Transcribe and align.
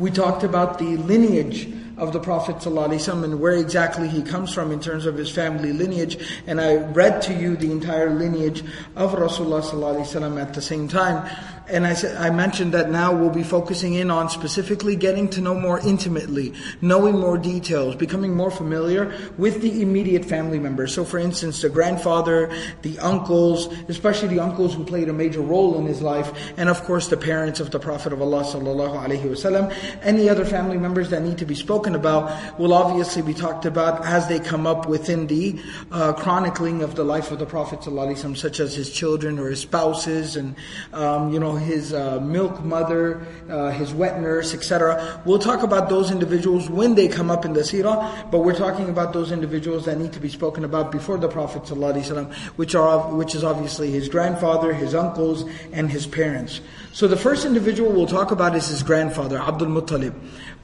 we 0.00 0.10
talked 0.10 0.42
about 0.42 0.78
the 0.78 0.96
lineage 0.96 1.68
of 1.96 2.12
the 2.12 2.20
Prophet 2.20 2.56
ﷺ 2.56 3.24
and 3.24 3.40
where 3.40 3.54
exactly 3.54 4.08
he 4.08 4.22
comes 4.22 4.52
from 4.52 4.70
in 4.70 4.80
terms 4.80 5.06
of 5.06 5.16
his 5.16 5.30
family 5.30 5.72
lineage. 5.72 6.18
And 6.46 6.60
I 6.60 6.76
read 6.76 7.22
to 7.22 7.34
you 7.34 7.56
the 7.56 7.70
entire 7.72 8.10
lineage 8.10 8.62
of 8.96 9.12
Rasulullah 9.12 9.62
ﷺ 9.62 10.40
at 10.40 10.52
the 10.54 10.60
same 10.60 10.88
time. 10.88 11.28
And 11.68 11.84
I 11.84 11.94
said, 11.94 12.16
I 12.16 12.30
mentioned 12.30 12.72
that 12.74 12.90
now 12.90 13.12
we'll 13.12 13.30
be 13.30 13.42
focusing 13.42 13.94
in 13.94 14.10
on 14.10 14.30
specifically 14.30 14.94
getting 14.94 15.28
to 15.30 15.40
know 15.40 15.54
more 15.54 15.80
intimately, 15.80 16.54
knowing 16.80 17.18
more 17.18 17.36
details, 17.36 17.96
becoming 17.96 18.36
more 18.36 18.52
familiar 18.52 19.12
with 19.36 19.62
the 19.62 19.82
immediate 19.82 20.24
family 20.24 20.60
members. 20.60 20.94
So 20.94 21.04
for 21.04 21.18
instance, 21.18 21.62
the 21.62 21.68
grandfather, 21.68 22.52
the 22.82 22.98
uncles, 23.00 23.66
especially 23.88 24.28
the 24.28 24.38
uncles 24.38 24.74
who 24.74 24.84
played 24.84 25.08
a 25.08 25.12
major 25.12 25.40
role 25.40 25.76
in 25.76 25.86
his 25.86 26.00
life, 26.02 26.32
and 26.56 26.68
of 26.68 26.84
course 26.84 27.08
the 27.08 27.16
parents 27.16 27.58
of 27.58 27.72
the 27.72 27.80
Prophet 27.80 28.12
of 28.12 28.22
Allah 28.22 28.44
sallallahu 28.44 29.04
alaihi 29.04 29.24
wasallam. 29.24 29.74
Any 30.02 30.28
other 30.28 30.44
family 30.44 30.78
members 30.78 31.10
that 31.10 31.22
need 31.22 31.38
to 31.38 31.46
be 31.46 31.56
spoken 31.56 31.96
about 31.96 32.60
will 32.60 32.74
obviously 32.74 33.22
be 33.22 33.34
talked 33.34 33.64
about 33.64 34.06
as 34.06 34.28
they 34.28 34.38
come 34.38 34.68
up 34.68 34.86
within 34.86 35.26
the 35.26 35.60
uh, 35.90 36.12
chronicling 36.12 36.82
of 36.82 36.94
the 36.94 37.04
life 37.04 37.32
of 37.32 37.40
the 37.40 37.46
Prophet 37.46 37.80
sallallahu 37.80 38.14
alaihi 38.14 38.24
wasallam, 38.24 38.36
such 38.36 38.60
as 38.60 38.74
his 38.76 38.92
children 38.92 39.38
or 39.40 39.48
his 39.48 39.60
spouses 39.60 40.36
and, 40.36 40.54
um, 40.92 41.32
you 41.32 41.40
know, 41.40 41.55
his 41.56 41.92
uh, 41.92 42.20
milk 42.20 42.62
mother, 42.62 43.26
uh, 43.50 43.70
his 43.70 43.92
wet 43.92 44.20
nurse, 44.20 44.54
etc. 44.54 45.22
We'll 45.24 45.38
talk 45.38 45.62
about 45.62 45.88
those 45.88 46.10
individuals 46.10 46.70
when 46.70 46.94
they 46.94 47.08
come 47.08 47.30
up 47.30 47.44
in 47.44 47.52
the 47.52 47.60
seerah, 47.60 48.30
but 48.30 48.40
we're 48.40 48.56
talking 48.56 48.88
about 48.88 49.12
those 49.12 49.32
individuals 49.32 49.84
that 49.86 49.98
need 49.98 50.12
to 50.12 50.20
be 50.20 50.28
spoken 50.28 50.64
about 50.64 50.92
before 50.92 51.18
the 51.18 51.28
Prophet 51.28 51.62
ﷺ, 51.62 52.32
which 52.56 52.74
are 52.74 53.14
which 53.14 53.34
is 53.34 53.44
obviously 53.44 53.90
his 53.90 54.08
grandfather, 54.08 54.72
his 54.72 54.94
uncles, 54.94 55.44
and 55.72 55.90
his 55.90 56.06
parents. 56.06 56.60
So 56.92 57.06
the 57.06 57.16
first 57.16 57.44
individual 57.44 57.92
we'll 57.92 58.06
talk 58.06 58.30
about 58.30 58.54
is 58.56 58.68
his 58.68 58.82
grandfather, 58.82 59.38
Abdul 59.38 59.68
Muttalib. 59.68 60.14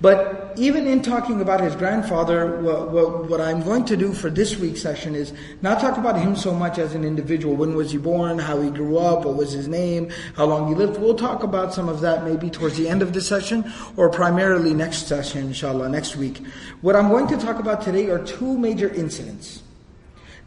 But 0.03 0.55
even 0.57 0.89
in 0.89 1.01
talking 1.01 1.41
about 1.41 1.61
his 1.61 1.77
grandfather, 1.77 2.61
what, 2.61 2.91
what, 2.91 3.31
what, 3.31 3.41
I'm 3.41 3.63
going 3.63 3.85
to 3.85 3.97
do 3.97 4.13
for 4.13 4.31
this 4.31 4.57
week's 4.57 4.83
session 4.83 5.15
is 5.15 5.33
not 5.63 5.81
talk 5.81 5.97
about 5.97 6.19
him 6.19 6.35
so 6.35 6.53
much 6.53 6.77
as 6.79 6.93
an 6.97 7.05
individual. 7.05 7.55
When 7.55 7.77
was 7.77 7.93
he 7.93 7.99
born? 7.99 8.41
How 8.41 8.61
he 8.61 8.69
grew 8.69 8.99
up? 8.99 9.25
What 9.25 9.37
was 9.37 9.53
his 9.53 9.69
name? 9.69 10.11
How 10.35 10.47
long 10.47 10.67
he 10.67 10.75
lived? 10.75 11.01
We'll 11.01 11.15
talk 11.15 11.45
about 11.45 11.73
some 11.73 11.89
of 11.89 12.01
that 12.01 12.25
maybe 12.25 12.51
towards 12.51 12.77
the 12.77 12.89
end 12.89 13.01
of 13.01 13.13
the 13.13 13.21
session 13.21 13.73
or 13.97 14.11
primarily 14.11 14.75
next 14.75 15.07
session, 15.07 15.47
inshallah, 15.47 15.89
next 15.89 16.17
week. 16.17 16.45
What 16.81 16.97
I'm 16.97 17.09
going 17.09 17.29
to 17.29 17.37
talk 17.37 17.61
about 17.61 17.81
today 17.81 18.11
are 18.11 18.19
two 18.19 18.59
major 18.59 18.89
incidents. 18.89 19.63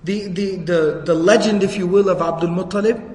The, 0.03 0.27
the, 0.27 0.57
the, 0.57 1.01
the 1.05 1.15
legend, 1.15 1.63
if 1.63 1.77
you 1.77 1.87
will, 1.87 2.09
of 2.09 2.21
Abdul 2.21 2.49
Muttalib 2.49 3.14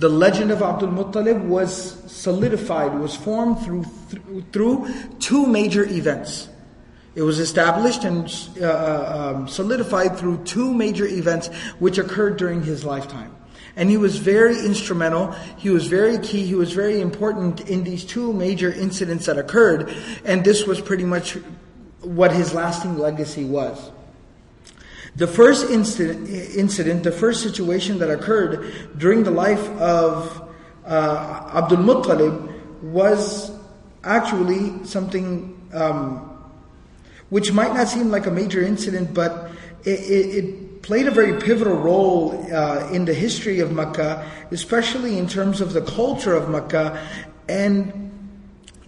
the 0.00 0.08
legend 0.08 0.50
of 0.50 0.62
Abdul 0.62 0.88
Muttalib 0.88 1.44
was 1.44 2.10
solidified, 2.10 2.98
was 2.98 3.14
formed 3.14 3.60
through, 3.60 3.84
through, 4.50 4.88
two 5.18 5.46
major 5.46 5.84
events. 5.84 6.48
It 7.14 7.20
was 7.20 7.38
established 7.38 8.04
and 8.04 8.24
uh, 8.58 8.64
uh, 8.64 9.34
um, 9.36 9.48
solidified 9.48 10.16
through 10.16 10.44
two 10.44 10.72
major 10.72 11.06
events 11.06 11.48
which 11.80 11.98
occurred 11.98 12.38
during 12.38 12.62
his 12.62 12.82
lifetime. 12.82 13.36
And 13.76 13.90
he 13.90 13.98
was 13.98 14.16
very 14.16 14.58
instrumental, 14.64 15.32
he 15.58 15.68
was 15.68 15.86
very 15.86 16.18
key, 16.18 16.46
he 16.46 16.54
was 16.54 16.72
very 16.72 17.02
important 17.02 17.68
in 17.68 17.84
these 17.84 18.04
two 18.04 18.32
major 18.32 18.72
incidents 18.72 19.26
that 19.26 19.36
occurred, 19.36 19.94
and 20.24 20.42
this 20.42 20.66
was 20.66 20.80
pretty 20.80 21.04
much 21.04 21.36
what 22.00 22.32
his 22.32 22.54
lasting 22.54 22.96
legacy 22.96 23.44
was. 23.44 23.90
The 25.16 25.26
first 25.26 25.70
incident, 25.70 26.28
incident, 26.28 27.02
the 27.02 27.12
first 27.12 27.42
situation 27.42 27.98
that 27.98 28.10
occurred 28.10 28.72
during 28.96 29.24
the 29.24 29.30
life 29.30 29.68
of 29.80 30.48
uh, 30.86 31.50
Abdul 31.54 31.78
Muttalib 31.78 32.82
was 32.82 33.50
actually 34.04 34.84
something 34.84 35.60
um, 35.72 36.26
which 37.28 37.52
might 37.52 37.74
not 37.74 37.88
seem 37.88 38.10
like 38.10 38.26
a 38.26 38.30
major 38.30 38.62
incident, 38.62 39.12
but 39.12 39.50
it, 39.84 40.00
it, 40.00 40.44
it 40.44 40.82
played 40.82 41.06
a 41.06 41.10
very 41.10 41.40
pivotal 41.40 41.76
role 41.76 42.32
uh, 42.52 42.88
in 42.90 43.04
the 43.04 43.14
history 43.14 43.60
of 43.60 43.72
Mecca, 43.72 44.28
especially 44.50 45.18
in 45.18 45.28
terms 45.28 45.60
of 45.60 45.72
the 45.72 45.82
culture 45.82 46.34
of 46.34 46.48
Mecca 46.48 47.06
and 47.48 48.10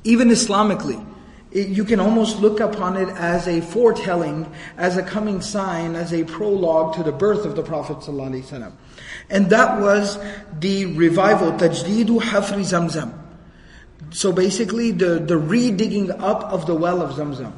even 0.04 0.28
Islamically. 0.28 1.04
It, 1.52 1.68
you 1.68 1.84
can 1.84 2.00
almost 2.00 2.40
look 2.40 2.60
upon 2.60 2.96
it 2.96 3.08
as 3.10 3.46
a 3.46 3.60
foretelling, 3.60 4.50
as 4.76 4.96
a 4.96 5.02
coming 5.02 5.40
sign, 5.40 5.94
as 5.94 6.12
a 6.12 6.24
prologue 6.24 6.94
to 6.96 7.02
the 7.02 7.12
birth 7.12 7.44
of 7.44 7.56
the 7.56 7.62
Prophet 7.62 7.98
ﷺ. 7.98 8.72
And 9.30 9.50
that 9.50 9.80
was 9.80 10.18
the 10.58 10.86
revival, 10.86 11.52
tajdeedu 11.52 12.20
hafri 12.20 12.64
zamzam. 12.64 13.22
So 14.12 14.32
basically 14.32 14.90
the, 14.92 15.18
the 15.18 15.36
re-digging 15.36 16.10
up 16.10 16.44
of 16.44 16.66
the 16.66 16.74
well 16.74 17.00
of 17.00 17.16
Zamzam. 17.16 17.52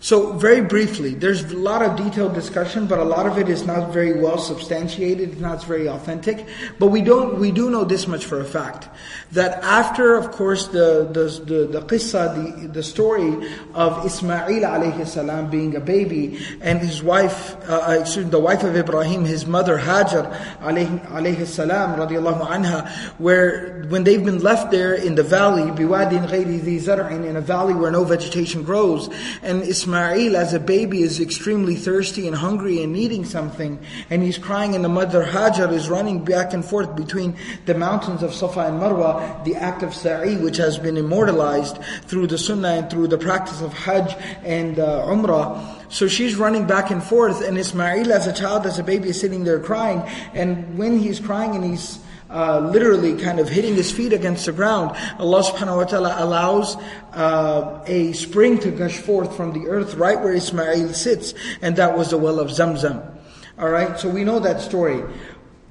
So 0.00 0.32
very 0.34 0.60
briefly, 0.60 1.14
there's 1.14 1.42
a 1.50 1.56
lot 1.56 1.82
of 1.82 1.96
detailed 1.96 2.32
discussion, 2.32 2.86
but 2.86 3.00
a 3.00 3.04
lot 3.04 3.26
of 3.26 3.36
it 3.36 3.48
is 3.48 3.66
not 3.66 3.92
very 3.92 4.20
well 4.20 4.38
substantiated, 4.38 5.32
it's 5.32 5.40
not 5.40 5.64
very 5.64 5.88
authentic. 5.88 6.46
But 6.78 6.88
we 6.88 7.02
don't, 7.02 7.40
we 7.40 7.50
do 7.50 7.68
know 7.68 7.82
this 7.82 8.06
much 8.06 8.24
for 8.24 8.40
a 8.40 8.44
fact. 8.44 8.88
That 9.32 9.62
after, 9.64 10.14
of 10.14 10.30
course, 10.30 10.68
the, 10.68 11.08
the, 11.10 11.44
the, 11.44 11.66
the 11.66 11.80
qissa, 11.82 12.62
the, 12.62 12.68
the 12.68 12.82
story 12.82 13.50
of 13.74 14.06
Ismail 14.06 14.62
alayhi 14.62 15.04
salam 15.04 15.50
being 15.50 15.74
a 15.74 15.80
baby, 15.80 16.38
and 16.60 16.78
his 16.78 17.02
wife, 17.02 17.56
uh, 17.68 17.88
uh 17.88 17.96
excuse 18.00 18.24
me, 18.24 18.30
the 18.30 18.38
wife 18.38 18.62
of 18.62 18.76
Ibrahim, 18.76 19.24
his 19.24 19.46
mother 19.46 19.78
Hajar 19.78 20.32
alayhi, 20.60 21.44
salam, 21.46 21.98
radiallahu 21.98 22.46
anha, 22.46 22.88
where 23.18 23.84
when 23.88 24.04
they've 24.04 24.24
been 24.24 24.38
left 24.38 24.70
there 24.70 24.94
in 24.94 25.16
the 25.16 25.24
valley, 25.24 25.70
biwadin 25.72 26.28
ghayri 26.28 27.26
in 27.26 27.36
a 27.36 27.40
valley 27.40 27.74
where 27.74 27.90
no 27.90 28.04
vegetation 28.04 28.62
grows, 28.62 29.10
and 29.42 29.62
Ismail 29.62 29.87
Ismail 29.88 30.36
as 30.36 30.52
a 30.52 30.60
baby 30.60 31.00
is 31.00 31.18
extremely 31.18 31.74
thirsty 31.74 32.26
and 32.26 32.36
hungry 32.36 32.82
and 32.82 32.92
needing 32.92 33.24
something, 33.24 33.78
and 34.10 34.22
he's 34.22 34.36
crying, 34.36 34.74
and 34.74 34.84
the 34.84 34.88
mother 34.90 35.24
Hajar 35.24 35.72
is 35.72 35.88
running 35.88 36.26
back 36.26 36.52
and 36.52 36.62
forth 36.62 36.94
between 36.94 37.34
the 37.64 37.74
mountains 37.74 38.22
of 38.22 38.34
Safa 38.34 38.66
and 38.66 38.78
Marwa, 38.78 39.42
the 39.44 39.54
act 39.54 39.82
of 39.82 39.94
sa'i, 39.94 40.36
which 40.36 40.58
has 40.58 40.78
been 40.78 40.98
immortalized 40.98 41.78
through 42.02 42.26
the 42.26 42.36
sunnah 42.36 42.68
and 42.68 42.90
through 42.90 43.08
the 43.08 43.16
practice 43.16 43.62
of 43.62 43.72
Hajj 43.72 44.14
and 44.44 44.78
uh, 44.78 45.06
Umrah. 45.06 45.90
So 45.90 46.06
she's 46.06 46.36
running 46.36 46.66
back 46.66 46.90
and 46.90 47.02
forth, 47.02 47.42
and 47.42 47.56
Ismail 47.56 48.12
as 48.12 48.26
a 48.26 48.32
child, 48.34 48.66
as 48.66 48.78
a 48.78 48.84
baby, 48.84 49.08
is 49.08 49.18
sitting 49.18 49.44
there 49.44 49.58
crying, 49.58 50.02
and 50.34 50.76
when 50.76 50.98
he's 50.98 51.18
crying 51.18 51.54
and 51.54 51.64
he's 51.64 51.98
uh, 52.30 52.60
literally 52.72 53.16
kind 53.16 53.40
of 53.40 53.48
hitting 53.48 53.74
his 53.74 53.90
feet 53.90 54.12
against 54.12 54.46
the 54.46 54.52
ground, 54.52 54.96
Allah 55.18 55.42
subhanahu 55.42 55.76
wa 55.76 55.84
ta'ala 55.84 56.16
allows 56.18 56.76
uh, 57.12 57.82
a 57.86 58.12
spring 58.12 58.58
to 58.60 58.70
gush 58.70 58.98
forth 58.98 59.36
from 59.36 59.52
the 59.52 59.68
earth 59.68 59.94
right 59.94 60.20
where 60.20 60.34
Ismail 60.34 60.92
sits, 60.92 61.34
and 61.62 61.76
that 61.76 61.96
was 61.96 62.10
the 62.10 62.18
well 62.18 62.40
of 62.40 62.48
Zamzam. 62.48 63.16
Alright, 63.58 63.98
so 63.98 64.08
we 64.08 64.22
know 64.22 64.38
that 64.38 64.60
story. 64.60 65.02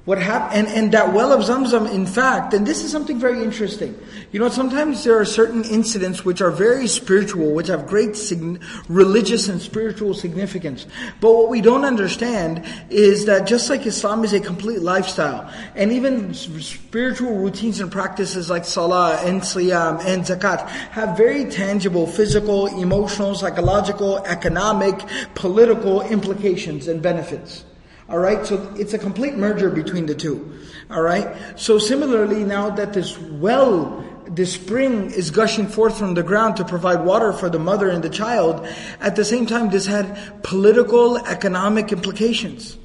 What 0.08 0.16
happened, 0.16 0.68
and, 0.68 0.68
and 0.68 0.92
that 0.92 1.12
well 1.12 1.34
of 1.34 1.44
Zamzam, 1.44 1.92
in 1.92 2.06
fact, 2.06 2.54
and 2.54 2.66
this 2.66 2.82
is 2.82 2.90
something 2.90 3.20
very 3.20 3.42
interesting. 3.42 3.94
You 4.32 4.40
know, 4.40 4.48
sometimes 4.48 5.04
there 5.04 5.20
are 5.20 5.26
certain 5.26 5.64
incidents 5.64 6.24
which 6.24 6.40
are 6.40 6.50
very 6.50 6.86
spiritual, 6.88 7.52
which 7.52 7.66
have 7.66 7.86
great 7.86 8.16
sig- 8.16 8.62
religious 8.88 9.50
and 9.50 9.60
spiritual 9.60 10.14
significance. 10.14 10.86
But 11.20 11.34
what 11.34 11.50
we 11.50 11.60
don't 11.60 11.84
understand 11.84 12.64
is 12.88 13.26
that 13.26 13.46
just 13.46 13.68
like 13.68 13.84
Islam 13.84 14.24
is 14.24 14.32
a 14.32 14.40
complete 14.40 14.80
lifestyle, 14.80 15.52
and 15.74 15.92
even 15.92 16.32
spiritual 16.32 17.36
routines 17.36 17.78
and 17.80 17.92
practices 17.92 18.48
like 18.48 18.64
salah 18.64 19.16
and 19.16 19.42
siyam 19.42 20.02
and 20.06 20.24
zakat 20.24 20.66
have 20.96 21.18
very 21.18 21.44
tangible 21.50 22.06
physical, 22.06 22.66
emotional, 22.80 23.34
psychological, 23.34 24.24
economic, 24.24 24.98
political 25.34 26.00
implications 26.00 26.88
and 26.88 27.02
benefits. 27.02 27.66
All 28.08 28.18
right, 28.18 28.46
so 28.46 28.72
it's 28.74 28.94
a 28.94 28.98
complete 28.98 29.36
merger 29.36 29.68
between 29.68 30.06
the 30.06 30.14
two. 30.14 30.58
All 30.90 31.02
right, 31.02 31.36
so 31.56 31.78
similarly, 31.78 32.42
now 32.42 32.70
that 32.70 32.94
this 32.94 33.18
well, 33.18 34.02
this 34.26 34.54
spring 34.54 35.10
is 35.10 35.30
gushing 35.30 35.66
forth 35.66 35.98
from 35.98 36.14
the 36.14 36.22
ground 36.22 36.56
to 36.56 36.64
provide 36.64 37.04
water 37.04 37.34
for 37.34 37.50
the 37.50 37.58
mother 37.58 37.90
and 37.90 38.02
the 38.02 38.08
child, 38.08 38.66
at 39.00 39.14
the 39.14 39.26
same 39.26 39.44
time, 39.44 39.68
this 39.68 39.84
had 39.84 40.42
political, 40.42 41.18
economic 41.18 41.92
implications. 41.92 42.78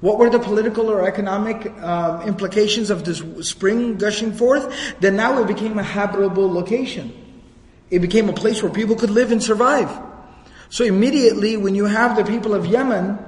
What 0.00 0.18
were 0.18 0.30
the 0.30 0.40
political 0.40 0.90
or 0.90 1.06
economic 1.06 1.70
um, 1.80 2.22
implications 2.22 2.90
of 2.90 3.04
this 3.04 3.22
spring 3.48 3.96
gushing 3.96 4.32
forth? 4.32 4.72
Then 4.98 5.14
now 5.14 5.40
it 5.40 5.46
became 5.46 5.78
a 5.78 5.84
habitable 5.84 6.52
location. 6.52 7.12
It 7.90 8.00
became 8.00 8.28
a 8.28 8.32
place 8.32 8.60
where 8.60 8.72
people 8.72 8.96
could 8.96 9.10
live 9.10 9.30
and 9.30 9.42
survive. 9.42 9.90
So 10.68 10.84
immediately, 10.84 11.56
when 11.56 11.76
you 11.76 11.86
have 11.86 12.16
the 12.16 12.24
people 12.24 12.54
of 12.54 12.66
Yemen 12.66 13.18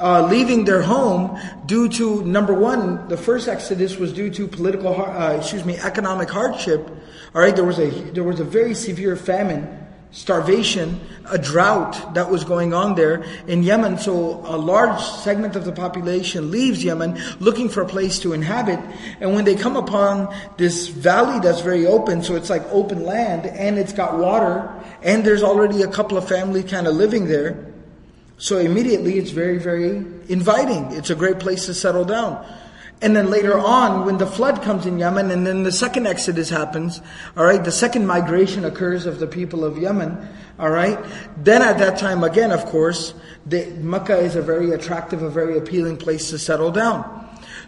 uh, 0.00 0.26
leaving 0.30 0.64
their 0.64 0.82
home 0.82 1.38
due 1.66 1.88
to 1.88 2.24
number 2.24 2.54
one, 2.54 3.08
the 3.08 3.16
first 3.16 3.48
exodus 3.48 3.96
was 3.96 4.12
due 4.12 4.30
to 4.30 4.46
political, 4.46 5.00
uh, 5.00 5.36
excuse 5.36 5.64
me, 5.64 5.76
economic 5.78 6.30
hardship. 6.30 6.88
All 7.34 7.42
right, 7.42 7.54
there 7.54 7.64
was 7.64 7.78
a 7.78 7.90
there 7.90 8.24
was 8.24 8.40
a 8.40 8.44
very 8.44 8.74
severe 8.74 9.16
famine, 9.16 9.86
starvation, 10.10 11.00
a 11.30 11.36
drought 11.36 12.14
that 12.14 12.30
was 12.30 12.42
going 12.44 12.72
on 12.72 12.94
there 12.94 13.22
in 13.46 13.62
Yemen. 13.62 13.98
So 13.98 14.40
a 14.46 14.56
large 14.56 15.00
segment 15.02 15.56
of 15.56 15.64
the 15.64 15.72
population 15.72 16.50
leaves 16.50 16.82
Yemen 16.82 17.20
looking 17.38 17.68
for 17.68 17.82
a 17.82 17.86
place 17.86 18.18
to 18.20 18.32
inhabit, 18.32 18.80
and 19.20 19.34
when 19.34 19.44
they 19.44 19.54
come 19.54 19.76
upon 19.76 20.34
this 20.56 20.88
valley 20.88 21.40
that's 21.40 21.60
very 21.60 21.86
open, 21.86 22.22
so 22.22 22.34
it's 22.36 22.48
like 22.48 22.62
open 22.70 23.04
land, 23.04 23.46
and 23.46 23.78
it's 23.78 23.92
got 23.92 24.16
water, 24.16 24.72
and 25.02 25.24
there's 25.24 25.42
already 25.42 25.82
a 25.82 25.88
couple 25.88 26.16
of 26.16 26.26
family 26.26 26.62
kind 26.62 26.86
of 26.86 26.94
living 26.94 27.28
there. 27.28 27.67
So 28.38 28.58
immediately 28.58 29.18
it's 29.18 29.32
very, 29.32 29.58
very 29.58 29.96
inviting. 30.28 30.92
It's 30.92 31.10
a 31.10 31.16
great 31.16 31.40
place 31.40 31.66
to 31.66 31.74
settle 31.74 32.04
down. 32.04 32.46
And 33.00 33.14
then 33.14 33.30
later 33.30 33.56
on, 33.56 34.06
when 34.06 34.18
the 34.18 34.26
flood 34.26 34.62
comes 34.62 34.86
in 34.86 34.98
Yemen, 34.98 35.30
and 35.30 35.46
then 35.46 35.62
the 35.62 35.70
second 35.70 36.06
exodus 36.06 36.48
happens, 36.48 37.00
alright, 37.36 37.62
the 37.64 37.72
second 37.72 38.06
migration 38.06 38.64
occurs 38.64 39.06
of 39.06 39.20
the 39.20 39.26
people 39.26 39.64
of 39.64 39.78
Yemen, 39.78 40.28
alright, 40.58 40.98
then 41.36 41.62
at 41.62 41.78
that 41.78 41.98
time 41.98 42.24
again, 42.24 42.50
of 42.50 42.64
course, 42.66 43.14
the, 43.46 43.66
Mecca 43.80 44.18
is 44.18 44.34
a 44.34 44.42
very 44.42 44.72
attractive, 44.72 45.22
a 45.22 45.30
very 45.30 45.56
appealing 45.56 45.96
place 45.96 46.30
to 46.30 46.38
settle 46.38 46.72
down. 46.72 47.14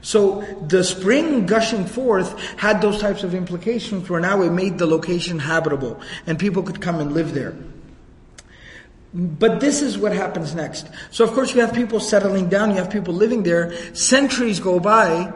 So 0.02 0.42
the 0.66 0.82
spring 0.82 1.46
gushing 1.46 1.84
forth 1.84 2.38
had 2.56 2.80
those 2.80 2.98
types 3.00 3.22
of 3.22 3.34
implications 3.34 4.08
where 4.08 4.20
now 4.20 4.42
it 4.42 4.50
made 4.50 4.78
the 4.78 4.86
location 4.86 5.38
habitable, 5.38 6.00
and 6.26 6.38
people 6.38 6.62
could 6.64 6.80
come 6.80 6.98
and 6.98 7.12
live 7.12 7.34
there. 7.34 7.54
But 9.12 9.58
this 9.60 9.82
is 9.82 9.98
what 9.98 10.12
happens 10.12 10.54
next. 10.54 10.88
So 11.10 11.24
of 11.24 11.32
course 11.32 11.54
you 11.54 11.60
have 11.60 11.74
people 11.74 11.98
settling 11.98 12.48
down, 12.48 12.70
you 12.70 12.76
have 12.76 12.90
people 12.90 13.14
living 13.14 13.42
there. 13.42 13.74
Centuries 13.94 14.60
go 14.60 14.78
by, 14.78 15.32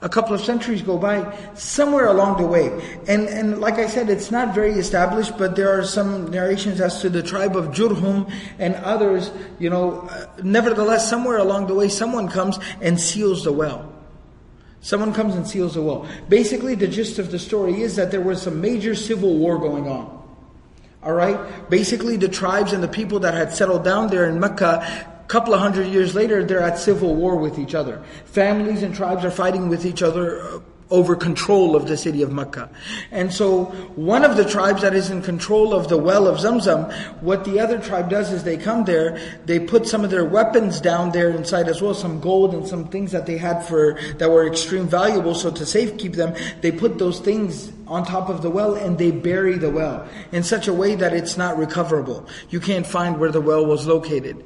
a 0.00 0.08
couple 0.08 0.34
of 0.34 0.40
centuries 0.40 0.82
go 0.82 0.98
by, 0.98 1.32
somewhere 1.54 2.06
along 2.06 2.42
the 2.42 2.46
way. 2.46 2.66
And, 3.06 3.28
and 3.28 3.60
like 3.60 3.74
I 3.74 3.86
said, 3.86 4.10
it's 4.10 4.32
not 4.32 4.52
very 4.52 4.72
established, 4.72 5.38
but 5.38 5.54
there 5.54 5.78
are 5.78 5.84
some 5.84 6.32
narrations 6.32 6.80
as 6.80 7.00
to 7.02 7.08
the 7.08 7.22
tribe 7.22 7.56
of 7.56 7.66
Jurhum 7.66 8.30
and 8.58 8.74
others, 8.76 9.30
you 9.60 9.70
know, 9.70 10.08
uh, 10.10 10.26
nevertheless, 10.42 11.08
somewhere 11.08 11.38
along 11.38 11.68
the 11.68 11.74
way, 11.74 11.88
someone 11.88 12.28
comes 12.28 12.58
and 12.80 12.98
seals 13.00 13.44
the 13.44 13.52
well. 13.52 13.88
Someone 14.80 15.14
comes 15.14 15.36
and 15.36 15.46
seals 15.46 15.74
the 15.74 15.82
well. 15.82 16.08
Basically, 16.28 16.74
the 16.74 16.88
gist 16.88 17.20
of 17.20 17.30
the 17.30 17.38
story 17.38 17.82
is 17.82 17.94
that 17.94 18.10
there 18.10 18.20
was 18.20 18.42
some 18.42 18.60
major 18.60 18.96
civil 18.96 19.38
war 19.38 19.58
going 19.58 19.86
on. 19.86 20.21
All 21.02 21.12
right? 21.12 21.38
Basically, 21.68 22.16
the 22.16 22.28
tribes 22.28 22.72
and 22.72 22.82
the 22.82 22.88
people 22.88 23.20
that 23.20 23.34
had 23.34 23.52
settled 23.52 23.84
down 23.84 24.08
there 24.08 24.28
in 24.28 24.38
Mecca, 24.38 24.86
a 25.20 25.28
couple 25.28 25.52
of 25.52 25.60
hundred 25.60 25.88
years 25.88 26.14
later, 26.14 26.44
they're 26.44 26.62
at 26.62 26.78
civil 26.78 27.14
war 27.14 27.36
with 27.36 27.58
each 27.58 27.74
other. 27.74 28.02
Families 28.24 28.82
and 28.82 28.94
tribes 28.94 29.24
are 29.24 29.30
fighting 29.30 29.68
with 29.68 29.84
each 29.84 30.02
other 30.02 30.62
over 30.92 31.16
control 31.16 31.74
of 31.74 31.88
the 31.88 31.96
city 31.96 32.22
of 32.22 32.30
Mecca. 32.30 32.68
And 33.10 33.32
so 33.32 33.64
one 33.96 34.24
of 34.24 34.36
the 34.36 34.44
tribes 34.44 34.82
that 34.82 34.94
is 34.94 35.10
in 35.10 35.22
control 35.22 35.72
of 35.72 35.88
the 35.88 35.96
well 35.96 36.28
of 36.28 36.38
Zamzam, 36.38 36.92
what 37.22 37.44
the 37.44 37.58
other 37.58 37.80
tribe 37.80 38.10
does 38.10 38.30
is 38.30 38.44
they 38.44 38.58
come 38.58 38.84
there, 38.84 39.18
they 39.46 39.58
put 39.58 39.88
some 39.88 40.04
of 40.04 40.10
their 40.10 40.24
weapons 40.24 40.80
down 40.80 41.10
there 41.10 41.30
inside 41.30 41.68
as 41.68 41.80
well, 41.80 41.94
some 41.94 42.20
gold 42.20 42.54
and 42.54 42.68
some 42.68 42.88
things 42.88 43.10
that 43.12 43.24
they 43.24 43.38
had 43.38 43.62
for, 43.62 43.98
that 44.18 44.30
were 44.30 44.46
extreme 44.46 44.86
valuable, 44.86 45.34
so 45.34 45.50
to 45.50 45.64
safekeep 45.64 46.14
them, 46.14 46.34
they 46.60 46.70
put 46.70 46.98
those 46.98 47.20
things 47.20 47.72
on 47.86 48.04
top 48.04 48.28
of 48.28 48.42
the 48.42 48.50
well 48.50 48.74
and 48.74 48.98
they 48.98 49.10
bury 49.10 49.56
the 49.56 49.70
well 49.70 50.06
in 50.30 50.42
such 50.42 50.68
a 50.68 50.72
way 50.74 50.94
that 50.94 51.14
it's 51.14 51.38
not 51.38 51.56
recoverable. 51.56 52.28
You 52.50 52.60
can't 52.60 52.86
find 52.86 53.18
where 53.18 53.30
the 53.30 53.40
well 53.40 53.64
was 53.64 53.86
located. 53.86 54.44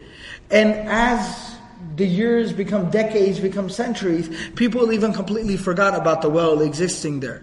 And 0.49 0.73
as 0.89 1.56
the 1.95 2.07
years 2.07 2.53
become 2.53 2.91
decades, 2.91 3.39
become 3.41 3.71
centuries, 3.71 4.29
people 4.57 4.93
even 4.93 5.13
completely 5.13 5.57
forgot 5.57 5.95
about 5.95 6.23
the 6.23 6.29
well 6.29 6.61
existing 6.61 7.21
there. 7.21 7.43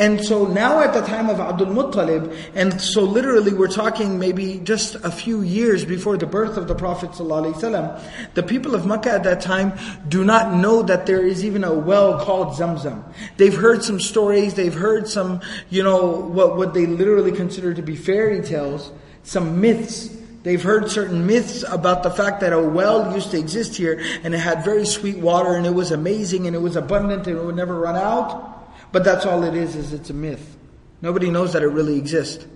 And 0.00 0.24
so 0.24 0.46
now 0.46 0.80
at 0.80 0.94
the 0.94 1.02
time 1.02 1.28
of 1.28 1.40
Abdul 1.40 1.66
Muttalib, 1.66 2.34
and 2.54 2.80
so 2.80 3.02
literally 3.02 3.52
we're 3.52 3.68
talking 3.68 4.18
maybe 4.18 4.58
just 4.60 4.94
a 4.94 5.10
few 5.10 5.42
years 5.42 5.84
before 5.84 6.16
the 6.16 6.24
birth 6.24 6.56
of 6.56 6.68
the 6.68 6.74
Prophet 6.74 7.10
ﷺ, 7.10 8.02
the 8.32 8.42
people 8.42 8.74
of 8.74 8.86
Mecca 8.86 9.10
at 9.10 9.24
that 9.24 9.42
time 9.42 9.78
do 10.08 10.24
not 10.24 10.54
know 10.54 10.82
that 10.82 11.04
there 11.04 11.26
is 11.26 11.44
even 11.44 11.64
a 11.64 11.74
well 11.74 12.18
called 12.24 12.56
Zamzam. 12.56 13.04
They've 13.36 13.54
heard 13.54 13.84
some 13.84 14.00
stories, 14.00 14.54
they've 14.54 14.72
heard 14.72 15.06
some, 15.06 15.42
you 15.68 15.82
know, 15.82 16.06
what, 16.06 16.56
what 16.56 16.72
they 16.72 16.86
literally 16.86 17.32
consider 17.32 17.74
to 17.74 17.82
be 17.82 17.94
fairy 17.94 18.40
tales, 18.40 18.92
some 19.22 19.60
myths 19.60 20.16
They've 20.42 20.62
heard 20.62 20.90
certain 20.90 21.26
myths 21.26 21.64
about 21.68 22.02
the 22.02 22.10
fact 22.10 22.40
that 22.40 22.52
a 22.52 22.60
well 22.60 23.14
used 23.14 23.30
to 23.32 23.38
exist 23.38 23.76
here 23.76 24.00
and 24.22 24.34
it 24.34 24.38
had 24.38 24.64
very 24.64 24.86
sweet 24.86 25.18
water 25.18 25.54
and 25.54 25.66
it 25.66 25.74
was 25.74 25.92
amazing 25.92 26.46
and 26.46 26.56
it 26.56 26.60
was 26.60 26.76
abundant 26.76 27.26
and 27.26 27.36
it 27.36 27.44
would 27.44 27.56
never 27.56 27.78
run 27.78 27.96
out. 27.96 28.90
But 28.92 29.04
that's 29.04 29.26
all 29.26 29.44
it 29.44 29.54
is, 29.54 29.76
is 29.76 29.92
it's 29.92 30.08
a 30.10 30.14
myth. 30.14 30.56
Nobody 31.02 31.30
knows 31.30 31.52
that 31.52 31.62
it 31.62 31.68
really 31.68 31.98
exists. 31.98 32.46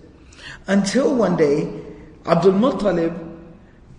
Until 0.67 1.15
one 1.15 1.37
day, 1.37 1.83
Abdul 2.27 2.53
Muttalib, 2.53 3.33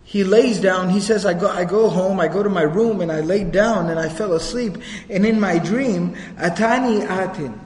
he 0.03 0.23
lays 0.23 0.59
down, 0.59 0.89
he 0.89 0.99
says, 0.99 1.25
I 1.25 1.33
go, 1.33 1.47
I 1.47 1.65
go 1.65 1.89
home, 1.89 2.19
I 2.19 2.27
go 2.27 2.43
to 2.43 2.49
my 2.49 2.61
room 2.61 3.01
and 3.01 3.11
I 3.11 3.21
lay 3.21 3.43
down 3.43 3.89
and 3.89 3.99
I 3.99 4.09
fell 4.09 4.33
asleep. 4.33 4.77
And 5.09 5.25
in 5.25 5.39
my 5.39 5.59
dream, 5.59 6.15
Atani 6.37 7.07
Atin. 7.07 7.59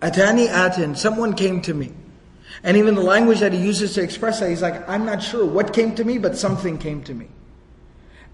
Atani 0.00 0.48
Atin, 0.48 0.94
someone 0.94 1.34
came 1.34 1.60
to 1.62 1.74
me. 1.74 1.92
And 2.62 2.76
even 2.76 2.94
the 2.94 3.02
language 3.02 3.40
that 3.40 3.52
he 3.52 3.58
uses 3.58 3.94
to 3.94 4.02
express 4.02 4.40
that, 4.40 4.50
he's 4.50 4.62
like, 4.62 4.88
I'm 4.88 5.04
not 5.04 5.22
sure 5.22 5.44
what 5.44 5.72
came 5.72 5.94
to 5.96 6.04
me, 6.04 6.18
but 6.18 6.36
something 6.36 6.78
came 6.78 7.02
to 7.04 7.14
me. 7.14 7.28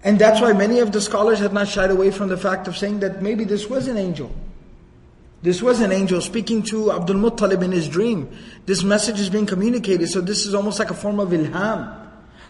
And 0.03 0.17
that's 0.19 0.39
why 0.39 0.53
many 0.53 0.79
of 0.79 0.91
the 0.91 1.01
scholars 1.01 1.39
have 1.39 1.53
not 1.53 1.67
shied 1.67 1.91
away 1.91 2.11
from 2.11 2.29
the 2.29 2.37
fact 2.37 2.67
of 2.67 2.77
saying 2.77 2.99
that 3.01 3.21
maybe 3.21 3.43
this 3.43 3.69
was 3.69 3.87
an 3.87 3.97
angel. 3.97 4.31
This 5.41 5.61
was 5.61 5.81
an 5.81 5.91
angel 5.91 6.21
speaking 6.21 6.63
to 6.63 6.91
Abdul 6.91 7.17
Muttalib 7.17 7.63
in 7.63 7.71
his 7.71 7.87
dream. 7.87 8.29
This 8.65 8.83
message 8.83 9.19
is 9.19 9.29
being 9.29 9.45
communicated, 9.45 10.09
so 10.09 10.21
this 10.21 10.45
is 10.45 10.53
almost 10.53 10.79
like 10.79 10.89
a 10.89 10.93
form 10.93 11.19
of 11.19 11.29
ilham. 11.29 11.95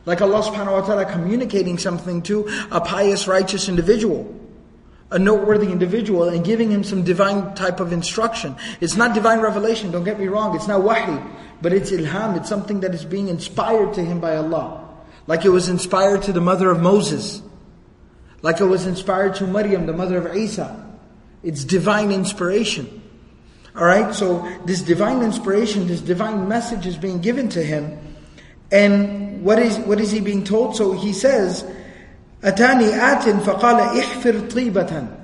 Like 0.05 0.21
Allah 0.21 0.41
subhanahu 0.41 0.81
wa 0.81 0.85
ta'ala 0.85 1.05
communicating 1.05 1.77
something 1.77 2.21
to 2.23 2.47
a 2.71 2.81
pious, 2.81 3.27
righteous 3.27 3.69
individual 3.69 4.35
a 5.11 5.17
noteworthy 5.17 5.71
individual 5.71 6.29
and 6.29 6.45
giving 6.45 6.69
him 6.69 6.83
some 6.83 7.03
divine 7.03 7.53
type 7.55 7.79
of 7.79 7.91
instruction. 7.91 8.55
It's 8.79 8.95
not 8.95 9.13
divine 9.15 9.39
revelation, 9.39 9.91
don't 9.91 10.03
get 10.03 10.19
me 10.19 10.27
wrong, 10.27 10.55
it's 10.55 10.67
not 10.67 10.83
wahi. 10.83 11.19
But 11.62 11.74
it's 11.74 11.92
ilham, 11.92 12.38
it's 12.38 12.50
something 12.50 12.80
that 12.82 12.94
is 12.94 13.06
being 13.06 13.28
inspired 13.28 13.94
to 13.96 14.04
him 14.04 14.20
by 14.20 14.38
Allah. 14.38 14.88
Like 15.28 15.46
it 15.46 15.50
was 15.50 15.70
inspired 15.70 16.24
to 16.24 16.34
the 16.34 16.42
mother 16.42 16.72
of 16.72 16.82
Moses. 16.82 17.42
Like 18.42 18.62
it 18.62 18.66
was 18.66 18.86
inspired 18.86 19.36
to 19.36 19.48
Maryam, 19.48 19.86
the 19.86 19.94
mother 19.94 20.18
of 20.18 20.36
Isa. 20.36 20.86
It's 21.44 21.63
divine 21.63 22.12
inspiration. 22.12 23.01
Alright, 23.75 24.16
so 24.16 24.50
this 24.66 24.82
divine 24.82 25.22
inspiration, 25.22 25.88
this 25.88 26.01
divine 26.01 26.48
message 26.48 26.86
is 26.86 26.98
being 26.98 27.22
given 27.22 27.50
to 27.50 27.63
him. 27.63 27.98
And 28.72 29.44
what 29.44 29.60
is 29.60 29.78
what 29.80 30.00
is 30.00 30.12
he 30.12 30.20
being 30.20 30.44
told? 30.44 30.75
So 30.75 30.94
he 30.94 31.13
says, 31.13 31.63
Atani 32.42 32.92
atin 32.92 33.39
faqala 33.39 34.01
ihfir 34.01 34.50
tibatan. 34.50 35.16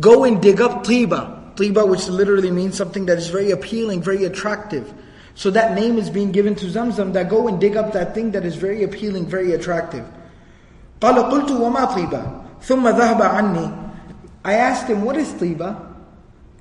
Go 0.00 0.24
and 0.24 0.40
dig 0.40 0.60
up 0.60 0.84
tiba. 0.84 1.54
Tiba, 1.56 1.86
which 1.86 2.08
literally 2.08 2.50
means 2.50 2.76
something 2.76 3.06
that 3.06 3.18
is 3.18 3.28
very 3.28 3.52
appealing, 3.52 4.02
very 4.02 4.24
attractive. 4.24 4.92
So 5.35 5.49
that 5.51 5.73
name 5.73 5.97
is 5.97 6.09
being 6.09 6.31
given 6.31 6.55
to 6.55 6.65
Zamzam, 6.65 7.13
that 7.13 7.29
go 7.29 7.47
and 7.47 7.59
dig 7.59 7.77
up 7.77 7.93
that 7.93 8.13
thing 8.13 8.31
that 8.31 8.43
is 8.45 8.55
very 8.55 8.83
appealing, 8.83 9.25
very 9.25 9.53
attractive. 9.53 10.05
قال 10.99 11.15
قلت 11.15 11.51
وما 11.51 11.85
طيبة 11.85 12.23
ثم 12.61 12.87
ذهب 12.87 13.21
عني 13.21 13.89
I 14.43 14.53
asked 14.53 14.87
him, 14.87 15.03
what 15.03 15.17
is 15.17 15.31
tiba? 15.33 15.95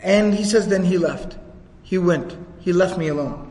And 0.03 0.35
he 0.35 0.45
says, 0.45 0.69
then 0.69 0.85
he 0.85 0.99
left. 0.99 1.37
He 1.83 1.99
went. 1.99 2.37
He 2.61 2.73
left 2.73 2.99
me 2.99 3.09
alone. 3.09 3.51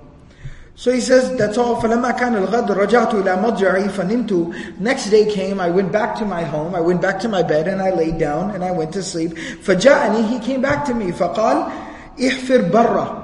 So 0.76 0.92
he 0.92 1.02
says, 1.02 1.36
that's 1.38 1.58
all. 1.58 1.82
فَلَمَّا 1.82 2.18
كَانَ 2.20 2.46
الْغَدْ 2.46 2.68
رَجَعْتُ 2.68 3.12
إِلَى 3.12 3.42
مَضْجَعِي 3.42 3.90
فَنِمْتُ 3.90 4.80
Next 4.80 5.10
day 5.10 5.32
came, 5.32 5.60
I 5.60 5.70
went 5.70 5.92
back 5.92 6.16
to 6.18 6.26
my 6.26 6.44
home, 6.44 6.76
I 6.76 6.82
went 6.82 7.02
back 7.02 7.20
to 7.22 7.30
my 7.30 7.42
bed 7.42 7.68
and 7.68 7.82
I 7.82 7.90
laid 7.90 8.20
down 8.20 8.52
and 8.52 8.64
I 8.64 8.72
went 8.72 8.94
to 8.94 9.02
sleep. 9.02 9.32
فَجَاءَنِي 9.32 10.30
He 10.30 10.40
came 10.40 10.62
back 10.62 10.86
to 10.86 10.94
me. 10.94 11.12
فَقَالْ 11.12 11.72
احفر 12.20 12.72
برا. 12.72 13.24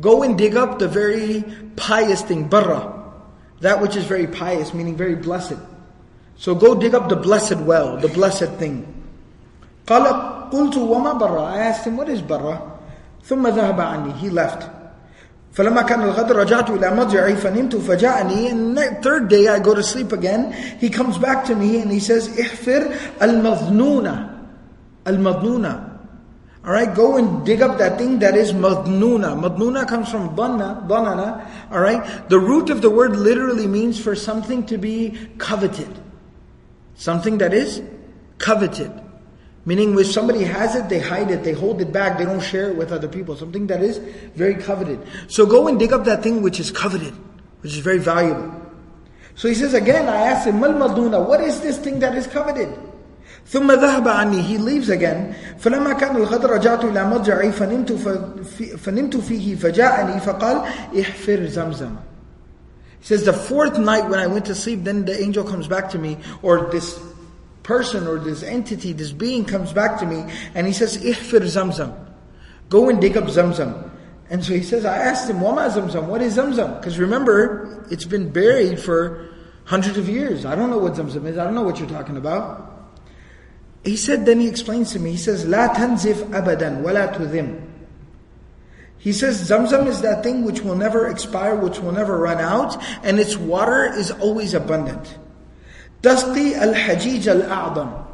Go 0.00 0.22
and 0.22 0.38
dig 0.38 0.56
up 0.56 0.78
the 0.78 0.88
very 0.88 1.44
pious 1.76 2.22
thing, 2.22 2.48
barra. 2.48 2.94
That 3.60 3.82
which 3.82 3.96
is 3.96 4.04
very 4.04 4.26
pious, 4.26 4.72
meaning 4.72 4.96
very 4.96 5.16
blessed. 5.16 5.58
So 6.36 6.54
go 6.54 6.74
dig 6.74 6.94
up 6.94 7.08
the 7.08 7.16
blessed 7.16 7.58
well, 7.58 7.96
the 7.96 8.08
blessed 8.08 8.54
thing. 8.62 8.86
قال 9.86 10.04
قلت 10.52 10.76
وما 10.76 11.12
برا 11.18 11.54
I 11.54 11.58
asked 11.58 11.84
him 11.86 11.96
what 11.96 12.08
is 12.08 12.20
برا 12.20 12.78
ثم 13.24 13.46
ذهب 13.46 13.80
عني 13.80 14.12
he 14.20 14.30
left 14.30 14.64
فلما 15.52 15.82
كان 15.82 16.02
الغد 16.02 16.32
رجعت 16.32 16.70
إلى 16.70 16.90
مضجعي 16.90 17.36
فنمت 17.36 17.76
فجاءني 17.76 18.50
and 18.50 18.76
the 18.76 18.98
third 19.02 19.28
day 19.28 19.48
I 19.48 19.58
go 19.58 19.74
to 19.74 19.82
sleep 19.82 20.12
again 20.12 20.52
he 20.52 20.90
comes 20.90 21.18
back 21.18 21.44
to 21.46 21.54
me 21.54 21.80
and 21.80 21.90
he 21.90 22.00
says 22.00 22.28
احفر 22.28 22.92
المظنونة 23.22 24.30
المظنونة 25.06 25.91
Alright, 26.65 26.95
go 26.95 27.17
and 27.17 27.45
dig 27.45 27.61
up 27.61 27.77
that 27.79 27.97
thing 27.97 28.19
that 28.19 28.37
is 28.37 28.53
madnuna. 28.53 29.37
Madnuna 29.37 29.85
comes 29.85 30.09
from 30.09 30.33
dhanna, 30.35 30.87
dhanana. 30.87 31.45
Alright, 31.69 32.29
the 32.29 32.39
root 32.39 32.69
of 32.69 32.81
the 32.81 32.89
word 32.89 33.17
literally 33.17 33.67
means 33.67 33.99
for 33.99 34.15
something 34.15 34.65
to 34.67 34.77
be 34.77 35.17
coveted. 35.37 35.89
Something 36.95 37.39
that 37.39 37.53
is 37.53 37.81
coveted. 38.37 38.91
Meaning, 39.65 39.97
if 39.97 40.07
somebody 40.07 40.43
has 40.43 40.75
it, 40.75 40.89
they 40.89 40.99
hide 40.99 41.31
it, 41.31 41.43
they 41.43 41.53
hold 41.53 41.81
it 41.81 41.91
back, 41.91 42.17
they 42.17 42.25
don't 42.25 42.41
share 42.41 42.69
it 42.69 42.75
with 42.75 42.91
other 42.91 43.07
people. 43.07 43.35
Something 43.35 43.67
that 43.67 43.81
is 43.81 43.97
very 44.35 44.55
coveted. 44.55 44.99
So 45.27 45.45
go 45.45 45.67
and 45.67 45.79
dig 45.79 45.93
up 45.93 46.03
that 46.05 46.23
thing 46.23 46.41
which 46.41 46.59
is 46.59 46.69
coveted, 46.71 47.13
which 47.61 47.73
is 47.73 47.79
very 47.79 47.99
valuable. 47.99 48.61
So 49.35 49.47
he 49.47 49.55
says 49.55 49.73
again, 49.73 50.07
I 50.07 50.17
asked 50.17 50.47
him, 50.47 50.59
Mal 50.59 51.25
what 51.25 51.41
is 51.41 51.61
this 51.61 51.77
thing 51.77 51.99
that 51.99 52.15
is 52.15 52.27
coveted? 52.27 52.77
ثم 53.46 53.72
ذهب 53.72 54.08
عني 54.08 54.42
he 54.42 54.58
leaves 54.58 54.90
again 54.90 55.34
فلما 55.58 55.92
كان 55.92 56.16
الغد 56.16 56.46
رجعت 56.46 56.84
إلى 56.84 57.04
مضجعي 57.04 57.52
فنمت, 57.52 57.92
فنمت 58.78 59.16
فيه 59.16 59.56
فجاءني 59.56 60.20
فقال 60.20 60.62
احفر 61.00 61.46
زمزم 61.46 61.96
He 63.00 63.06
says 63.06 63.24
the 63.24 63.32
fourth 63.32 63.78
night 63.78 64.08
when 64.08 64.18
I 64.18 64.26
went 64.26 64.44
to 64.46 64.54
sleep 64.54 64.84
then 64.84 65.04
the 65.04 65.20
angel 65.22 65.44
comes 65.44 65.68
back 65.68 65.90
to 65.90 65.98
me 65.98 66.18
or 66.42 66.68
this 66.72 66.98
person 67.68 68.06
or 68.06 68.18
this 68.18 68.42
entity, 68.42 68.94
this 68.94 69.12
being 69.12 69.44
comes 69.44 69.74
back 69.74 70.00
to 70.00 70.06
me 70.06 70.24
and 70.54 70.66
he 70.66 70.72
says, 70.72 70.96
Ihfir 70.96 71.42
Zamzam. 71.42 71.94
Go 72.70 72.88
and 72.88 72.98
dig 72.98 73.16
up 73.16 73.24
Zamzam. 73.24 73.90
And 74.30 74.42
so 74.42 74.54
he 74.54 74.62
says, 74.62 74.86
I 74.86 74.96
asked 74.96 75.28
him, 75.28 75.40
Wama 75.40 75.70
Zamzam? 75.70 76.06
What 76.06 76.22
is 76.22 76.38
Zamzam? 76.38 76.80
Because 76.80 76.98
remember, 76.98 77.86
it's 77.90 78.06
been 78.06 78.30
buried 78.30 78.80
for 78.80 79.28
hundreds 79.64 79.98
of 79.98 80.08
years. 80.08 80.46
I 80.46 80.54
don't 80.54 80.70
know 80.70 80.78
what 80.78 80.94
Zamzam 80.94 81.26
is. 81.26 81.36
I 81.36 81.44
don't 81.44 81.54
know 81.54 81.62
what 81.62 81.78
you're 81.78 81.88
talking 81.88 82.16
about. 82.16 82.71
He 83.84 83.96
said, 83.96 84.26
then 84.26 84.40
he 84.40 84.48
explains 84.48 84.92
to 84.92 84.98
me, 84.98 85.12
he 85.12 85.16
says, 85.16 85.46
La 85.46 85.68
tanzif 85.74 86.16
abadan, 86.30 86.82
wala 86.82 87.08
tudhim. 87.08 87.68
He 88.98 89.12
says 89.12 89.48
Zamzam 89.48 89.86
is 89.86 90.00
that 90.02 90.24
thing 90.24 90.44
which 90.44 90.62
will 90.62 90.74
never 90.74 91.08
expire, 91.08 91.54
which 91.54 91.78
will 91.78 91.92
never 91.92 92.18
run 92.18 92.38
out, 92.38 92.82
and 93.04 93.20
its 93.20 93.36
water 93.36 93.84
is 93.84 94.10
always 94.10 94.54
abundant. 94.54 95.16
Tasqi 96.02 96.54
al-Hajij 96.54 97.26
al-A'dam. 97.28 98.04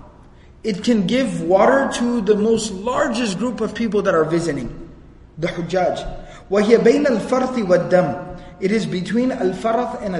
It 0.62 0.84
can 0.84 1.06
give 1.06 1.42
water 1.42 1.90
to 1.94 2.20
the 2.20 2.34
most 2.34 2.70
largest 2.72 3.38
group 3.38 3.60
of 3.60 3.74
people 3.74 4.02
that 4.02 4.14
are 4.14 4.24
visiting, 4.24 4.90
the 5.38 5.48
Hujjaj. 5.48 6.22
وَهِيَ 6.50 6.78
بَيْنَ 6.78 7.06
الْفَرْثِ 7.06 7.64
وَالدَّمِ 7.64 8.40
It 8.60 8.70
is 8.70 8.84
between 8.86 9.32
al-farth 9.32 10.02
and 10.02 10.14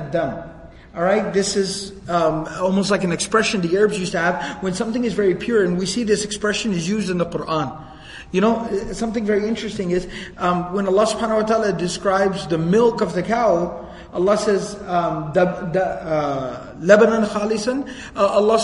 ad-dam. 1.00 1.26
Alright, 1.26 1.34
this 1.34 1.56
is 1.56 1.92
um, 2.10 2.48
almost 2.60 2.92
like 2.92 3.04
an 3.04 3.12
expression 3.12 3.62
the 3.62 3.78
Arabs 3.78 4.00
used 4.00 4.12
to 4.12 4.20
have 4.20 4.64
when 4.64 4.74
something 4.74 5.04
is 5.04 5.14
very 5.14 5.36
pure, 5.36 5.64
and 5.64 5.78
we 5.78 5.86
see 5.86 6.04
this 6.04 6.26
expression 6.26 6.74
is 6.74 6.88
used 6.88 7.10
in 7.10 7.18
the 7.18 7.26
Quran. 7.26 7.86
You 8.32 8.42
know, 8.42 8.68
something 8.92 9.26
very 9.26 9.48
interesting 9.48 9.92
is 9.92 10.08
um, 10.38 10.74
when 10.74 10.88
Allah 10.88 11.06
subhanahu 11.08 11.42
wa 11.42 11.48
ta'ala 11.48 11.74
describes 11.74 12.48
the 12.48 12.60
milk 12.60 13.02
of 13.02 13.14
the 13.14 13.24
cow, 13.24 13.88
Allah 14.14 14.38
says, 14.38 14.76
um, 14.88 15.34
uh, 15.36 16.74
labanan 16.82 17.28
khalisan, 17.28 17.88
uh, 18.16 18.28
Allah 18.28 18.58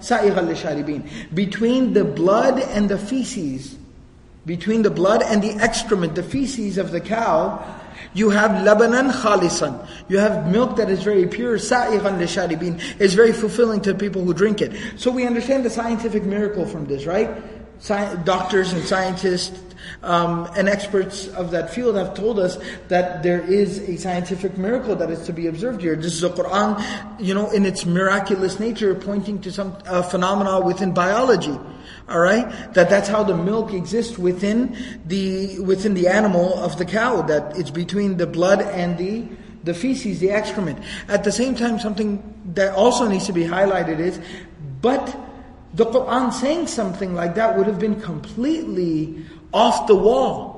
sa'ighal. 0.00 1.34
Between 1.34 1.92
the 1.92 2.04
blood 2.04 2.58
and 2.60 2.88
the 2.88 2.98
feces, 2.98 3.76
between 4.46 4.82
the 4.82 4.90
blood 4.90 5.22
and 5.22 5.42
the 5.42 5.52
excrement, 5.62 6.14
the 6.14 6.22
feces 6.22 6.78
of 6.78 6.92
the 6.92 7.00
cow, 7.00 7.79
you 8.14 8.30
have 8.30 8.50
labanan 8.50 9.12
khalisan. 9.12 9.86
You 10.08 10.18
have 10.18 10.50
milk 10.50 10.76
that 10.76 10.90
is 10.90 11.02
very 11.02 11.26
pure, 11.26 11.58
sa'ighal 11.58 12.18
lisharibin. 12.18 12.80
It's 12.98 13.14
very 13.14 13.32
fulfilling 13.32 13.80
to 13.82 13.94
people 13.94 14.24
who 14.24 14.34
drink 14.34 14.60
it. 14.60 14.72
So 14.96 15.10
we 15.10 15.26
understand 15.26 15.64
the 15.64 15.70
scientific 15.70 16.24
miracle 16.24 16.66
from 16.66 16.86
this, 16.86 17.06
right? 17.06 17.30
Sci- 17.78 18.16
doctors 18.24 18.72
and 18.72 18.82
scientists 18.84 19.69
um, 20.02 20.48
and 20.56 20.68
experts 20.68 21.28
of 21.28 21.50
that 21.50 21.72
field 21.72 21.96
have 21.96 22.14
told 22.14 22.38
us 22.38 22.58
that 22.88 23.22
there 23.22 23.40
is 23.40 23.78
a 23.80 23.96
scientific 23.96 24.56
miracle 24.56 24.96
that 24.96 25.10
is 25.10 25.24
to 25.26 25.32
be 25.32 25.46
observed 25.46 25.80
here. 25.82 25.96
This 25.96 26.14
is 26.14 26.20
the 26.20 26.30
Quran, 26.30 26.82
you 27.20 27.34
know, 27.34 27.50
in 27.50 27.66
its 27.66 27.86
miraculous 27.86 28.58
nature, 28.58 28.94
pointing 28.94 29.40
to 29.42 29.52
some 29.52 29.76
uh, 29.86 30.02
phenomena 30.02 30.60
within 30.60 30.92
biology. 30.92 31.58
All 32.08 32.18
right, 32.18 32.50
that 32.74 32.90
that's 32.90 33.08
how 33.08 33.22
the 33.22 33.36
milk 33.36 33.72
exists 33.72 34.18
within 34.18 34.76
the 35.06 35.60
within 35.60 35.94
the 35.94 36.08
animal 36.08 36.58
of 36.58 36.76
the 36.76 36.84
cow. 36.84 37.22
That 37.22 37.56
it's 37.56 37.70
between 37.70 38.16
the 38.16 38.26
blood 38.26 38.62
and 38.62 38.98
the 38.98 39.28
the 39.62 39.74
feces, 39.74 40.18
the 40.18 40.30
excrement. 40.30 40.78
At 41.08 41.22
the 41.24 41.32
same 41.32 41.54
time, 41.54 41.78
something 41.78 42.22
that 42.54 42.74
also 42.74 43.06
needs 43.06 43.26
to 43.26 43.32
be 43.32 43.44
highlighted 43.44 44.00
is, 44.00 44.18
but 44.80 45.16
the 45.74 45.86
Quran 45.86 46.32
saying 46.32 46.66
something 46.66 47.14
like 47.14 47.34
that 47.36 47.56
would 47.56 47.66
have 47.66 47.78
been 47.78 48.00
completely 48.00 49.24
off 49.52 49.86
the 49.86 49.94
wall. 49.94 50.49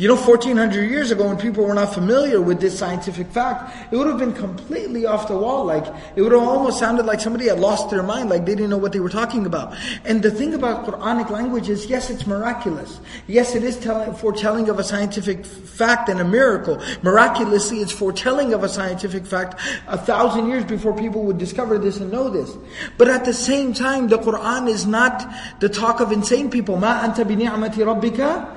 You 0.00 0.08
know, 0.08 0.16
1400 0.16 0.88
years 0.88 1.10
ago 1.10 1.28
when 1.28 1.36
people 1.36 1.62
were 1.62 1.74
not 1.74 1.92
familiar 1.92 2.40
with 2.40 2.58
this 2.58 2.78
scientific 2.78 3.26
fact, 3.26 3.92
it 3.92 3.96
would 3.98 4.06
have 4.06 4.16
been 4.16 4.32
completely 4.32 5.04
off 5.04 5.28
the 5.28 5.36
wall. 5.36 5.66
Like, 5.66 5.84
it 6.16 6.22
would 6.22 6.32
have 6.32 6.42
almost 6.42 6.78
sounded 6.78 7.04
like 7.04 7.20
somebody 7.20 7.48
had 7.48 7.60
lost 7.60 7.90
their 7.90 8.02
mind, 8.02 8.30
like 8.30 8.46
they 8.46 8.54
didn't 8.54 8.70
know 8.70 8.78
what 8.78 8.92
they 8.92 9.00
were 9.00 9.10
talking 9.10 9.44
about. 9.44 9.76
And 10.06 10.22
the 10.22 10.30
thing 10.30 10.54
about 10.54 10.86
Quranic 10.86 11.28
language 11.28 11.68
is, 11.68 11.84
yes, 11.84 12.08
it's 12.08 12.26
miraculous. 12.26 12.98
Yes, 13.26 13.54
it 13.54 13.62
is 13.62 13.78
telling, 13.78 14.14
foretelling 14.14 14.70
of 14.70 14.78
a 14.78 14.84
scientific 14.84 15.44
fact 15.44 16.08
and 16.08 16.18
a 16.18 16.24
miracle. 16.24 16.80
Miraculously, 17.02 17.80
it's 17.80 17.92
foretelling 17.92 18.54
of 18.54 18.64
a 18.64 18.70
scientific 18.70 19.26
fact 19.26 19.60
a 19.86 19.98
thousand 19.98 20.48
years 20.48 20.64
before 20.64 20.96
people 20.96 21.24
would 21.24 21.36
discover 21.36 21.76
this 21.76 21.98
and 21.98 22.10
know 22.10 22.30
this. 22.30 22.56
But 22.96 23.08
at 23.08 23.26
the 23.26 23.34
same 23.34 23.74
time, 23.74 24.08
the 24.08 24.16
Quran 24.16 24.66
is 24.66 24.86
not 24.86 25.30
the 25.60 25.68
talk 25.68 26.00
of 26.00 26.10
insane 26.10 26.50
people. 26.50 26.76
Ma 26.76 27.02
anta 27.02 27.28
bi 27.28 27.34
ni'mati 27.34 27.82
rabbika. 27.82 28.56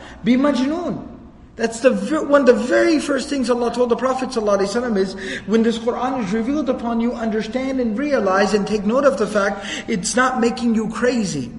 That's 1.56 1.82
the 1.82 1.94
one 2.28 2.42
of 2.42 2.48
the 2.48 2.54
very 2.54 3.00
first 3.00 3.30
things 3.30 3.50
Allah 3.50 3.72
told 3.72 3.90
the 3.90 3.96
Prophet 3.96 4.30
ﷺ 4.30 4.98
is 4.98 5.14
when 5.46 5.62
this 5.62 5.78
Quran 5.78 6.24
is 6.24 6.34
revealed 6.34 6.68
upon 6.68 7.00
you, 7.00 7.14
understand 7.14 7.80
and 7.80 7.98
realize 7.98 8.56
and 8.56 8.66
take 8.66 8.86
note 8.86 9.06
of 9.06 9.20
the 9.20 9.28
fact 9.28 9.66
it's 9.88 10.16
not 10.16 10.40
making 10.40 10.74
you 10.74 10.90
crazy. 10.90 11.52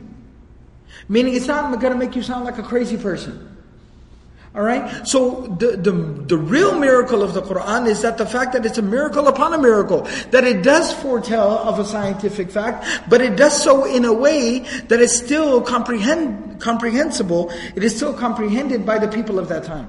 Meaning 1.08 1.34
it's 1.34 1.46
not 1.46 1.70
going 1.80 1.92
to 1.92 1.98
make 1.98 2.16
you 2.16 2.22
sound 2.22 2.44
like 2.44 2.58
a 2.58 2.62
crazy 2.62 2.96
person. 2.96 3.53
All 4.54 4.62
right? 4.62 5.06
So 5.06 5.56
the, 5.58 5.76
the, 5.76 5.90
the 5.90 6.38
real 6.38 6.78
miracle 6.78 7.24
of 7.24 7.34
the 7.34 7.42
Quran 7.42 7.88
is 7.88 8.02
that 8.02 8.18
the 8.18 8.26
fact 8.26 8.52
that 8.52 8.64
it's 8.64 8.78
a 8.78 8.82
miracle 8.82 9.26
upon 9.26 9.52
a 9.52 9.58
miracle, 9.58 10.02
that 10.30 10.44
it 10.44 10.62
does 10.62 10.92
foretell 10.92 11.58
of 11.58 11.80
a 11.80 11.84
scientific 11.84 12.52
fact, 12.52 12.86
but 13.10 13.20
it 13.20 13.36
does 13.36 13.60
so 13.60 13.84
in 13.84 14.04
a 14.04 14.12
way 14.12 14.60
that 14.86 15.00
is 15.00 15.12
still 15.12 15.60
comprehend, 15.60 16.60
comprehensible, 16.60 17.50
it 17.74 17.82
is 17.82 17.96
still 17.96 18.14
comprehended 18.14 18.86
by 18.86 18.98
the 18.98 19.08
people 19.08 19.40
of 19.40 19.48
that 19.48 19.64
time. 19.64 19.88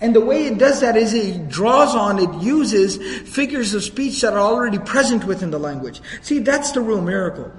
And 0.00 0.12
the 0.12 0.20
way 0.20 0.46
it 0.46 0.58
does 0.58 0.80
that 0.80 0.96
is 0.96 1.14
it 1.14 1.48
draws 1.48 1.94
on, 1.94 2.18
it 2.18 2.42
uses 2.42 2.96
figures 3.28 3.74
of 3.74 3.84
speech 3.84 4.22
that 4.22 4.32
are 4.32 4.40
already 4.40 4.78
present 4.78 5.24
within 5.24 5.52
the 5.52 5.60
language. 5.60 6.02
See, 6.20 6.40
that's 6.40 6.72
the 6.72 6.80
real 6.80 7.00
miracle. 7.00 7.52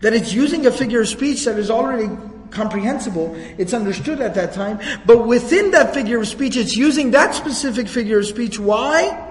That 0.00 0.14
it's 0.14 0.32
using 0.32 0.64
a 0.64 0.70
figure 0.70 1.02
of 1.02 1.08
speech 1.08 1.44
that 1.44 1.58
is 1.58 1.70
already 1.70 2.08
comprehensible, 2.50 3.34
it's 3.58 3.72
understood 3.72 4.20
at 4.20 4.34
that 4.34 4.52
time, 4.52 4.80
but 5.06 5.26
within 5.26 5.70
that 5.72 5.94
figure 5.94 6.20
of 6.20 6.28
speech, 6.28 6.56
it's 6.56 6.76
using 6.76 7.12
that 7.12 7.34
specific 7.34 7.88
figure 7.88 8.18
of 8.18 8.26
speech. 8.26 8.58
Why? 8.58 9.28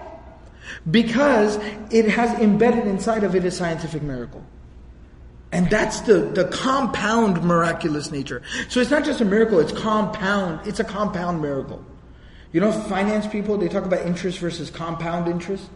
Because 0.89 1.57
it 1.91 2.07
has 2.09 2.39
embedded 2.39 2.87
inside 2.87 3.23
of 3.23 3.35
it 3.35 3.45
a 3.45 3.51
scientific 3.51 4.01
miracle. 4.01 4.43
And 5.51 5.69
that's 5.69 6.01
the, 6.01 6.19
the 6.19 6.45
compound 6.45 7.43
miraculous 7.43 8.11
nature. 8.11 8.43
So 8.69 8.79
it's 8.79 8.91
not 8.91 9.03
just 9.03 9.19
a 9.19 9.25
miracle, 9.25 9.59
it's 9.59 9.71
compound, 9.71 10.67
it's 10.67 10.79
a 10.79 10.83
compound 10.83 11.41
miracle. 11.41 11.83
You 12.51 12.61
know, 12.61 12.71
finance 12.71 13.27
people, 13.27 13.57
they 13.57 13.67
talk 13.67 13.85
about 13.85 14.05
interest 14.05 14.39
versus 14.39 14.69
compound 14.69 15.27
interest. 15.27 15.69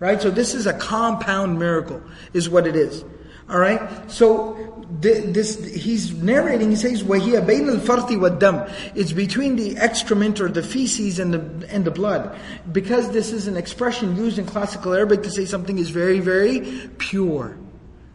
Right? 0.00 0.20
So 0.20 0.30
this 0.30 0.54
is 0.54 0.66
a 0.66 0.74
compound 0.74 1.58
miracle, 1.58 2.02
is 2.32 2.48
what 2.48 2.66
it 2.66 2.74
is. 2.74 3.04
All 3.48 3.58
right. 3.58 4.10
So 4.10 4.86
th- 5.02 5.34
this 5.34 5.62
he's 5.64 6.14
narrating. 6.14 6.70
He 6.70 6.76
says, 6.76 7.02
"Wahiyya 7.02 7.46
bayn 7.46 7.68
al-farti 7.68 8.18
wa-dam." 8.18 8.64
It's 8.94 9.12
between 9.12 9.56
the 9.56 9.76
excrement 9.76 10.40
or 10.40 10.48
the 10.48 10.62
feces 10.62 11.18
and 11.18 11.34
the 11.34 11.68
and 11.68 11.84
the 11.84 11.90
blood, 11.90 12.34
because 12.72 13.10
this 13.10 13.32
is 13.32 13.46
an 13.46 13.56
expression 13.56 14.16
used 14.16 14.38
in 14.38 14.46
classical 14.46 14.94
Arabic 14.94 15.22
to 15.24 15.30
say 15.30 15.44
something 15.44 15.78
is 15.78 15.90
very 15.90 16.20
very 16.20 16.88
pure. 16.98 17.58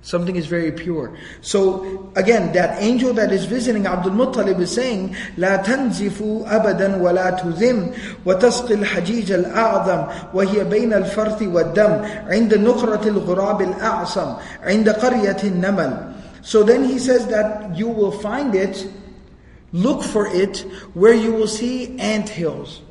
Something 0.04 0.36
is 0.36 0.46
very 0.46 0.70
pure. 0.70 1.16
So 1.40 2.12
again, 2.14 2.52
that 2.52 2.76
angel 2.82 3.14
that 3.14 3.32
is 3.32 3.46
visiting 3.46 3.86
Abdul 3.86 4.12
Muttalib 4.12 4.60
is 4.60 4.70
saying, 4.70 5.16
لا 5.38 5.56
تنزفوا 5.64 6.44
أبدا 6.44 7.00
ولا 7.00 7.30
تذم 7.30 7.90
وتسقي 8.26 8.74
الحجيج 8.74 9.32
الأعظم 9.32 10.06
وهي 10.34 10.64
بين 10.64 10.92
الفرث 10.92 11.42
والدم 11.42 12.04
عند 12.28 12.54
نقرة 12.54 13.08
الغراب 13.08 13.62
الأعصم 13.62 14.34
عند 14.62 14.88
قرية 14.90 15.40
النمل. 15.44 16.14
So 16.42 16.62
then 16.62 16.84
he 16.84 16.98
says 16.98 17.26
that 17.28 17.74
you 17.74 17.88
will 17.88 18.12
find 18.12 18.54
it, 18.54 18.86
look 19.72 20.02
for 20.02 20.26
it, 20.26 20.66
where 20.92 21.14
you 21.14 21.32
will 21.32 21.48
see 21.48 21.98
ant 21.98 22.28
hills 22.28 22.82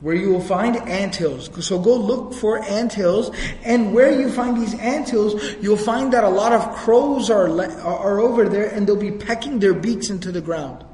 where 0.00 0.14
you 0.14 0.30
will 0.30 0.40
find 0.40 0.76
ant 0.76 1.16
hills. 1.16 1.48
So 1.64 1.78
go 1.78 1.96
look 1.96 2.34
for 2.34 2.62
ant 2.62 2.92
hills, 2.92 3.30
and 3.64 3.94
where 3.94 4.12
you 4.12 4.30
find 4.30 4.56
these 4.56 4.74
ant 4.74 5.08
hills, 5.08 5.42
you'll 5.60 5.76
find 5.76 6.12
that 6.12 6.24
a 6.24 6.28
lot 6.28 6.52
of 6.52 6.76
crows 6.76 7.30
are 7.30 7.48
are 7.80 8.20
over 8.20 8.48
there, 8.48 8.66
and 8.66 8.86
they'll 8.86 8.96
be 8.96 9.12
pecking 9.12 9.58
their 9.58 9.74
beaks 9.74 10.10
into 10.10 10.30
the 10.30 10.40
ground. 10.40 10.84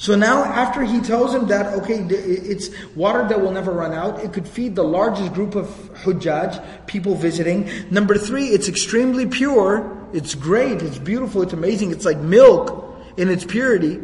So 0.00 0.16
now, 0.16 0.44
after 0.44 0.82
he 0.82 1.00
tells 1.00 1.34
him 1.34 1.48
that, 1.48 1.74
okay, 1.80 1.98
it's 1.98 2.70
water 2.96 3.28
that 3.28 3.38
will 3.38 3.52
never 3.52 3.70
run 3.70 3.92
out, 3.92 4.24
it 4.24 4.32
could 4.32 4.48
feed 4.48 4.74
the 4.74 4.82
largest 4.82 5.34
group 5.34 5.54
of 5.54 5.66
hujjaj, 6.04 6.86
people 6.86 7.14
visiting. 7.14 7.68
Number 7.90 8.16
three, 8.16 8.46
it's 8.46 8.66
extremely 8.66 9.26
pure, 9.26 10.08
it's 10.14 10.34
great, 10.34 10.80
it's 10.80 10.96
beautiful, 10.96 11.42
it's 11.42 11.52
amazing, 11.52 11.90
it's 11.90 12.06
like 12.06 12.16
milk 12.16 12.98
in 13.18 13.28
its 13.28 13.44
purity. 13.44 14.00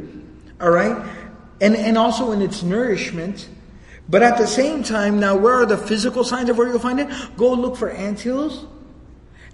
Alright? 0.61 1.03
And, 1.61 1.77
and 1.77 1.97
also 1.97 2.33
in 2.33 2.43
its 2.43 2.63
nourishment. 2.63 3.49
But 4.09 4.23
at 4.23 4.39
the 4.39 4.47
same 4.47 4.83
time, 4.83 5.19
now 5.19 5.37
where 5.37 5.55
are 5.55 5.67
the 5.67 5.77
physical 5.77 6.23
signs 6.23 6.49
of 6.49 6.59
where 6.59 6.69
you'll 6.69 6.79
find 6.79 7.01
it? 7.01 7.09
Go 7.37 7.53
look 7.53 7.77
for 7.77 7.91
anthills. 7.91 8.67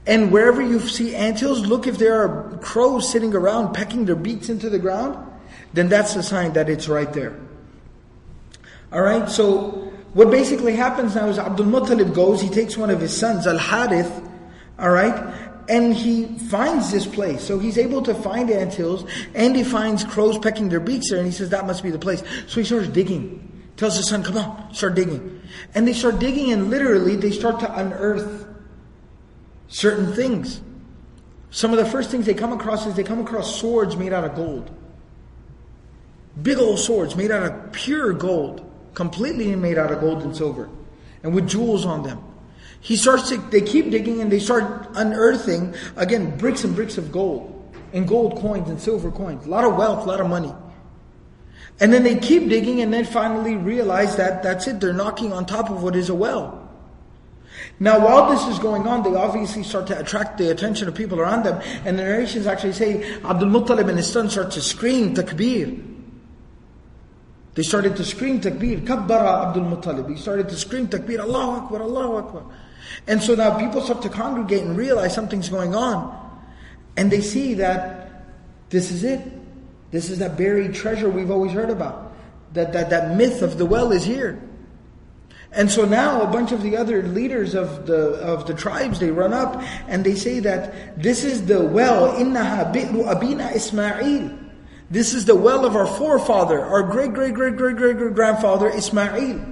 And 0.07 0.33
wherever 0.33 0.61
you 0.61 0.81
see 0.81 1.15
anthills, 1.15 1.65
look 1.65 1.87
if 1.87 1.97
there 1.99 2.23
are 2.23 2.59
crows 2.59 3.11
sitting 3.11 3.35
around 3.35 3.73
pecking 3.73 4.05
their 4.05 4.17
beaks 4.17 4.49
into 4.49 4.69
the 4.69 4.79
ground. 4.79 5.17
Then 5.73 5.89
that's 5.89 6.17
a 6.17 6.23
sign 6.23 6.53
that 6.55 6.69
it's 6.69 6.89
right 6.89 7.11
there. 7.13 7.39
Alright, 8.93 9.31
so 9.31 9.93
what 10.13 10.31
basically 10.31 10.77
happens 10.77 11.15
now 11.15 11.29
is 11.29 11.39
Abdul 11.39 11.67
Muttalib 11.67 12.15
goes, 12.15 12.43
he 12.43 12.51
takes 12.51 12.77
one 12.77 12.91
of 12.91 13.01
his 13.01 13.17
sons, 13.17 13.47
Al 13.47 13.57
Harith, 13.57 14.21
alright, 14.79 15.42
and 15.69 15.95
he 15.95 16.27
finds 16.27 16.91
this 16.91 17.07
place. 17.07 17.43
So 17.43 17.59
he's 17.59 17.79
able 17.79 18.03
to 18.03 18.15
find 18.15 18.51
ant 18.51 18.75
hills, 18.75 19.05
and 19.35 19.57
he 19.57 19.65
finds 19.65 20.05
crows 20.05 20.39
pecking 20.39 20.69
their 20.69 20.81
beaks 20.81 21.11
there, 21.11 21.19
and 21.19 21.27
he 21.27 21.33
says 21.33 21.51
that 21.51 21.67
must 21.67 21.83
be 21.83 21.91
the 21.91 21.99
place. 21.99 22.23
So 22.47 22.61
he 22.61 22.65
starts 22.65 22.89
digging. 22.89 23.49
Tells 23.77 23.97
his 23.97 24.09
son, 24.09 24.23
come 24.23 24.37
on, 24.37 24.75
start 24.75 24.95
digging. 24.95 25.41
And 25.75 25.89
they 25.89 25.93
start 25.93 26.19
digging, 26.19 26.53
and 26.53 26.71
literally 26.71 27.17
they 27.17 27.31
start 27.31 27.61
to 27.61 27.75
unearth 27.75 28.47
certain 29.69 30.13
things. 30.13 30.61
Some 31.51 31.73
of 31.73 31.79
the 31.79 31.87
first 31.87 32.11
things 32.11 32.27
they 32.27 32.35
come 32.35 32.53
across 32.53 32.87
is 32.87 32.95
they 32.95 33.05
come 33.05 33.21
across 33.21 33.59
swords 33.59 33.97
made 33.97 34.13
out 34.13 34.25
of 34.25 34.35
gold. 34.35 34.71
Big 36.41 36.59
old 36.59 36.79
swords 36.79 37.15
made 37.15 37.31
out 37.31 37.43
of 37.43 37.73
pure 37.73 38.13
gold, 38.13 38.65
completely 38.95 39.55
made 39.55 39.77
out 39.77 39.93
of 39.93 40.01
gold 40.01 40.23
and 40.23 40.35
silver, 40.35 40.69
and 41.23 41.35
with 41.35 41.49
jewels 41.49 41.85
on 41.85 42.03
them. 42.03 42.23
He 42.83 42.97
starts 42.97 43.29
to, 43.29 43.37
they 43.39 43.61
keep 43.61 43.91
digging 43.91 44.21
and 44.21 44.31
they 44.31 44.41
start 44.41 44.89
unearthing, 44.95 45.75
again, 45.97 46.37
bricks 46.37 46.65
and 46.65 46.75
bricks 46.75 46.99
of 46.99 47.13
gold, 47.13 47.73
and 47.93 48.09
gold 48.09 48.41
coins 48.41 48.69
and 48.69 48.81
silver 48.81 49.13
coins. 49.13 49.47
A 49.47 49.49
lot 49.49 49.65
of 49.65 49.77
wealth, 49.77 50.05
a 50.05 50.09
lot 50.09 50.21
of 50.21 50.29
money. 50.29 50.53
And 51.79 51.93
then 51.93 52.03
they 52.03 52.17
keep 52.17 52.49
digging 52.49 52.81
and 52.81 52.93
then 52.93 53.05
finally 53.05 53.57
realize 53.57 54.17
that 54.17 54.43
that's 54.43 54.67
it, 54.67 54.81
they're 54.81 54.93
knocking 54.93 55.33
on 55.33 55.47
top 55.47 55.71
of 55.71 55.83
what 55.83 55.95
is 55.95 56.09
a 56.09 56.15
well. 56.15 56.59
Now, 57.79 58.05
while 58.05 58.31
this 58.31 58.47
is 58.49 58.59
going 58.59 58.89
on, 58.89 59.05
they 59.05 59.15
obviously 59.15 59.63
start 59.63 59.87
to 59.87 59.99
attract 59.99 60.39
the 60.39 60.51
attention 60.51 60.89
of 60.89 60.95
people 60.97 61.21
around 61.21 61.45
them. 61.45 61.63
And 61.85 61.97
the 61.97 62.03
narrations 62.03 62.49
actually 62.49 62.73
say 62.73 63.17
Abdul 63.23 63.49
Muttalib 63.49 63.89
and 63.89 63.97
his 63.97 64.11
son 64.11 64.29
start 64.29 64.51
to 64.53 64.61
scream 64.61 65.15
takbir. 65.15 65.89
They 67.55 67.63
started 67.63 67.97
to 67.97 68.05
scream 68.05 68.41
takbir. 68.41 68.85
Kabbara 68.85 69.49
Abdul 69.49 69.65
Muttalib. 69.65 70.11
He 70.11 70.17
started 70.17 70.49
to 70.49 70.57
scream 70.57 70.89
takbir. 70.89 71.21
Allahu 71.21 71.65
Akbar, 71.65 71.83
Allahu 71.83 72.17
Akbar. 72.17 72.45
And 73.07 73.23
so 73.23 73.35
now 73.35 73.59
people 73.59 73.81
start 73.81 74.03
to 74.03 74.09
congregate 74.09 74.63
and 74.63 74.77
realize 74.77 75.15
something's 75.15 75.49
going 75.49 75.75
on. 75.75 76.19
And 76.97 77.11
they 77.11 77.21
see 77.21 77.55
that 77.55 78.25
this 78.71 78.91
is 78.91 79.05
it. 79.05 79.21
This 79.91 80.11
is 80.11 80.19
that 80.19 80.37
buried 80.37 80.75
treasure 80.75 81.11
we've 81.11 81.31
always 81.31 81.53
heard 81.53 81.71
about. 81.71 82.13
That, 82.55 82.73
that, 82.73 82.91
that 82.91 83.17
myth 83.17 83.43
of 83.43 83.59
the 83.59 83.67
well 83.67 83.93
is 83.93 84.05
here. 84.05 84.41
And 85.53 85.71
so 85.71 85.85
now 85.85 86.23
a 86.23 86.27
bunch 86.27 86.53
of 86.53 86.63
the 86.63 86.79
other 86.79 87.03
leaders 87.03 87.55
of 87.55 87.87
the 87.87 88.15
of 88.15 88.47
the 88.47 88.55
tribes 88.55 89.01
they 89.01 89.11
run 89.11 89.35
up 89.35 89.63
and 89.87 90.03
they 90.03 90.15
say 90.15 90.41
that 90.41 90.99
this 91.01 91.25
is 91.25 91.45
the 91.45 91.63
well 91.63 92.15
innaha 92.15 92.73
bi'ru 92.73 93.05
abina 93.05 93.55
Ismail. 93.55 94.39
This 94.91 95.13
is 95.13 95.27
the 95.27 95.37
well 95.37 95.67
of 95.67 95.77
our 95.77 95.87
forefather, 95.87 96.59
our 96.65 96.83
great 96.83 97.13
great 97.13 97.35
great 97.35 97.57
great 97.57 97.77
great 97.77 97.99
great 97.99 98.15
grandfather 98.15 98.71
Ismail. 98.71 99.52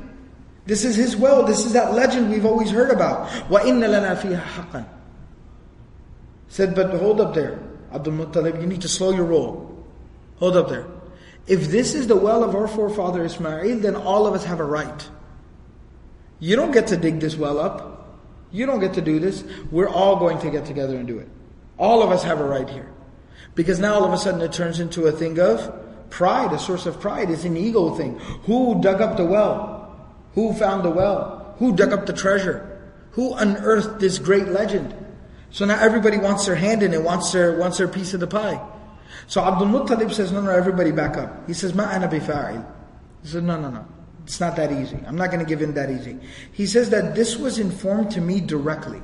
This 0.65 0.84
is 0.84 0.95
his 0.95 1.15
well. 1.15 1.43
This 1.43 1.65
is 1.65 1.74
that 1.74 1.93
legend 1.93 2.32
we've 2.32 2.45
always 2.45 2.71
heard 2.71 2.91
about. 2.91 3.28
وَإِنَّ 3.50 3.80
لَنَا 3.80 4.17
فِيهَا 4.17 4.41
حَقًّا 4.41 4.86
Said, 6.48 6.74
but 6.74 6.91
hold 6.91 7.21
up 7.21 7.34
there. 7.34 7.60
Abdul 7.93 8.13
Muttalib, 8.13 8.62
you 8.62 8.67
need 8.67 8.82
to 8.82 8.88
slow 8.88 9.12
your 9.12 9.26
roll. 9.26 9.84
Hold 10.38 10.58
up 10.58 10.69
there. 10.69 10.88
If 11.48 11.67
this 11.69 11.93
is 11.93 12.08
the 12.08 12.15
well 12.15 12.43
of 12.43 12.56
our 12.56 12.67
forefather 12.67 13.24
Ismail, 13.24 13.80
then 13.80 13.95
all 13.95 14.26
of 14.26 14.34
us 14.34 14.43
have 14.45 14.60
a 14.60 14.63
right. 14.63 15.10
You 16.39 16.56
don't 16.56 16.71
get 16.71 16.88
to 16.88 16.98
dig 16.98 17.19
this 17.19 17.36
well 17.36 17.60
up. 17.60 18.17
You 18.52 18.65
don't 18.65 18.80
get 18.80 18.93
to 18.93 19.02
do 19.02 19.19
this. 19.19 19.43
We're 19.71 19.89
all 19.89 20.17
going 20.17 20.39
to 20.39 20.50
get 20.50 20.65
together 20.65 20.98
and 20.98 21.08
do 21.08 21.19
it. 21.19 21.28
All 21.78 22.02
of 22.02 22.12
us 22.12 22.24
have 22.24 22.39
a 22.39 22.45
right 22.45 22.69
here. 22.69 22.89
Because 23.54 23.80
now 23.80 23.95
all 23.95 24.06
of 24.06 24.13
a 24.13 24.17
sudden 24.17 24.41
it 24.41 24.52
turns 24.52 24.80
into 24.80 25.06
a 25.08 25.12
thing 25.12 25.39
of 25.39 26.10
pride, 26.10 26.54
a 26.54 26.60
source 26.60 26.86
of 26.86 27.00
pride. 27.00 27.30
It's 27.30 27.43
an 27.43 27.58
ego 27.58 27.95
thing. 27.95 28.17
Who 28.43 28.82
dug 28.82 29.02
up 29.02 29.17
the 29.17 29.26
well? 29.26 29.79
Who 30.35 30.53
found 30.55 30.85
the 30.85 30.90
well? 30.90 31.55
Who 31.59 31.75
dug 31.75 31.93
up 31.93 32.07
the 32.07 32.12
treasure? 32.12 32.66
Who 33.12 33.35
unearthed 33.35 33.99
this 34.01 34.19
great 34.19 34.49
legend? 34.49 34.95
So 35.51 35.64
now 35.64 35.79
everybody 35.81 36.16
wants 36.16 36.47
their 36.47 36.55
hand 36.55 36.83
in 36.83 36.95
it, 36.95 37.03
wants 37.03 37.33
their, 37.33 37.59
wants 37.59 37.79
their 37.79 37.88
piece 37.88 38.14
of 38.14 38.21
the 38.21 38.27
pie. 38.27 38.64
So 39.27 39.43
Abdul 39.43 39.69
Muttalib 39.69 40.12
says, 40.12 40.33
no, 40.33 40.40
no, 40.40 40.51
everybody 40.51 40.93
back 40.93 41.16
up. 41.16 41.47
He 41.47 41.55
says, 41.55 41.75
ma 41.75 41.85
ana 41.85 42.09
bifa'il. 42.09 42.64
He 43.23 43.29
said, 43.29 43.45
no, 43.45 43.61
no, 43.61 43.71
no. 43.71 43.87
It's 44.25 44.40
not 44.40 44.57
that 44.57 44.71
easy. 44.71 44.99
I'm 45.07 45.16
not 45.16 45.31
going 45.31 45.40
to 45.40 45.49
give 45.49 45.61
in 45.61 45.75
that 45.75 45.90
easy. 45.90 46.19
He 46.53 46.66
says 46.66 46.90
that 46.90 47.14
this 47.16 47.37
was 47.37 47.59
informed 47.59 48.12
to 48.12 48.21
me 48.21 48.40
directly. 48.40 49.03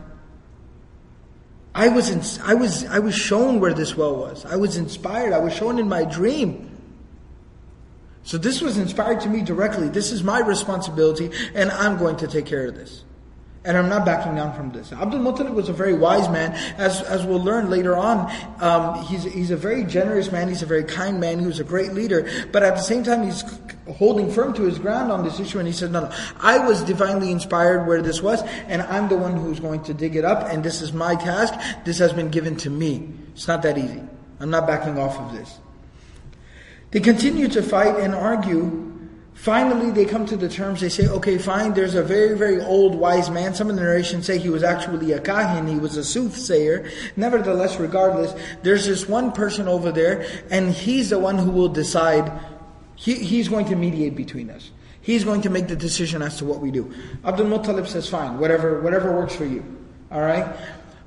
I 1.74 1.88
was, 1.88 2.10
in, 2.10 2.22
I 2.44 2.54
was, 2.54 2.86
I 2.86 3.00
was 3.00 3.14
shown 3.14 3.60
where 3.60 3.74
this 3.74 3.96
well 3.96 4.16
was. 4.16 4.46
I 4.46 4.56
was 4.56 4.76
inspired. 4.76 5.32
I 5.32 5.38
was 5.38 5.52
shown 5.52 5.78
in 5.78 5.88
my 5.88 6.04
dream. 6.04 6.75
So 8.26 8.38
this 8.38 8.60
was 8.60 8.76
inspired 8.76 9.20
to 9.20 9.28
me 9.28 9.40
directly. 9.40 9.88
This 9.88 10.10
is 10.10 10.24
my 10.24 10.40
responsibility, 10.40 11.30
and 11.54 11.70
I'm 11.70 11.96
going 11.96 12.16
to 12.16 12.26
take 12.26 12.44
care 12.44 12.66
of 12.66 12.74
this. 12.74 13.04
And 13.64 13.76
I'm 13.76 13.88
not 13.88 14.04
backing 14.04 14.34
down 14.34 14.52
from 14.52 14.72
this. 14.72 14.92
Abdul 14.92 15.20
Muttalib 15.20 15.54
was 15.54 15.68
a 15.68 15.72
very 15.72 15.94
wise 15.94 16.28
man, 16.28 16.52
as, 16.76 17.02
as 17.02 17.24
we'll 17.24 17.42
learn 17.42 17.70
later 17.70 17.96
on. 17.96 18.28
Um, 18.60 19.04
he's, 19.04 19.22
he's 19.22 19.52
a 19.52 19.56
very 19.56 19.84
generous 19.84 20.32
man, 20.32 20.48
he's 20.48 20.62
a 20.62 20.66
very 20.66 20.82
kind 20.82 21.20
man, 21.20 21.38
he 21.38 21.46
was 21.46 21.60
a 21.60 21.64
great 21.64 21.92
leader. 21.92 22.28
But 22.50 22.64
at 22.64 22.74
the 22.74 22.82
same 22.82 23.04
time, 23.04 23.22
he's 23.22 23.44
holding 23.94 24.28
firm 24.32 24.52
to 24.54 24.62
his 24.62 24.80
ground 24.80 25.12
on 25.12 25.22
this 25.22 25.38
issue, 25.38 25.60
and 25.60 25.68
he 25.68 25.72
said, 25.72 25.92
No, 25.92 26.00
no, 26.00 26.12
I 26.40 26.58
was 26.58 26.82
divinely 26.82 27.30
inspired 27.30 27.86
where 27.86 28.02
this 28.02 28.20
was, 28.20 28.42
and 28.66 28.82
I'm 28.82 29.08
the 29.08 29.16
one 29.16 29.36
who's 29.36 29.60
going 29.60 29.84
to 29.84 29.94
dig 29.94 30.16
it 30.16 30.24
up, 30.24 30.52
and 30.52 30.64
this 30.64 30.82
is 30.82 30.92
my 30.92 31.14
task. 31.14 31.54
This 31.84 31.98
has 31.98 32.12
been 32.12 32.30
given 32.30 32.56
to 32.56 32.70
me. 32.70 33.08
It's 33.34 33.46
not 33.46 33.62
that 33.62 33.78
easy. 33.78 34.02
I'm 34.40 34.50
not 34.50 34.66
backing 34.66 34.98
off 34.98 35.16
of 35.16 35.32
this. 35.32 35.60
They 36.96 37.02
continue 37.02 37.46
to 37.48 37.62
fight 37.62 38.00
and 38.00 38.14
argue 38.14 38.82
Finally, 39.34 39.90
they 39.90 40.06
come 40.06 40.24
to 40.24 40.34
the 40.34 40.48
terms, 40.48 40.80
they 40.80 40.88
say, 40.88 41.06
okay, 41.06 41.36
fine, 41.36 41.74
there's 41.74 41.94
a 41.94 42.02
very, 42.02 42.34
very 42.38 42.58
old 42.62 42.94
wise 42.94 43.28
man. 43.28 43.54
Some 43.54 43.68
of 43.68 43.76
the 43.76 43.82
narrations 43.82 44.24
say 44.24 44.38
he 44.38 44.48
was 44.48 44.62
actually 44.62 45.12
a 45.12 45.20
kahin, 45.20 45.68
he 45.68 45.78
was 45.78 45.98
a 45.98 46.02
soothsayer. 46.02 46.90
Nevertheless, 47.16 47.78
regardless, 47.78 48.34
there's 48.62 48.86
this 48.86 49.06
one 49.06 49.30
person 49.32 49.68
over 49.68 49.92
there, 49.92 50.26
and 50.50 50.72
he's 50.72 51.10
the 51.10 51.18
one 51.18 51.36
who 51.36 51.50
will 51.50 51.68
decide, 51.68 52.32
he, 52.94 53.16
he's 53.16 53.46
going 53.46 53.66
to 53.66 53.76
mediate 53.76 54.16
between 54.16 54.48
us. 54.48 54.70
He's 55.02 55.22
going 55.22 55.42
to 55.42 55.50
make 55.50 55.68
the 55.68 55.76
decision 55.76 56.22
as 56.22 56.38
to 56.38 56.46
what 56.46 56.60
we 56.60 56.70
do. 56.70 56.90
Abdul 57.22 57.46
Muttalib 57.46 57.86
says, 57.86 58.08
fine, 58.08 58.38
whatever, 58.38 58.80
whatever 58.80 59.14
works 59.14 59.36
for 59.36 59.44
you. 59.44 59.62
Alright? 60.10 60.46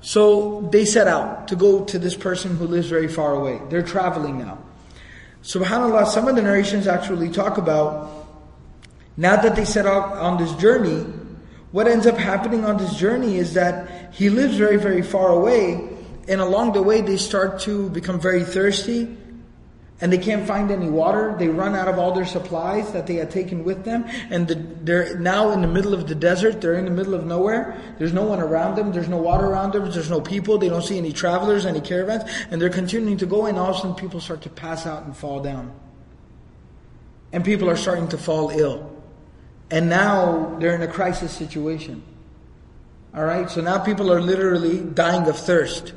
So 0.02 0.70
they 0.72 0.86
set 0.86 1.08
out 1.08 1.48
to 1.48 1.56
go 1.56 1.84
to 1.86 1.98
this 1.98 2.16
person 2.16 2.58
who 2.58 2.68
lives 2.68 2.90
very 2.90 3.08
far 3.08 3.34
away. 3.34 3.60
They're 3.72 3.82
traveling 3.82 4.38
now. 4.38 4.60
SubhanAllah, 5.44 6.08
some 6.08 6.28
of 6.28 6.36
the 6.36 6.42
narrations 6.42 6.88
actually 6.88 7.30
talk 7.30 7.58
about 7.58 8.20
now 9.16 9.36
that 9.42 9.56
they 9.56 9.66
set 9.66 9.86
out 9.86 10.14
on 10.18 10.38
this 10.38 10.54
journey, 10.56 11.02
what 11.72 11.88
ends 11.88 12.08
up 12.08 12.18
happening 12.18 12.66
on 12.66 12.78
this 12.78 12.96
journey 12.96 13.38
is 13.38 13.54
that 13.54 14.14
he 14.14 14.30
lives 14.30 14.56
very, 14.56 14.78
very 14.78 15.02
far 15.02 15.30
away, 15.30 15.90
and 16.28 16.42
along 16.42 16.74
the 16.74 16.82
way 16.82 17.02
they 17.02 17.18
start 17.18 17.60
to 17.62 17.90
become 17.90 18.20
very 18.20 18.44
thirsty, 18.44 19.18
and 20.02 20.14
they 20.14 20.18
can't 20.18 20.48
find 20.48 20.72
any 20.72 20.90
water. 20.90 21.36
They 21.38 21.50
run 21.50 21.76
out 21.76 21.88
of 21.88 22.00
all 22.00 22.14
their 22.14 22.26
supplies 22.26 22.92
that 22.94 23.08
they 23.08 23.16
had 23.16 23.32
taken 23.32 23.64
with 23.64 23.84
them, 23.84 24.06
and 24.30 24.48
the, 24.48 24.56
they're 24.56 25.20
now 25.20 25.52
in 25.52 25.62
the 25.62 25.68
middle 25.68 25.94
of 25.94 26.08
the 26.08 26.16
desert. 26.16 26.62
They're 26.62 26.76
in 26.76 26.86
the 26.86 26.92
middle 26.92 27.14
of 27.14 27.26
nowhere. 27.26 27.80
There's 27.98 28.14
no 28.14 28.24
one 28.24 28.40
around 28.40 28.76
them. 28.76 28.92
There's 28.92 29.10
no 29.10 29.18
water 29.18 29.46
around 29.46 29.74
them. 29.74 29.90
There's 29.92 30.10
no 30.10 30.22
people. 30.22 30.58
They 30.58 30.70
don't 30.70 30.84
see 30.84 30.98
any 30.98 31.12
travelers, 31.12 31.66
any 31.66 31.82
caravans, 31.82 32.24
and 32.50 32.62
they're 32.62 32.70
continuing 32.70 33.18
to 33.18 33.26
go. 33.26 33.46
And 33.46 33.58
all 33.58 33.72
of 33.72 33.76
a 33.76 33.80
sudden, 33.80 33.96
people 33.96 34.20
start 34.20 34.42
to 34.44 34.50
pass 34.50 34.86
out 34.86 35.04
and 35.04 35.16
fall 35.16 35.42
down, 35.42 35.74
and 37.34 37.44
people 37.44 37.70
are 37.70 37.78
starting 37.78 38.08
to 38.10 38.18
fall 38.18 38.50
ill. 38.52 38.96
And 39.72 39.90
now 39.90 40.58
they're 40.60 40.76
in 40.76 40.82
a 40.82 40.88
crisis 40.88 41.32
situation. 41.32 42.04
Alright, 43.16 43.50
so 43.50 43.62
now 43.62 43.80
people 43.80 44.12
are 44.12 44.22
literally 44.22 44.82
dying 44.82 45.28
of 45.28 45.38
thirst. 45.38 45.94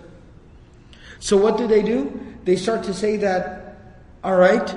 So 1.18 1.36
what 1.36 1.58
do 1.58 1.66
they 1.66 1.82
do? 1.82 2.20
They 2.44 2.56
start 2.56 2.84
to 2.84 2.94
say 2.94 3.16
that, 3.18 3.71
alright, 4.24 4.76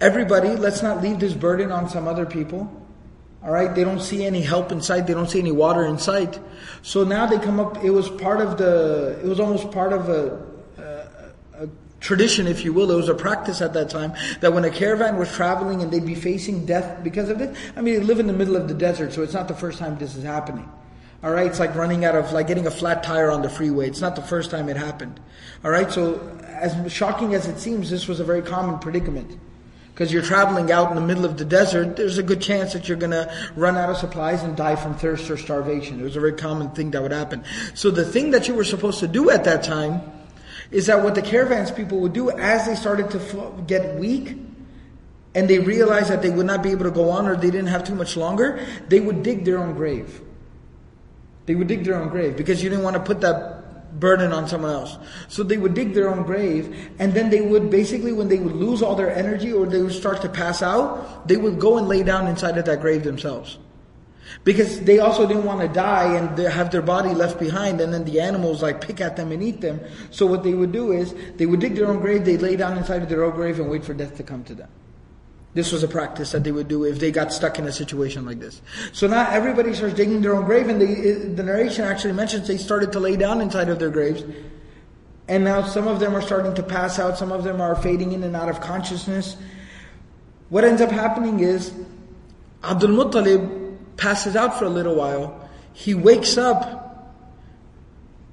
everybody, 0.00 0.50
let's 0.50 0.82
not 0.82 1.02
leave 1.02 1.20
this 1.20 1.34
burden 1.34 1.72
on 1.72 1.88
some 1.88 2.06
other 2.08 2.26
people. 2.26 2.70
Alright, 3.42 3.74
they 3.74 3.84
don't 3.84 4.00
see 4.00 4.24
any 4.24 4.40
help 4.40 4.72
in 4.72 4.80
sight, 4.80 5.06
they 5.06 5.14
don't 5.14 5.30
see 5.30 5.38
any 5.38 5.52
water 5.52 5.84
in 5.84 5.98
sight. 5.98 6.38
So 6.82 7.04
now 7.04 7.26
they 7.26 7.38
come 7.38 7.60
up, 7.60 7.84
it 7.84 7.90
was 7.90 8.08
part 8.08 8.40
of 8.40 8.58
the, 8.58 9.20
it 9.22 9.26
was 9.26 9.40
almost 9.40 9.70
part 9.70 9.92
of 9.92 10.08
a, 10.08 10.46
tradition, 12.00 12.46
if 12.46 12.64
you 12.64 12.72
will. 12.72 12.90
It 12.90 12.96
was 12.96 13.08
a 13.08 13.14
practice 13.14 13.60
at 13.60 13.72
that 13.72 13.90
time 13.90 14.14
that 14.40 14.52
when 14.52 14.64
a 14.64 14.70
caravan 14.70 15.16
was 15.16 15.32
traveling 15.32 15.82
and 15.82 15.90
they'd 15.90 16.06
be 16.06 16.14
facing 16.14 16.64
death 16.66 17.02
because 17.02 17.28
of 17.30 17.40
it, 17.40 17.54
I 17.74 17.80
mean, 17.80 17.94
they 17.94 18.00
live 18.00 18.20
in 18.20 18.26
the 18.26 18.32
middle 18.32 18.56
of 18.56 18.68
the 18.68 18.74
desert, 18.74 19.12
so 19.12 19.22
it's 19.22 19.32
not 19.32 19.48
the 19.48 19.54
first 19.54 19.78
time 19.78 19.98
this 19.98 20.14
is 20.14 20.22
happening. 20.22 20.70
All 21.22 21.30
right, 21.30 21.46
it's 21.46 21.58
like 21.58 21.74
running 21.74 22.04
out 22.04 22.14
of, 22.14 22.32
like 22.32 22.46
getting 22.46 22.66
a 22.66 22.70
flat 22.70 23.02
tire 23.02 23.30
on 23.30 23.42
the 23.42 23.48
freeway. 23.48 23.88
It's 23.88 24.00
not 24.00 24.14
the 24.14 24.22
first 24.22 24.50
time 24.50 24.68
it 24.68 24.76
happened. 24.76 25.18
All 25.64 25.70
right, 25.70 25.90
so 25.90 26.20
as 26.60 26.92
shocking 26.92 27.34
as 27.34 27.46
it 27.46 27.58
seems, 27.58 27.90
this 27.90 28.08
was 28.08 28.20
a 28.20 28.24
very 28.24 28.42
common 28.42 28.78
predicament. 28.78 29.38
Because 29.92 30.12
you're 30.12 30.22
traveling 30.22 30.70
out 30.70 30.90
in 30.90 30.94
the 30.94 31.00
middle 31.00 31.24
of 31.24 31.38
the 31.38 31.44
desert, 31.44 31.96
there's 31.96 32.18
a 32.18 32.22
good 32.22 32.42
chance 32.42 32.74
that 32.74 32.86
you're 32.86 32.98
going 32.98 33.12
to 33.12 33.32
run 33.54 33.76
out 33.76 33.88
of 33.88 33.96
supplies 33.96 34.42
and 34.42 34.54
die 34.54 34.76
from 34.76 34.94
thirst 34.94 35.30
or 35.30 35.38
starvation. 35.38 35.98
It 35.98 36.02
was 36.02 36.16
a 36.16 36.20
very 36.20 36.34
common 36.34 36.70
thing 36.70 36.90
that 36.90 37.00
would 37.00 37.12
happen. 37.12 37.44
So 37.72 37.90
the 37.90 38.04
thing 38.04 38.32
that 38.32 38.46
you 38.46 38.52
were 38.52 38.64
supposed 38.64 39.00
to 39.00 39.08
do 39.08 39.30
at 39.30 39.44
that 39.44 39.62
time 39.62 40.02
is 40.70 40.86
that 40.86 41.02
what 41.02 41.14
the 41.14 41.22
caravans 41.22 41.70
people 41.70 42.00
would 42.00 42.12
do 42.12 42.30
as 42.30 42.66
they 42.66 42.74
started 42.74 43.10
to 43.10 43.64
get 43.66 43.98
weak 43.98 44.36
and 45.34 45.48
they 45.48 45.58
realized 45.58 46.10
that 46.10 46.22
they 46.22 46.30
would 46.30 46.46
not 46.46 46.62
be 46.62 46.70
able 46.72 46.84
to 46.84 46.90
go 46.90 47.10
on 47.10 47.26
or 47.26 47.36
they 47.36 47.50
didn't 47.50 47.68
have 47.68 47.84
too 47.84 47.94
much 47.94 48.16
longer, 48.16 48.66
they 48.88 49.00
would 49.00 49.22
dig 49.22 49.44
their 49.44 49.58
own 49.58 49.74
grave. 49.74 50.20
They 51.46 51.54
would 51.54 51.68
dig 51.68 51.84
their 51.84 51.94
own 51.94 52.08
grave 52.08 52.36
because 52.36 52.62
you 52.62 52.68
didn't 52.68 52.84
want 52.84 52.94
to 52.94 53.02
put 53.02 53.20
that 53.22 53.55
burden 53.98 54.32
on 54.32 54.48
someone 54.48 54.72
else. 54.72 54.96
So 55.28 55.42
they 55.42 55.58
would 55.58 55.74
dig 55.74 55.94
their 55.94 56.08
own 56.08 56.22
grave 56.22 56.92
and 56.98 57.14
then 57.14 57.30
they 57.30 57.40
would 57.40 57.70
basically, 57.70 58.12
when 58.12 58.28
they 58.28 58.38
would 58.38 58.54
lose 58.54 58.82
all 58.82 58.94
their 58.94 59.14
energy 59.14 59.52
or 59.52 59.66
they 59.66 59.82
would 59.82 59.92
start 59.92 60.22
to 60.22 60.28
pass 60.28 60.62
out, 60.62 61.28
they 61.28 61.36
would 61.36 61.58
go 61.58 61.78
and 61.78 61.88
lay 61.88 62.02
down 62.02 62.26
inside 62.26 62.58
of 62.58 62.64
that 62.66 62.80
grave 62.80 63.04
themselves. 63.04 63.58
Because 64.44 64.80
they 64.80 64.98
also 64.98 65.26
didn't 65.26 65.44
want 65.44 65.60
to 65.60 65.68
die 65.68 66.16
and 66.16 66.38
have 66.38 66.70
their 66.70 66.82
body 66.82 67.14
left 67.14 67.38
behind 67.38 67.80
and 67.80 67.92
then 67.92 68.04
the 68.04 68.20
animals 68.20 68.62
like 68.62 68.80
pick 68.80 69.00
at 69.00 69.16
them 69.16 69.32
and 69.32 69.42
eat 69.42 69.60
them. 69.60 69.80
So 70.10 70.26
what 70.26 70.42
they 70.42 70.54
would 70.54 70.72
do 70.72 70.92
is 70.92 71.14
they 71.36 71.46
would 71.46 71.60
dig 71.60 71.74
their 71.74 71.86
own 71.86 72.00
grave, 72.00 72.24
they'd 72.24 72.42
lay 72.42 72.56
down 72.56 72.76
inside 72.76 73.02
of 73.02 73.08
their 73.08 73.24
own 73.24 73.34
grave 73.34 73.58
and 73.60 73.70
wait 73.70 73.84
for 73.84 73.94
death 73.94 74.16
to 74.16 74.22
come 74.22 74.44
to 74.44 74.54
them. 74.54 74.68
This 75.56 75.72
was 75.72 75.82
a 75.82 75.88
practice 75.88 76.32
that 76.32 76.44
they 76.44 76.52
would 76.52 76.68
do 76.68 76.84
if 76.84 76.98
they 76.98 77.10
got 77.10 77.32
stuck 77.32 77.58
in 77.58 77.64
a 77.64 77.72
situation 77.72 78.26
like 78.26 78.38
this. 78.40 78.60
So 78.92 79.06
now 79.06 79.30
everybody 79.30 79.72
starts 79.72 79.94
digging 79.94 80.20
their 80.20 80.36
own 80.36 80.44
grave 80.44 80.68
and 80.68 80.78
they, 80.78 81.12
the 81.12 81.42
narration 81.42 81.86
actually 81.86 82.12
mentions 82.12 82.46
they 82.46 82.58
started 82.58 82.92
to 82.92 83.00
lay 83.00 83.16
down 83.16 83.40
inside 83.40 83.70
of 83.70 83.78
their 83.78 83.88
graves. 83.88 84.22
And 85.28 85.44
now 85.44 85.64
some 85.64 85.88
of 85.88 85.98
them 85.98 86.14
are 86.14 86.20
starting 86.20 86.54
to 86.56 86.62
pass 86.62 86.98
out, 86.98 87.16
some 87.16 87.32
of 87.32 87.42
them 87.42 87.62
are 87.62 87.74
fading 87.74 88.12
in 88.12 88.22
and 88.22 88.36
out 88.36 88.50
of 88.50 88.60
consciousness. 88.60 89.38
What 90.50 90.62
ends 90.62 90.82
up 90.82 90.90
happening 90.90 91.40
is 91.40 91.72
Abdul 92.62 92.90
Muttalib 92.90 93.78
passes 93.96 94.36
out 94.36 94.58
for 94.58 94.66
a 94.66 94.68
little 94.68 94.94
while. 94.94 95.48
He 95.72 95.94
wakes 95.94 96.36
up 96.36 97.16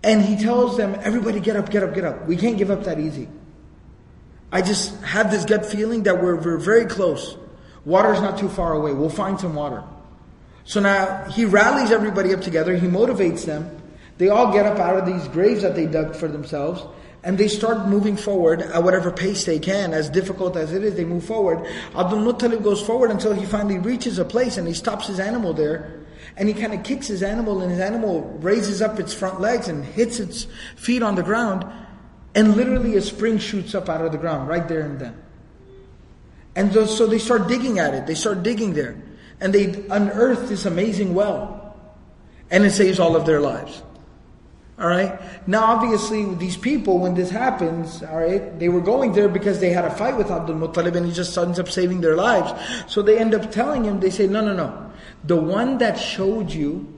and 0.04 0.22
he 0.22 0.36
tells 0.36 0.76
them, 0.76 1.00
everybody 1.02 1.40
get 1.40 1.56
up, 1.56 1.70
get 1.70 1.84
up, 1.84 1.96
get 1.96 2.04
up. 2.04 2.28
We 2.28 2.36
can't 2.36 2.58
give 2.58 2.70
up 2.70 2.84
that 2.84 3.00
easy. 3.00 3.30
I 4.54 4.62
just 4.62 5.02
have 5.02 5.32
this 5.32 5.46
gut 5.46 5.66
feeling 5.66 6.04
that 6.04 6.22
we're, 6.22 6.36
we're 6.36 6.58
very 6.58 6.86
close. 6.86 7.36
Water's 7.86 8.22
not 8.22 8.38
too 8.38 8.50
far 8.50 8.74
away. 8.74 8.94
We'll 8.94 9.10
find 9.10 9.40
some 9.40 9.56
water. 9.56 9.84
So 10.64 10.80
now 10.80 11.26
he 11.32 11.46
rallies 11.46 11.92
everybody 11.92 12.36
up 12.36 12.42
together. 12.42 12.76
He 12.76 12.86
motivates 12.86 13.46
them. 13.46 13.82
They 14.20 14.30
all 14.30 14.54
get 14.54 14.68
up 14.68 14.78
out 14.78 14.96
of 14.96 15.08
these 15.08 15.28
graves 15.30 15.64
that 15.64 15.76
they 15.76 15.88
dug 15.88 16.16
for 16.16 16.28
themselves 16.28 16.84
and 17.24 17.36
they 17.36 17.48
start 17.48 17.88
moving 17.88 18.16
forward 18.16 18.62
at 18.62 18.84
whatever 18.84 19.10
pace 19.10 19.46
they 19.46 19.58
can, 19.58 19.94
as 19.94 20.08
difficult 20.10 20.56
as 20.56 20.72
it 20.72 20.84
is, 20.84 20.96
they 20.96 21.06
move 21.06 21.24
forward. 21.24 21.66
Abdul 21.96 22.20
Muttalib 22.20 22.64
goes 22.64 22.82
forward 22.82 23.12
until 23.12 23.34
he 23.34 23.46
finally 23.46 23.80
reaches 23.80 24.20
a 24.20 24.26
place 24.26 24.58
and 24.58 24.68
he 24.68 24.74
stops 24.74 25.08
his 25.08 25.20
animal 25.20 25.54
there. 25.54 26.02
And 26.36 26.48
he 26.48 26.54
kind 26.54 26.74
of 26.74 26.84
kicks 26.84 27.08
his 27.08 27.22
animal, 27.22 27.62
and 27.62 27.70
his 27.70 27.80
animal 27.80 28.22
raises 28.42 28.82
up 28.82 29.00
its 29.00 29.14
front 29.14 29.40
legs 29.40 29.68
and 29.68 29.86
hits 29.86 30.20
its 30.20 30.48
feet 30.76 31.04
on 31.04 31.14
the 31.14 31.22
ground. 31.22 31.64
And 32.36 32.56
literally, 32.56 32.96
a 32.96 33.02
spring 33.02 33.38
shoots 33.38 33.76
up 33.76 33.90
out 33.90 34.04
of 34.04 34.12
the 34.12 34.18
ground 34.18 34.48
right 34.48 34.68
there 34.68 34.82
and 34.82 35.00
then. 35.00 35.24
And 36.56 36.74
so 36.90 37.08
they 37.08 37.20
start 37.20 37.48
digging 37.48 37.80
at 37.80 37.94
it. 37.94 38.06
They 38.06 38.16
start 38.16 38.44
digging 38.44 38.74
there. 38.74 38.96
And 39.40 39.54
they 39.54 39.86
unearth 39.90 40.50
this 40.50 40.66
amazing 40.66 41.14
well. 41.14 41.76
And 42.50 42.64
it 42.64 42.72
saves 42.72 43.00
all 43.00 43.16
of 43.16 43.26
their 43.26 43.42
lives. 43.42 43.82
All 44.80 44.88
right. 44.88 45.20
Now, 45.48 45.66
obviously, 45.66 46.34
these 46.36 46.58
people, 46.58 47.00
when 47.00 47.14
this 47.14 47.30
happens, 47.30 48.02
all 48.04 48.18
right, 48.18 48.58
they 48.60 48.70
were 48.70 48.82
going 48.82 49.14
there 49.14 49.30
because 49.30 49.60
they 49.60 49.70
had 49.70 49.86
a 49.86 49.92
fight 49.92 50.18
with 50.18 50.32
Abdul 50.32 50.56
Muttalib 50.56 50.96
and 50.96 51.06
he 51.06 51.12
just 51.12 51.38
ends 51.38 51.60
up 51.60 51.70
saving 51.70 52.02
their 52.02 52.16
lives. 52.16 52.52
So 52.92 53.02
they 53.02 53.20
end 53.20 53.34
up 53.36 53.52
telling 53.52 53.84
him, 53.84 54.00
they 54.00 54.10
say, 54.10 54.28
no, 54.28 54.42
no, 54.44 54.54
no. 54.54 54.92
The 55.24 55.36
one 55.36 55.78
that 55.78 55.96
showed 56.00 56.52
you, 56.52 56.93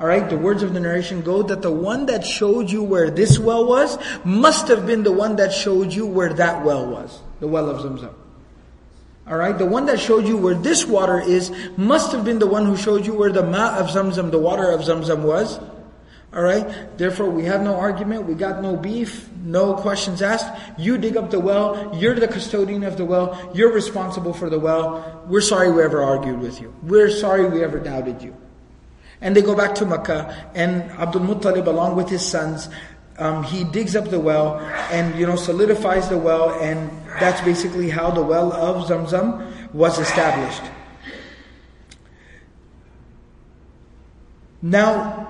all 0.00 0.06
right, 0.06 0.30
the 0.30 0.38
words 0.38 0.62
of 0.62 0.72
the 0.72 0.80
narration 0.80 1.20
go 1.20 1.42
that 1.42 1.60
the 1.60 1.70
one 1.70 2.06
that 2.06 2.24
showed 2.24 2.70
you 2.70 2.82
where 2.82 3.10
this 3.10 3.38
well 3.38 3.66
was 3.66 3.98
must 4.24 4.68
have 4.68 4.86
been 4.86 5.02
the 5.02 5.12
one 5.12 5.36
that 5.36 5.52
showed 5.52 5.92
you 5.92 6.06
where 6.06 6.32
that 6.32 6.64
well 6.64 6.86
was, 6.86 7.20
the 7.40 7.46
well 7.46 7.68
of 7.68 7.82
Zamzam. 7.82 8.14
All 9.26 9.36
right, 9.36 9.56
the 9.56 9.66
one 9.66 9.84
that 9.86 10.00
showed 10.00 10.26
you 10.26 10.38
where 10.38 10.54
this 10.54 10.86
water 10.86 11.20
is 11.20 11.52
must 11.76 12.12
have 12.12 12.24
been 12.24 12.38
the 12.38 12.46
one 12.46 12.64
who 12.64 12.78
showed 12.78 13.04
you 13.04 13.12
where 13.12 13.30
the 13.30 13.44
ma 13.44 13.76
of 13.76 13.88
Zamzam, 13.88 14.30
the 14.30 14.38
water 14.38 14.70
of 14.70 14.80
Zamzam 14.80 15.20
was. 15.20 15.60
All 16.32 16.42
right. 16.42 16.96
Therefore, 16.96 17.28
we 17.28 17.44
have 17.44 17.60
no 17.60 17.74
argument. 17.74 18.24
We 18.24 18.34
got 18.34 18.62
no 18.62 18.76
beef. 18.76 19.28
No 19.42 19.74
questions 19.74 20.22
asked. 20.22 20.46
You 20.78 20.96
dig 20.96 21.16
up 21.16 21.30
the 21.30 21.40
well. 21.40 21.90
You're 21.94 22.14
the 22.14 22.28
custodian 22.28 22.84
of 22.84 22.96
the 22.96 23.04
well. 23.04 23.50
You're 23.52 23.72
responsible 23.72 24.32
for 24.32 24.48
the 24.48 24.58
well. 24.58 25.24
We're 25.26 25.40
sorry 25.40 25.72
we 25.72 25.82
ever 25.82 26.00
argued 26.02 26.38
with 26.38 26.60
you. 26.60 26.72
We're 26.84 27.10
sorry 27.10 27.48
we 27.48 27.64
ever 27.64 27.80
doubted 27.80 28.22
you. 28.22 28.36
And 29.20 29.36
they 29.36 29.42
go 29.42 29.54
back 29.54 29.74
to 29.76 29.86
Mecca, 29.86 30.50
and 30.54 30.82
Abdul 30.92 31.22
Muttalib, 31.22 31.66
along 31.66 31.96
with 31.96 32.08
his 32.08 32.26
sons, 32.26 32.68
um, 33.18 33.42
he 33.42 33.64
digs 33.64 33.94
up 33.94 34.08
the 34.08 34.18
well 34.18 34.58
and 34.90 35.14
you 35.18 35.26
know 35.26 35.36
solidifies 35.36 36.08
the 36.08 36.16
well, 36.16 36.58
and 36.60 36.90
that's 37.20 37.40
basically 37.42 37.90
how 37.90 38.10
the 38.10 38.22
well 38.22 38.50
of 38.52 38.88
Zamzam 38.88 39.72
was 39.74 39.98
established. 39.98 40.62
Now, 44.62 45.29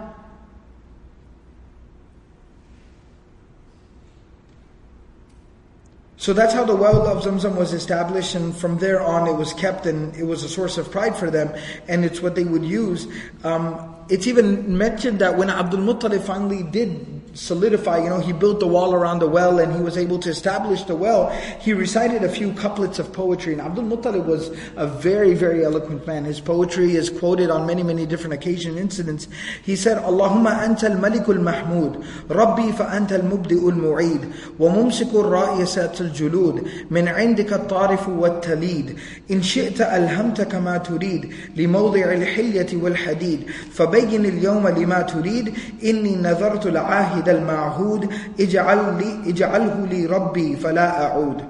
So 6.21 6.35
that's 6.35 6.53
how 6.53 6.65
the 6.65 6.77
well 6.77 7.07
of 7.07 7.25
Zamzam 7.25 7.57
was 7.57 7.73
established, 7.73 8.35
and 8.35 8.55
from 8.55 8.77
there 8.77 9.01
on 9.01 9.27
it 9.27 9.33
was 9.33 9.55
kept, 9.55 9.87
and 9.87 10.15
it 10.15 10.25
was 10.25 10.45
a 10.45 10.51
source 10.51 10.77
of 10.77 10.91
pride 10.91 11.17
for 11.17 11.31
them, 11.31 11.49
and 11.89 12.05
it's 12.05 12.21
what 12.21 12.35
they 12.35 12.45
would 12.45 12.63
use. 12.63 13.07
Um, 13.43 13.97
it's 14.11 14.27
even 14.27 14.77
mentioned 14.77 15.19
that 15.21 15.39
when 15.39 15.49
Abdul 15.49 15.81
Muttalib 15.81 16.23
finally 16.23 16.63
did 16.63 17.20
solidify, 17.35 17.99
you 17.99 18.11
know, 18.11 18.19
he 18.21 18.33
built 18.33 18.61
the 18.61 18.67
wall 18.67 18.95
around 18.95 19.21
the 19.21 19.29
well 19.29 19.59
and 19.59 19.75
he 19.75 19.81
was 19.81 19.97
able 19.97 20.19
to 20.19 20.31
establish 20.31 20.83
the 20.85 20.97
well, 20.97 21.31
he 21.61 21.73
recited 21.73 22.25
a 22.25 22.29
few 22.29 22.53
couplets 22.55 22.99
of 22.99 23.13
poetry. 23.13 23.53
And 23.53 23.63
Abdul 23.63 23.85
Muttalib 23.85 24.27
was 24.27 24.51
a 24.77 24.87
very, 24.87 25.35
very 25.35 25.65
eloquent 25.65 26.07
man. 26.07 26.25
His 26.25 26.41
poetry 26.41 26.97
is 26.97 27.11
quoted 27.11 27.51
on 27.51 27.67
many, 27.67 27.83
many 27.83 28.07
different 28.07 28.35
occasions 28.35 28.79
incidents. 28.79 29.29
He 29.65 29.77
said, 29.77 29.99
Allahumma 29.99 30.59
antal 30.67 30.99
malikul 30.99 31.41
mahmud, 31.41 32.05
rabbi 32.29 32.73
fa 32.73 32.85
antal 32.85 33.23
mubdi'ul 33.23 33.77
mu'id, 33.77 34.59
wa 34.59 34.71
mumsikul 34.71 35.31
ra'iyasatul 35.31 36.11
julud, 36.13 36.91
min 36.91 37.07
indika 37.07 37.67
tarifu 37.69 38.17
wa 38.17 38.41
talid, 38.41 38.99
in 39.29 39.41
shi'ta 39.41 39.93
alhamta 39.93 40.49
kama 40.49 40.81
turid, 40.81 41.57
li 41.57 41.67
mawdi'il 41.67 42.75
al 42.75 42.81
wal 42.81 42.95
hadid, 42.95 43.47
fabayyin 43.71 44.27
al 44.27 44.41
yawma 44.41 44.77
lima 44.77 45.05
turid, 45.05 45.55
inni 45.81 46.17
nadartu 46.17 46.71
la'ahi 46.73 47.20
العاهد 47.20 47.30
المعهود 47.30 48.14
اجعل 48.40 48.98
لي 48.98 49.30
اجعله 49.30 49.88
لي 49.92 50.06
ربي 50.06 50.56
فلا 50.56 51.02
أعود 51.04 51.42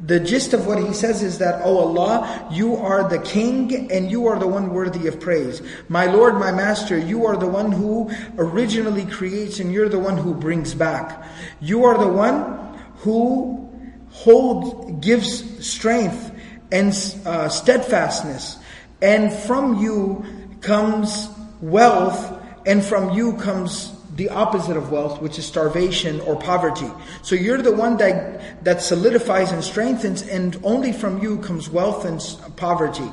The 0.00 0.20
gist 0.20 0.54
of 0.54 0.64
what 0.64 0.78
he 0.78 0.92
says 0.92 1.24
is 1.24 1.38
that, 1.38 1.60
Oh 1.64 1.78
Allah, 1.78 2.46
you 2.52 2.76
are 2.76 3.08
the 3.08 3.18
king 3.18 3.90
and 3.90 4.08
you 4.08 4.28
are 4.28 4.38
the 4.38 4.46
one 4.46 4.72
worthy 4.72 5.08
of 5.08 5.18
praise. 5.18 5.60
My 5.88 6.06
Lord, 6.06 6.34
my 6.34 6.52
Master, 6.52 6.96
you 6.96 7.26
are 7.26 7.36
the 7.36 7.48
one 7.48 7.72
who 7.72 8.08
originally 8.38 9.06
creates 9.06 9.58
and 9.58 9.72
you're 9.72 9.88
the 9.88 9.98
one 9.98 10.16
who 10.16 10.34
brings 10.34 10.72
back. 10.72 11.26
You 11.60 11.84
are 11.84 11.98
the 11.98 12.06
one 12.06 12.78
who 12.98 13.68
holds, 14.12 15.04
gives 15.04 15.66
strength 15.66 16.30
and 16.70 16.94
uh, 17.26 17.48
steadfastness. 17.48 18.56
And 19.02 19.32
from 19.32 19.82
you 19.82 20.24
comes 20.60 21.28
wealth, 21.60 22.40
and 22.66 22.84
from 22.84 23.14
you 23.14 23.32
comes 23.32 23.91
the 24.15 24.29
opposite 24.29 24.77
of 24.77 24.91
wealth, 24.91 25.21
which 25.21 25.39
is 25.39 25.45
starvation 25.45 26.19
or 26.21 26.35
poverty. 26.35 26.89
So 27.21 27.35
you're 27.35 27.61
the 27.61 27.71
one 27.71 27.97
that, 27.97 28.63
that 28.63 28.81
solidifies 28.81 29.51
and 29.51 29.63
strengthens, 29.63 30.21
and 30.21 30.59
only 30.63 30.91
from 30.91 31.21
you 31.21 31.39
comes 31.39 31.69
wealth 31.69 32.05
and 32.05 32.21
poverty. 32.55 33.09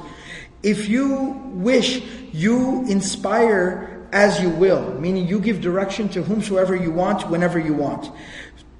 If 0.62 0.88
you 0.88 1.40
wish, 1.54 2.02
you 2.32 2.86
inspire 2.86 4.06
as 4.12 4.40
you 4.40 4.50
will, 4.50 4.92
meaning 5.00 5.26
you 5.26 5.40
give 5.40 5.60
direction 5.60 6.08
to 6.10 6.22
whomsoever 6.22 6.74
you 6.74 6.90
want, 6.90 7.30
whenever 7.30 7.58
you 7.58 7.74
want. 7.74 8.10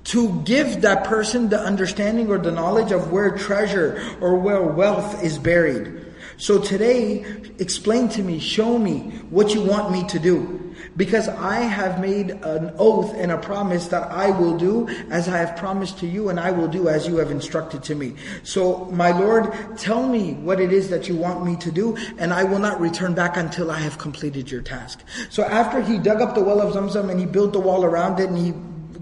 To 0.05 0.41
give 0.43 0.81
that 0.83 1.05
person 1.05 1.49
the 1.49 1.61
understanding 1.61 2.31
or 2.31 2.39
the 2.39 2.51
knowledge 2.51 2.91
of 2.91 3.13
where 3.13 3.37
treasure 3.37 4.17
or 4.21 4.37
where 4.37 4.63
wealth 4.63 5.23
is 5.23 5.39
buried. 5.39 6.07
So 6.37 6.59
today, 6.59 7.25
explain 7.59 8.09
to 8.11 8.23
me, 8.23 8.41
show 8.41 8.79
me 8.79 9.11
what 9.31 9.55
you 9.55 9.63
want 9.63 9.93
me 9.93 10.07
to 10.09 10.19
do. 10.19 10.70
Because 10.97 11.29
I 11.29 11.61
have 11.61 12.01
made 12.01 12.31
an 12.31 12.73
oath 12.79 13.15
and 13.15 13.33
a 13.33 13.39
promise 13.39 13.89
that 13.89 14.11
I 14.11 14.31
will 14.31 14.57
do 14.57 14.89
as 15.11 15.29
I 15.29 15.39
have 15.39 15.57
promised 15.57 15.99
to 16.01 16.07
you 16.07 16.29
and 16.29 16.39
I 16.39 16.51
will 16.51 16.69
do 16.69 16.89
as 16.89 17.07
you 17.07 17.17
have 17.17 17.31
instructed 17.31 17.83
to 17.85 17.95
me. 17.95 18.15
So 18.43 18.87
my 18.87 19.11
Lord, 19.11 19.53
tell 19.77 20.07
me 20.07 20.35
what 20.35 20.61
it 20.61 20.73
is 20.73 20.91
that 20.91 21.09
you 21.09 21.17
want 21.17 21.45
me 21.45 21.57
to 21.57 21.71
do 21.71 21.97
and 22.19 22.33
I 22.33 22.45
will 22.45 22.59
not 22.59 22.81
return 22.81 23.15
back 23.15 23.37
until 23.37 23.71
I 23.71 23.79
have 23.79 23.99
completed 23.99 24.51
your 24.51 24.63
task. 24.63 25.03
So 25.29 25.45
after 25.45 25.81
he 25.81 25.99
dug 25.99 26.21
up 26.21 26.35
the 26.35 26.43
well 26.43 26.61
of 26.61 26.75
Zamzam 26.75 27.11
and 27.11 27.19
he 27.19 27.27
built 27.27 27.53
the 27.53 27.61
wall 27.61 27.85
around 27.85 28.21
it 28.21 28.29
and 28.29 28.39
he 28.39 28.53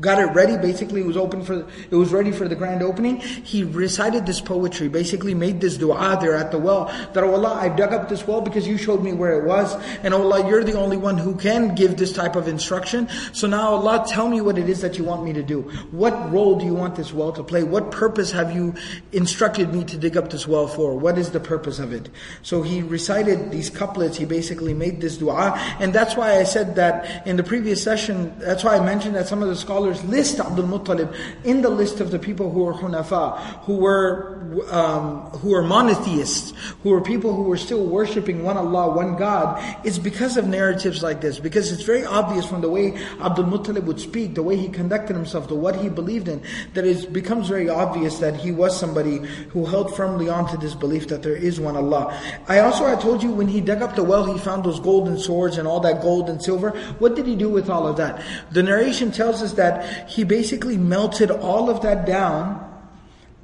got 0.01 0.19
it 0.21 0.33
ready. 0.35 0.57
Basically, 0.57 1.01
it 1.01 1.07
was 1.07 1.17
open 1.17 1.43
for 1.43 1.67
it 1.91 1.95
was 1.95 2.13
ready 2.13 2.33
for 2.33 2.49
the 2.49 2.55
grand 2.55 2.83
opening. 2.83 3.19
He 3.19 3.65
recited 3.65 4.27
this 4.27 4.41
poetry. 4.41 4.89
Basically, 4.89 5.35
made 5.35 5.61
this 5.61 5.77
du'a 5.77 6.21
there 6.21 6.35
at 6.35 6.51
the 6.51 6.59
well. 6.59 6.87
That 7.13 7.25
oh 7.25 7.35
Allah, 7.35 7.55
I 7.55 7.69
dug 7.69 7.93
up 7.93 8.09
this 8.09 8.27
well 8.27 8.41
because 8.41 8.67
you 8.67 8.77
showed 8.77 9.03
me 9.03 9.13
where 9.13 9.41
it 9.41 9.47
was, 9.47 9.75
and 10.03 10.15
oh 10.15 10.23
Allah, 10.23 10.49
you're 10.49 10.65
the 10.65 10.79
only 10.79 10.97
one 10.97 11.19
who 11.19 11.35
can 11.35 11.75
give 11.75 11.97
this 11.97 12.13
type 12.13 12.37
of 12.37 12.49
instruction. 12.49 13.09
So 13.33 13.47
now 13.47 13.71
Allah, 13.71 14.05
tell 14.09 14.29
me 14.29 14.41
what 14.41 14.59
it 14.59 14.69
is 14.69 14.81
that 14.81 14.99
you 14.99 15.05
want 15.05 15.25
me 15.25 15.33
to 15.33 15.43
do. 15.43 15.63
What 15.91 16.33
role 16.33 16.59
do 16.59 16.65
you 16.65 16.75
want 16.75 16.97
this 16.97 17.13
well 17.13 17.33
to 17.33 17.43
play? 17.43 17.63
What 17.63 17.91
purpose 17.91 18.31
have 18.33 18.55
you 18.55 18.75
instructed 19.13 19.73
me 19.73 19.85
to 19.85 19.97
dig 19.97 20.17
up 20.17 20.31
this 20.31 20.47
well 20.47 20.67
for? 20.67 20.97
What 20.97 21.19
is 21.19 21.31
the 21.31 21.41
purpose 21.41 21.79
of 21.79 21.93
it? 21.93 22.09
So 22.43 22.63
he 22.63 22.83
recited 22.83 23.51
these 23.51 23.71
couplets. 23.71 24.17
He 24.17 24.25
basically 24.25 24.75
made 24.75 25.01
this 25.01 25.19
du'a, 25.19 25.57
and 25.81 25.93
that's 25.93 26.17
why 26.17 26.39
I 26.39 26.45
said 26.45 26.77
that 26.77 27.27
in 27.27 27.37
the 27.37 27.43
previous 27.45 27.83
session. 27.83 28.35
That's 28.39 28.65
why 28.65 28.77
I 28.77 28.85
mentioned 28.85 29.15
that 29.15 29.29
some 29.29 29.43
of 29.43 29.49
the 29.49 29.57
scholars 29.57 29.88
scholars 29.95 30.11
list 30.11 30.41
Abdul 30.41 30.67
Muttalib 30.67 31.15
in 31.45 31.63
the 31.63 31.69
list 31.69 32.01
of 32.01 32.11
the 32.11 32.19
people 32.19 32.51
who 32.51 32.65
were 32.65 32.75
Hunafa, 32.75 33.39
who 33.65 33.77
were 33.77 34.39
um, 34.71 35.21
who 35.41 35.51
were 35.51 35.63
monotheists, 35.63 36.53
who 36.83 36.91
were 36.91 37.01
people 37.01 37.35
who 37.35 37.43
were 37.43 37.57
still 37.57 37.85
worshipping 37.85 38.43
one 38.45 38.57
Allah, 38.57 38.95
one 38.95 39.17
God. 39.17 39.63
It's 39.85 39.99
because 39.99 40.37
of 40.37 40.47
narratives 40.47 41.03
like 41.03 41.21
this, 41.21 41.39
because 41.39 41.71
it's 41.71 41.83
very 41.83 42.05
obvious 42.05 42.47
from 42.47 42.61
the 42.61 42.71
way 42.71 42.97
Abdul 43.21 43.45
Muttalib 43.47 43.85
would 43.85 44.01
speak, 44.01 44.35
the 44.35 44.43
way 44.43 44.57
he 44.57 44.69
conducted 44.69 45.15
himself, 45.15 45.49
the 45.49 45.55
what 45.55 45.77
he 45.77 45.89
believed 45.89 46.29
in, 46.29 46.43
that 46.75 46.85
it 46.85 47.13
becomes 47.13 47.49
very 47.49 47.69
obvious 47.69 48.19
that 48.19 48.37
he 48.37 48.51
was 48.51 48.79
somebody 48.79 49.19
who 49.51 49.67
held 49.67 49.95
firmly 49.95 50.29
on 50.29 50.49
to 50.51 50.57
this 50.57 50.75
belief 50.75 51.09
that 51.09 51.23
there 51.23 51.37
is 51.37 51.61
one 51.61 51.77
Allah. 51.77 52.19
I 52.49 52.61
also 52.61 52.87
I 52.87 52.97
told 52.97 53.23
you 53.23 53.31
when 53.31 53.49
he 53.49 53.61
dug 53.61 53.83
up 53.83 53.97
the 53.97 54.05
well, 54.05 54.33
he 54.33 54.39
found 54.39 54.65
those 54.65 54.81
golden 54.81 55.19
swords 55.19 55.59
and 55.59 55.69
all 55.69 55.81
that 55.81 56.01
gold 56.01 56.31
and 56.31 56.43
silver. 56.43 56.71
What 56.99 57.15
did 57.15 57.27
he 57.27 57.37
do 57.37 57.49
with 57.49 57.69
all 57.69 57.87
of 57.87 57.97
that? 57.97 58.23
The 58.53 58.63
narration 58.63 59.11
tells 59.11 59.43
us 59.43 59.53
that 59.55 59.78
he 60.07 60.25
basically 60.25 60.77
melted 60.77 61.31
all 61.31 61.71
of 61.71 61.83
that 61.83 62.07
down 62.07 62.65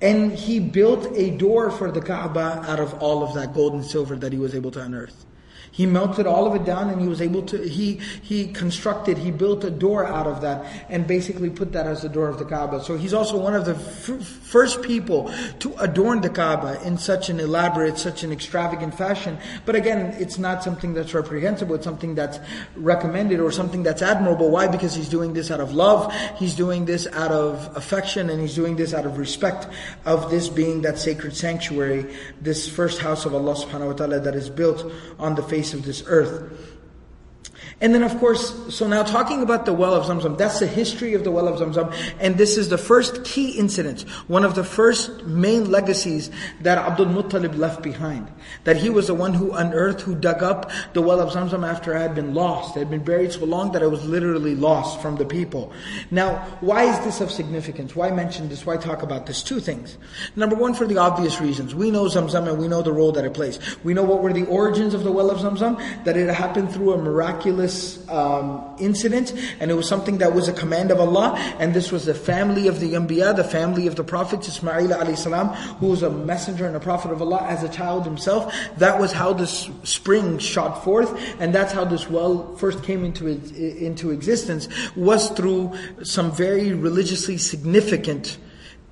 and 0.01 0.33
he 0.33 0.61
built 0.61 1.07
a 1.17 1.31
door 1.31 1.71
for 1.71 1.91
the 1.91 2.01
Kaaba 2.01 2.65
out 2.69 2.81
of 2.81 2.95
all 3.03 3.23
of 3.23 3.35
that 3.35 3.55
gold 3.55 3.73
and 3.75 3.85
silver 3.85 4.17
that 4.17 4.33
he 4.33 4.39
was 4.39 4.55
able 4.55 4.71
to 4.73 4.81
unearth. 4.81 5.25
He 5.75 5.87
melted 5.87 6.25
all 6.25 6.47
of 6.47 6.55
it 6.55 6.65
down 6.65 6.89
and 6.89 7.01
he 7.01 7.09
was 7.09 7.21
able 7.21 7.43
to, 7.47 7.61
he, 7.61 7.97
he 8.23 8.47
constructed, 8.47 9.19
he 9.19 9.33
built 9.33 9.65
a 9.65 9.71
door 9.71 10.07
out 10.07 10.29
of 10.29 10.41
that 10.43 10.65
and 10.89 11.05
basically 11.05 11.51
put 11.51 11.73
that 11.73 11.85
as 11.85 12.03
the 12.03 12.09
door 12.09 12.29
of 12.29 12.39
the 12.39 12.45
Kaaba. 12.45 12.81
So 12.81 12.97
he's 12.97 13.13
also 13.13 13.39
one 13.39 13.57
of 13.57 13.65
the 13.65 13.75
f- 13.75 14.25
first 14.25 14.83
people 14.83 15.35
to 15.59 15.75
adorn 15.81 16.21
the 16.21 16.31
Kaaba 16.31 16.81
in 16.87 16.97
such 16.97 17.29
an 17.29 17.41
elaborate, 17.41 17.99
such 17.99 18.23
an 18.23 18.31
extravagant 18.31 18.95
fashion. 18.95 19.37
But 19.67 19.75
again, 19.75 20.15
it's 20.21 20.39
not 20.39 20.63
something 20.63 20.95
that's 20.95 21.13
reprehensible, 21.13 21.75
it's 21.75 21.85
something 21.85 22.15
that's 22.15 22.39
recommended 22.77 23.41
or 23.41 23.51
something 23.51 23.83
that's 23.83 24.01
admirable. 24.01 24.53
Why? 24.53 24.69
Because 24.69 24.95
he's 24.95 25.09
doing 25.09 25.33
this 25.33 25.51
out 25.51 25.59
of 25.59 25.75
love, 25.75 26.15
he's 26.37 26.55
doing 26.55 26.85
this 26.85 27.09
out 27.09 27.33
of 27.33 27.77
affection, 27.77 28.31
and 28.31 28.41
he's 28.41 28.55
doing 28.55 28.77
this 28.77 28.95
out 28.95 29.07
of 29.07 29.19
respect 29.19 29.67
of 30.05 30.31
this 30.31 30.49
being 30.49 30.83
that 30.83 31.01
sacred 31.01 31.35
sanctuary, 31.35 32.15
this 32.41 32.69
first 32.69 33.01
house 33.01 33.27
of 33.27 33.35
Allah 33.35 33.55
subhanahu 33.55 33.89
wa 33.89 33.93
ta'ala 33.95 34.21
that 34.21 34.37
is 34.37 34.49
built 34.49 34.89
on 35.19 35.35
the 35.35 35.43
face 35.43 35.64
face 35.65 35.73
of 35.73 35.85
this 35.85 36.03
earth. 36.07 36.74
And 37.81 37.95
then, 37.95 38.03
of 38.03 38.17
course, 38.19 38.75
so 38.75 38.87
now 38.87 39.03
talking 39.03 39.43
about 39.43 39.67
the 39.67 39.73
well 39.73 39.95
of 39.95 40.07
Zamzam, 40.07 40.39
that's 40.39 40.61
the 40.61 40.67
history 40.67 41.15
of 41.15 41.25
the 41.25 41.31
well 41.31 41.49
of 41.49 41.59
Zamzam. 41.61 41.93
And 42.21 42.39
this 42.39 42.57
is 42.57 42.69
the 42.69 42.79
first 42.79 43.25
key 43.25 43.59
incident, 43.59 44.03
one 44.29 44.45
of 44.45 44.55
the 44.55 44.65
first 44.65 45.25
main 45.25 45.71
legacies 45.71 46.31
that 46.63 46.79
Abdul 46.79 47.07
Muttalib 47.07 47.57
left 47.59 47.83
behind. 47.83 48.31
That 48.63 48.77
he 48.77 48.91
was 48.91 49.09
the 49.09 49.15
one 49.15 49.35
who 49.35 49.53
unearthed, 49.53 50.03
who 50.03 50.15
dug 50.15 50.43
up 50.43 50.71
the 50.93 51.03
well 51.03 51.21
of 51.21 51.33
Zamzam 51.33 51.69
after 51.69 51.95
it 51.95 52.01
had 52.01 52.15
been 52.15 52.33
lost. 52.33 52.77
It 52.77 52.81
had 52.81 52.91
been 52.91 53.05
buried 53.05 53.33
so 53.33 53.45
long 53.45 53.73
that 53.73 53.83
it 53.83 53.91
was 53.91 54.05
literally 54.05 54.55
lost 54.55 55.01
from 55.03 55.17
the 55.17 55.25
people. 55.25 55.73
Now, 56.11 56.37
why 56.61 56.85
is 56.85 56.99
this 57.01 57.21
of 57.21 57.31
significance? 57.31 57.97
Why 57.97 58.11
mention 58.11 58.49
this? 58.49 58.65
Why 58.65 58.77
talk 58.77 59.03
about 59.03 59.27
this? 59.27 59.43
Two 59.43 59.61
things. 59.61 59.99
Number 60.37 60.55
one, 60.55 60.75
for 60.75 60.87
the 60.87 60.99
obvious 60.99 61.41
reasons. 61.41 61.75
We 61.75 61.91
know 61.91 62.05
Zamzam 62.05 62.49
and 62.49 62.59
we 62.59 62.69
know 62.69 62.83
the 62.83 62.93
role 62.93 63.13
that 63.13 63.25
it 63.25 63.35
plays. 63.35 63.59
We 63.83 63.95
know 63.95 64.05
what 64.05 64.23
were 64.23 64.33
the 64.33 64.47
origins 64.47 64.95
of 64.95 65.03
the 65.03 65.13
well 65.13 65.31
of 65.31 65.39
Zamzam, 65.39 66.05
that 66.05 66.17
it 66.17 66.33
happened 66.33 66.73
through 66.73 66.93
a 66.93 66.99
miraculous 66.99 67.64
um, 68.09 68.63
incident, 68.79 69.33
and 69.61 69.71
it 69.71 69.75
was 69.75 69.89
something 69.89 70.19
that 70.19 70.35
was 70.35 70.49
a 70.49 70.53
command 70.53 70.91
of 70.91 71.01
Allah, 71.01 71.35
and 71.59 71.75
this 71.75 71.91
was 71.91 72.05
the 72.07 72.15
family 72.15 72.69
of 72.69 72.81
the 72.81 72.93
Anbiya, 72.93 73.35
the 73.37 73.45
family 73.45 73.87
of 73.87 73.97
the 73.97 74.05
Prophet 74.05 74.47
Ismail 74.47 74.89
alayhi 74.89 75.17
salam, 75.17 75.49
who 75.79 75.89
was 75.89 76.03
a 76.03 76.11
messenger 76.11 76.67
and 76.67 76.77
a 76.77 76.81
prophet 76.81 77.11
of 77.11 77.21
Allah 77.21 77.43
as 77.49 77.63
a 77.63 77.69
child 77.69 78.05
himself. 78.05 78.55
That 78.79 78.99
was 78.99 79.13
how 79.13 79.33
this 79.33 79.69
spring 79.83 80.39
shot 80.39 80.85
forth, 80.85 81.11
and 81.41 81.55
that's 81.55 81.73
how 81.73 81.85
this 81.85 82.09
well 82.09 82.57
first 82.57 82.83
came 82.83 83.05
into 83.05 83.29
into 83.29 84.11
existence, 84.11 84.69
was 84.97 85.31
through 85.31 85.73
some 86.03 86.33
very 86.33 86.73
religiously 86.73 87.39
significant 87.39 88.39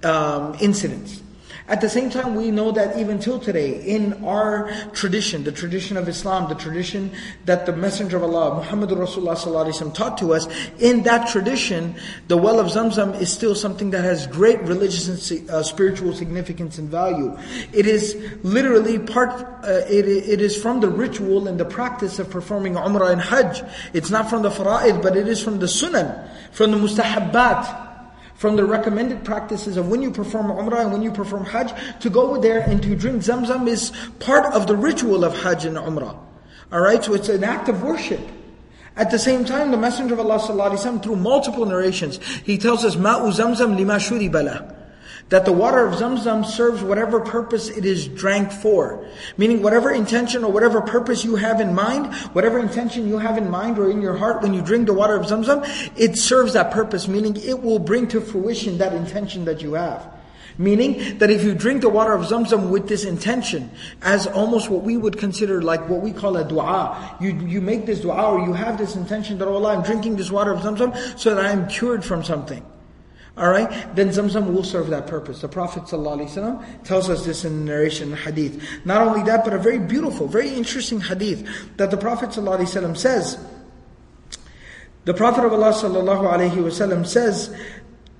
um, 0.04 0.56
incidents. 0.60 1.22
At 1.68 1.80
the 1.80 1.88
same 1.88 2.10
time, 2.10 2.34
we 2.34 2.50
know 2.50 2.72
that 2.72 2.98
even 2.98 3.18
till 3.18 3.38
today, 3.38 3.82
in 3.84 4.24
our 4.24 4.70
tradition, 4.92 5.44
the 5.44 5.52
tradition 5.52 5.96
of 5.96 6.08
Islam, 6.08 6.48
the 6.48 6.56
tradition 6.56 7.12
that 7.44 7.66
the 7.66 7.72
Messenger 7.72 8.16
of 8.16 8.24
Allah, 8.24 8.56
Muhammad 8.56 8.90
Rasulullah 8.90 9.94
taught 9.94 10.18
to 10.18 10.34
us, 10.34 10.48
in 10.80 11.04
that 11.04 11.28
tradition, 11.28 11.94
the 12.26 12.36
well 12.36 12.58
of 12.58 12.66
Zamzam 12.66 13.18
is 13.20 13.32
still 13.32 13.54
something 13.54 13.90
that 13.90 14.02
has 14.02 14.26
great 14.26 14.60
religious 14.62 15.30
and 15.30 15.50
uh, 15.50 15.62
spiritual 15.62 16.12
significance 16.12 16.78
and 16.78 16.88
value. 16.88 17.36
It 17.72 17.86
is 17.86 18.16
literally 18.42 18.98
part, 18.98 19.30
uh, 19.64 19.82
it, 19.88 20.06
it 20.08 20.40
is 20.40 20.60
from 20.60 20.80
the 20.80 20.88
ritual 20.88 21.46
and 21.46 21.60
the 21.60 21.64
practice 21.64 22.18
of 22.18 22.28
performing 22.28 22.74
Umrah 22.74 23.12
and 23.12 23.20
Hajj. 23.20 23.62
It's 23.92 24.10
not 24.10 24.28
from 24.28 24.42
the 24.42 24.50
fara'id, 24.50 25.00
but 25.00 25.16
it 25.16 25.28
is 25.28 25.42
from 25.42 25.60
the 25.60 25.66
sunan, 25.66 26.28
from 26.50 26.72
the 26.72 26.76
mustahabbat 26.76 27.81
from 28.42 28.56
the 28.56 28.64
recommended 28.64 29.24
practices 29.24 29.76
of 29.76 29.88
when 29.88 30.02
you 30.02 30.10
perform 30.10 30.48
Umrah 30.48 30.80
and 30.80 30.92
when 30.92 31.00
you 31.00 31.12
perform 31.12 31.44
Hajj, 31.44 31.72
to 32.00 32.10
go 32.10 32.40
there 32.40 32.58
and 32.58 32.82
to 32.82 32.96
drink 32.96 33.22
Zamzam 33.22 33.68
is 33.68 33.92
part 34.18 34.52
of 34.52 34.66
the 34.66 34.74
ritual 34.74 35.24
of 35.24 35.32
Hajj 35.44 35.66
and 35.66 35.76
Umrah. 35.76 36.18
Alright, 36.72 37.04
so 37.04 37.14
it's 37.14 37.28
an 37.28 37.44
act 37.44 37.68
of 37.68 37.84
worship. 37.84 38.20
At 38.96 39.12
the 39.12 39.18
same 39.20 39.44
time, 39.44 39.70
the 39.70 39.76
Messenger 39.76 40.14
of 40.14 40.20
Allah 40.26 40.40
ﷺ, 40.40 41.04
through 41.04 41.14
multiple 41.22 41.64
narrations, 41.66 42.18
he 42.38 42.58
tells 42.58 42.84
us, 42.84 42.96
Ma'u 42.96 43.30
Zamzam 43.32 43.76
lima 43.76 44.00
shuri 44.00 44.26
bala 44.26 44.81
that 45.32 45.46
the 45.46 45.52
water 45.52 45.86
of 45.86 45.94
Zamzam 45.94 46.44
serves 46.44 46.82
whatever 46.82 47.18
purpose 47.18 47.70
it 47.70 47.86
is 47.86 48.06
drank 48.06 48.52
for. 48.52 49.02
Meaning 49.38 49.62
whatever 49.62 49.90
intention 49.90 50.44
or 50.44 50.52
whatever 50.52 50.82
purpose 50.82 51.24
you 51.24 51.36
have 51.36 51.58
in 51.58 51.74
mind, 51.74 52.14
whatever 52.34 52.58
intention 52.58 53.08
you 53.08 53.16
have 53.16 53.38
in 53.38 53.48
mind 53.48 53.78
or 53.78 53.90
in 53.90 54.02
your 54.02 54.14
heart 54.14 54.42
when 54.42 54.52
you 54.52 54.60
drink 54.60 54.84
the 54.84 54.92
water 54.92 55.16
of 55.16 55.24
Zamzam, 55.24 55.64
it 55.96 56.18
serves 56.18 56.52
that 56.52 56.70
purpose, 56.70 57.08
meaning 57.08 57.34
it 57.38 57.62
will 57.62 57.78
bring 57.78 58.08
to 58.08 58.20
fruition 58.20 58.76
that 58.76 58.92
intention 58.92 59.46
that 59.46 59.62
you 59.62 59.72
have. 59.72 60.06
Meaning 60.58 61.16
that 61.16 61.30
if 61.30 61.42
you 61.42 61.54
drink 61.54 61.80
the 61.80 61.88
water 61.88 62.12
of 62.12 62.26
Zamzam 62.26 62.68
with 62.68 62.86
this 62.86 63.06
intention, 63.06 63.70
as 64.02 64.26
almost 64.26 64.68
what 64.68 64.82
we 64.82 64.98
would 64.98 65.18
consider 65.18 65.62
like 65.62 65.88
what 65.88 66.02
we 66.02 66.12
call 66.12 66.36
a 66.36 66.46
dua, 66.46 67.16
you, 67.22 67.32
you 67.46 67.62
make 67.62 67.86
this 67.86 68.00
dua 68.00 68.32
or 68.32 68.44
you 68.44 68.52
have 68.52 68.76
this 68.76 68.96
intention 68.96 69.38
that, 69.38 69.48
oh 69.48 69.54
Allah, 69.54 69.78
I'm 69.78 69.82
drinking 69.82 70.16
this 70.16 70.30
water 70.30 70.52
of 70.52 70.60
Zamzam 70.60 71.18
so 71.18 71.34
that 71.34 71.42
I 71.42 71.52
am 71.52 71.68
cured 71.68 72.04
from 72.04 72.22
something. 72.22 72.62
Alright, 73.37 73.95
then 73.95 74.09
Zamzam 74.09 74.51
will 74.51 74.63
serve 74.63 74.87
that 74.89 75.05
purpose. 75.05 75.41
The 75.41 75.47
Prophet 75.47 75.83
ﷺ 75.83 76.83
tells 76.83 77.07
us 77.07 77.23
this 77.23 77.45
in 77.45 77.65
narration 77.65 78.13
hadith. 78.13 78.63
Not 78.83 79.07
only 79.07 79.21
that, 79.23 79.43
but 79.43 79.53
a 79.53 79.59
very 79.59 79.77
beautiful, 79.77 80.27
very 80.27 80.49
interesting 80.49 80.99
hadith 80.99 81.47
that 81.77 81.91
the 81.91 81.97
Prophet 81.97 82.31
ﷺ 82.31 82.97
says. 82.97 83.37
The 85.05 85.13
Prophet 85.13 85.45
of 85.45 85.53
Allah 85.53 85.71
ﷺ 85.71 87.05
says 87.05 87.55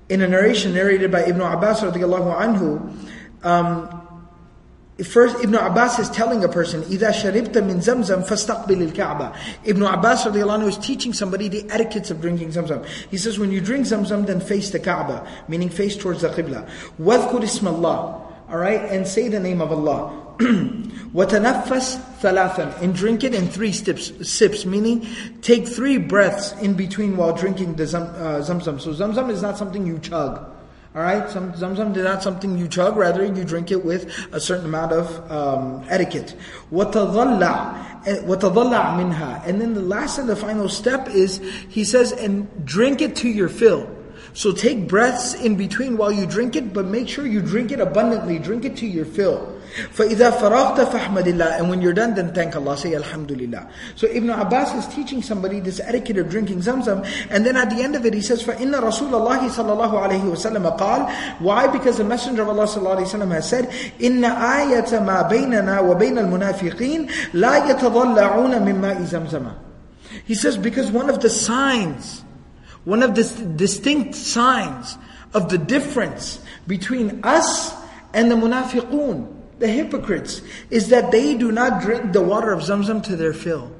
in 0.08 0.22
a 0.22 0.28
narration 0.28 0.72
narrated 0.72 1.10
by 1.10 1.24
Ibn 1.24 1.40
Abbas 1.40 1.80
radiallahu 1.80 2.38
anhu, 2.38 3.44
um, 3.44 4.01
First, 5.04 5.44
Ibn 5.44 5.54
Abbas 5.54 6.00
is 6.00 6.10
telling 6.10 6.42
a 6.42 6.48
person, 6.48 6.82
إِذَا 6.82 7.12
شَرِبْتَ 7.12 7.52
مِنْ 7.52 7.76
زَمْزَمْ 7.76 8.26
فَاسْتَقْبِلِ 8.26 8.90
الْكَعْبَةِ 8.90 9.36
Ibn 9.66 9.82
Abbas 9.84 10.24
anhu 10.24 10.66
is 10.66 10.76
teaching 10.76 11.12
somebody 11.12 11.46
the 11.46 11.70
etiquettes 11.70 12.10
of 12.10 12.20
drinking 12.20 12.48
Zamzam. 12.48 12.84
He 13.08 13.16
says, 13.16 13.38
when 13.38 13.52
you 13.52 13.60
drink 13.60 13.86
Zamzam, 13.86 14.26
then 14.26 14.40
face 14.40 14.70
the 14.70 14.80
Kaaba, 14.80 15.24
meaning 15.46 15.68
face 15.68 15.96
towards 15.96 16.22
the 16.22 16.30
Qibla. 16.30 16.68
وَذْكُرِ 17.00 17.30
اسْمَ 17.30 17.72
اللَّهِ 17.72 18.50
Alright, 18.50 18.90
and 18.90 19.06
say 19.06 19.28
the 19.28 19.38
name 19.38 19.60
of 19.60 19.70
Allah. 19.70 20.10
وَتَنَفَّسْ 20.38 22.18
ثَلَاثًا 22.20 22.82
And 22.82 22.92
drink 22.92 23.22
it 23.22 23.36
in 23.36 23.46
three 23.46 23.72
sips, 23.72 24.28
sips, 24.28 24.66
meaning 24.66 25.06
take 25.42 25.68
three 25.68 25.98
breaths 25.98 26.54
in 26.60 26.74
between 26.74 27.16
while 27.16 27.32
drinking 27.32 27.76
the 27.76 27.86
zam, 27.86 28.02
uh, 28.02 28.40
Zamzam. 28.40 28.80
So 28.80 28.92
Zamzam 28.92 29.30
is 29.30 29.42
not 29.42 29.58
something 29.58 29.86
you 29.86 30.00
chug. 30.00 30.44
Alright, 30.96 31.30
Some, 31.30 31.52
Zamzam 31.52 31.96
is 31.96 32.02
not 32.02 32.22
something 32.22 32.56
you 32.56 32.66
chug, 32.66 32.96
rather 32.96 33.24
you 33.24 33.44
drink 33.44 33.70
it 33.70 33.84
with 33.84 34.08
a 34.32 34.40
certain 34.40 34.64
amount 34.64 34.92
of 34.92 35.30
um, 35.30 35.84
etiquette. 35.88 36.34
وَتَضَلَّعْ 36.72 38.04
وَتَضَلَّعْ 38.24 38.96
مِنْهَا 38.96 39.46
And 39.46 39.60
then 39.60 39.74
the 39.74 39.82
last 39.82 40.18
and 40.18 40.28
the 40.28 40.34
final 40.34 40.68
step 40.68 41.08
is, 41.08 41.38
he 41.68 41.84
says, 41.84 42.12
and 42.12 42.48
drink 42.64 43.02
it 43.02 43.16
to 43.16 43.28
your 43.28 43.48
fill. 43.48 43.88
So 44.33 44.51
take 44.51 44.87
breaths 44.87 45.35
in 45.35 45.55
between 45.55 45.95
while 45.95 46.11
you 46.11 46.25
drink 46.25 46.55
it, 46.55 46.73
but 46.73 46.85
make 46.85 47.07
sure 47.07 47.25
you 47.27 47.41
drink 47.41 47.71
it 47.71 47.79
abundantly. 47.79 48.39
Drink 48.39 48.65
it 48.65 48.75
to 48.77 48.87
your 48.87 49.05
fill. 49.05 49.59
فَإِذَا 49.93 50.37
فَرَغْتَ 50.37 50.85
فَحْمَدِ 50.89 51.23
اللَّهِ 51.23 51.59
And 51.59 51.69
when 51.69 51.81
you're 51.81 51.93
done, 51.93 52.15
then 52.15 52.33
thank 52.33 52.55
Allah. 52.55 52.77
Say 52.77 52.95
Alhamdulillah. 52.95 53.69
So 53.95 54.07
Ibn 54.07 54.29
Abbas 54.29 54.73
is 54.73 54.93
teaching 54.93 55.21
somebody 55.21 55.59
this 55.59 55.79
etiquette 55.79 56.17
of 56.17 56.29
drinking 56.29 56.59
zamzam. 56.59 57.05
And 57.29 57.45
then 57.45 57.57
at 57.57 57.69
the 57.69 57.81
end 57.81 57.95
of 57.95 58.05
it, 58.05 58.13
he 58.13 58.21
says, 58.21 58.43
فَإِنَّ 58.43 58.73
رَسُولَ 58.73 59.09
اللَّهِ 59.09 59.49
صَلَّى 59.49 59.69
اللَّهُ 59.69 59.91
عَلَيْهِ 59.91 60.21
وَسَلَّمَ 60.21 60.77
قَالَ 60.77 61.39
Why? 61.39 61.67
Because 61.67 61.97
the 61.97 62.03
Messenger 62.03 62.43
of 62.43 62.49
Allah 62.49 62.65
صلى 62.65 62.77
الله 62.77 62.95
عليه 62.95 63.13
وسلم 63.13 63.31
has 63.33 63.49
said, 63.49 63.69
إِنَّ 63.99 64.21
آيَةَ 64.23 64.89
مَا 65.05 65.29
بَيْنَنَا 65.29 65.79
وَبَيْنَ 65.81 66.17
الْمُنَافِقِينَ 66.17 67.33
لَا 67.33 67.69
يَتَضَلَّعُونَ 67.69 68.61
مِمَّا 68.61 69.05
زَمْزَمَ 69.07 69.55
He 70.25 70.35
says, 70.35 70.57
because 70.57 70.91
one 70.91 71.09
of 71.09 71.19
the 71.19 71.29
signs 71.29 72.23
one 72.85 73.03
of 73.03 73.15
the 73.15 73.23
distinct 73.55 74.15
signs 74.15 74.97
of 75.33 75.49
the 75.49 75.57
difference 75.57 76.39
between 76.67 77.21
us 77.23 77.73
and 78.13 78.29
the 78.29 78.35
munafiqun, 78.35 79.33
the 79.59 79.67
hypocrites, 79.67 80.41
is 80.69 80.89
that 80.89 81.11
they 81.11 81.35
do 81.35 81.51
not 81.51 81.81
drink 81.81 82.13
the 82.13 82.21
water 82.21 82.51
of 82.51 82.61
Zamzam 82.61 83.03
to 83.03 83.15
their 83.15 83.33
fill. 83.33 83.71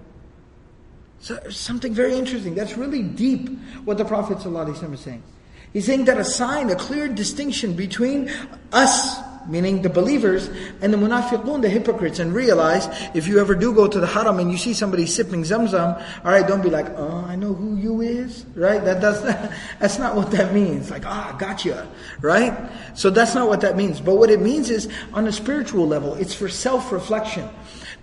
So 1.19 1.39
something 1.49 1.93
very 1.93 2.17
interesting. 2.17 2.55
That's 2.55 2.77
really 2.77 3.03
deep 3.03 3.49
what 3.85 3.97
the 3.97 4.05
Prophet 4.05 4.39
ﷺ 4.39 4.93
is 4.93 4.99
saying. 4.99 5.23
He's 5.71 5.85
saying 5.85 6.05
that 6.05 6.17
a 6.17 6.25
sign, 6.25 6.69
a 6.69 6.75
clear 6.75 7.07
distinction 7.07 7.73
between 7.73 8.29
us 8.71 9.19
meaning 9.47 9.82
the 9.82 9.89
believers, 9.89 10.47
and 10.82 10.93
the 10.93 10.97
munafiqun, 10.97 11.62
the 11.62 11.69
hypocrites, 11.69 12.19
and 12.19 12.34
realize 12.34 12.88
if 13.13 13.27
you 13.27 13.39
ever 13.39 13.56
do 13.56 13.73
go 13.73 13.88
to 13.88 13.99
the 13.99 14.08
haram 14.08 14.39
and 14.39 14.51
you 14.51 14.58
see 14.58 14.73
somebody 14.73 15.06
sipping 15.06 15.43
zamzam, 15.43 16.01
alright, 16.25 16.47
don't 16.47 16.62
be 16.62 16.69
like, 16.69 16.88
oh, 16.97 17.25
I 17.27 17.36
know 17.36 17.53
who 17.53 17.75
you 17.75 18.01
is, 18.01 18.45
right? 18.56 18.84
That 18.84 19.01
does 19.01 19.23
not, 19.23 19.51
that's 19.79 19.99
not 19.99 20.15
what 20.15 20.32
that 20.32 20.53
means. 20.53 20.91
Like, 20.91 21.06
ah, 21.06 21.36
gotcha, 21.38 21.88
right? 22.21 22.53
So 22.95 23.10
that's 23.10 23.36
not 23.36 23.47
what 23.47 23.62
that 23.62 23.75
means. 23.75 23.99
But 23.99 24.15
what 24.15 24.29
it 24.29 24.41
means 24.41 24.69
is, 24.69 24.89
on 25.13 25.27
a 25.27 25.32
spiritual 25.32 25.88
level, 25.88 26.15
it's 26.15 26.34
for 26.34 26.49
self-reflection. 26.49 27.49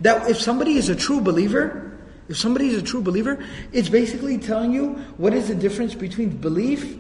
That 0.01 0.31
if 0.31 0.41
somebody 0.41 0.75
is 0.75 0.89
a 0.89 0.97
true 0.97 1.21
believer, 1.21 1.99
if 2.29 2.39
somebody 2.39 2.69
is 2.69 2.79
a 2.79 2.83
true 2.83 3.03
believer, 3.03 3.45
it's 3.73 3.89
basically 3.89 4.39
telling 4.39 4.73
you 4.73 4.95
what 5.17 5.35
is 5.35 5.49
the 5.49 5.55
difference 5.55 5.95
between 5.95 6.31
belief 6.37 6.97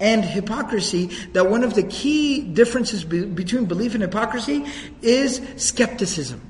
and 0.00 0.24
hypocrisy, 0.24 1.06
that 1.32 1.50
one 1.50 1.62
of 1.62 1.74
the 1.74 1.82
key 1.84 2.40
differences 2.40 3.04
be- 3.04 3.24
between 3.24 3.64
belief 3.66 3.94
and 3.94 4.02
hypocrisy 4.02 4.64
is 5.02 5.40
skepticism. 5.56 6.40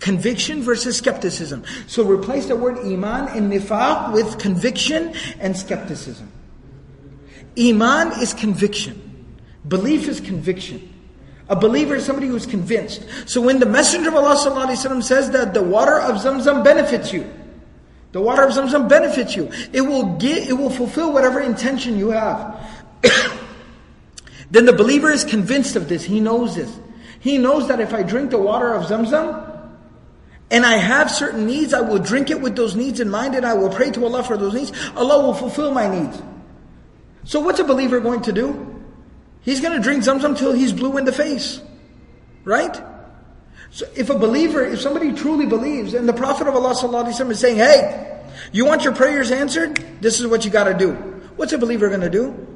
Conviction 0.00 0.62
versus 0.62 0.96
skepticism. 0.96 1.62
So 1.86 2.04
replace 2.04 2.46
the 2.46 2.56
word 2.56 2.78
iman 2.78 3.28
and 3.36 3.52
nifaq 3.52 4.12
with 4.12 4.38
conviction 4.38 5.14
and 5.38 5.56
skepticism. 5.56 6.30
Iman 7.58 8.20
is 8.20 8.32
conviction. 8.32 9.36
Belief 9.68 10.08
is 10.08 10.20
conviction. 10.20 10.92
A 11.50 11.56
believer 11.56 11.96
is 11.96 12.06
somebody 12.06 12.28
who's 12.28 12.46
convinced. 12.46 13.04
So 13.26 13.40
when 13.40 13.58
the 13.58 13.66
Messenger 13.66 14.10
of 14.10 14.14
Allah 14.14 15.02
says 15.02 15.30
that 15.32 15.52
the 15.52 15.62
water 15.62 15.98
of 15.98 16.16
Zamzam 16.16 16.62
benefits 16.64 17.12
you, 17.12 17.30
the 18.12 18.20
water 18.20 18.42
of 18.42 18.52
Zamzam 18.52 18.88
benefits 18.88 19.36
you. 19.36 19.50
It 19.72 19.82
will 19.82 20.16
get, 20.16 20.48
it 20.48 20.54
will 20.54 20.70
fulfill 20.70 21.12
whatever 21.12 21.40
intention 21.40 21.98
you 21.98 22.10
have. 22.10 22.58
then 24.50 24.64
the 24.64 24.72
believer 24.72 25.10
is 25.10 25.24
convinced 25.24 25.76
of 25.76 25.88
this. 25.88 26.04
He 26.04 26.20
knows 26.20 26.56
this. 26.56 26.76
He 27.20 27.38
knows 27.38 27.68
that 27.68 27.80
if 27.80 27.94
I 27.94 28.02
drink 28.02 28.30
the 28.30 28.38
water 28.38 28.74
of 28.74 28.86
Zamzam, 28.86 29.48
and 30.50 30.66
I 30.66 30.78
have 30.78 31.10
certain 31.10 31.46
needs, 31.46 31.72
I 31.72 31.80
will 31.80 32.00
drink 32.00 32.30
it 32.30 32.40
with 32.40 32.56
those 32.56 32.74
needs 32.74 32.98
in 32.98 33.08
mind 33.08 33.36
and 33.36 33.46
I 33.46 33.54
will 33.54 33.70
pray 33.70 33.90
to 33.92 34.04
Allah 34.04 34.24
for 34.24 34.36
those 34.36 34.52
needs. 34.52 34.72
Allah 34.96 35.22
will 35.22 35.34
fulfill 35.34 35.72
my 35.72 35.88
needs. 35.88 36.20
So 37.24 37.38
what's 37.38 37.60
a 37.60 37.64
believer 37.64 38.00
going 38.00 38.22
to 38.22 38.32
do? 38.32 38.82
He's 39.42 39.60
going 39.60 39.76
to 39.76 39.82
drink 39.82 40.02
Zamzam 40.02 40.36
till 40.36 40.52
he's 40.52 40.72
blue 40.72 40.98
in 40.98 41.04
the 41.04 41.12
face. 41.12 41.60
Right? 42.44 42.82
So 43.70 43.86
if 43.96 44.10
a 44.10 44.18
believer, 44.18 44.64
if 44.64 44.80
somebody 44.80 45.12
truly 45.12 45.46
believes, 45.46 45.94
and 45.94 46.08
the 46.08 46.12
Prophet 46.12 46.48
of 46.48 46.54
Allah 46.54 46.74
is 47.30 47.38
saying, 47.38 47.56
hey, 47.56 48.20
you 48.52 48.66
want 48.66 48.82
your 48.82 48.94
prayers 48.94 49.30
answered? 49.30 49.76
This 50.00 50.20
is 50.20 50.26
what 50.26 50.44
you 50.44 50.50
got 50.50 50.64
to 50.64 50.74
do. 50.74 50.92
What's 51.36 51.52
a 51.52 51.58
believer 51.58 51.88
to 52.00 52.10
do? 52.10 52.46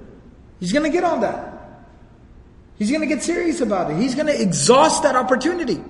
He's 0.60 0.72
to 0.84 0.90
get 0.90 1.04
on 1.04 1.20
that. 1.20 1.52
He's 2.78 2.90
to 3.00 3.06
get 3.06 3.22
serious 3.22 3.60
about 3.60 3.90
it. 3.90 3.98
He's 3.98 4.14
to 4.26 4.40
exhaust 4.40 5.04
that 5.04 5.14
opportunity. 5.14 5.82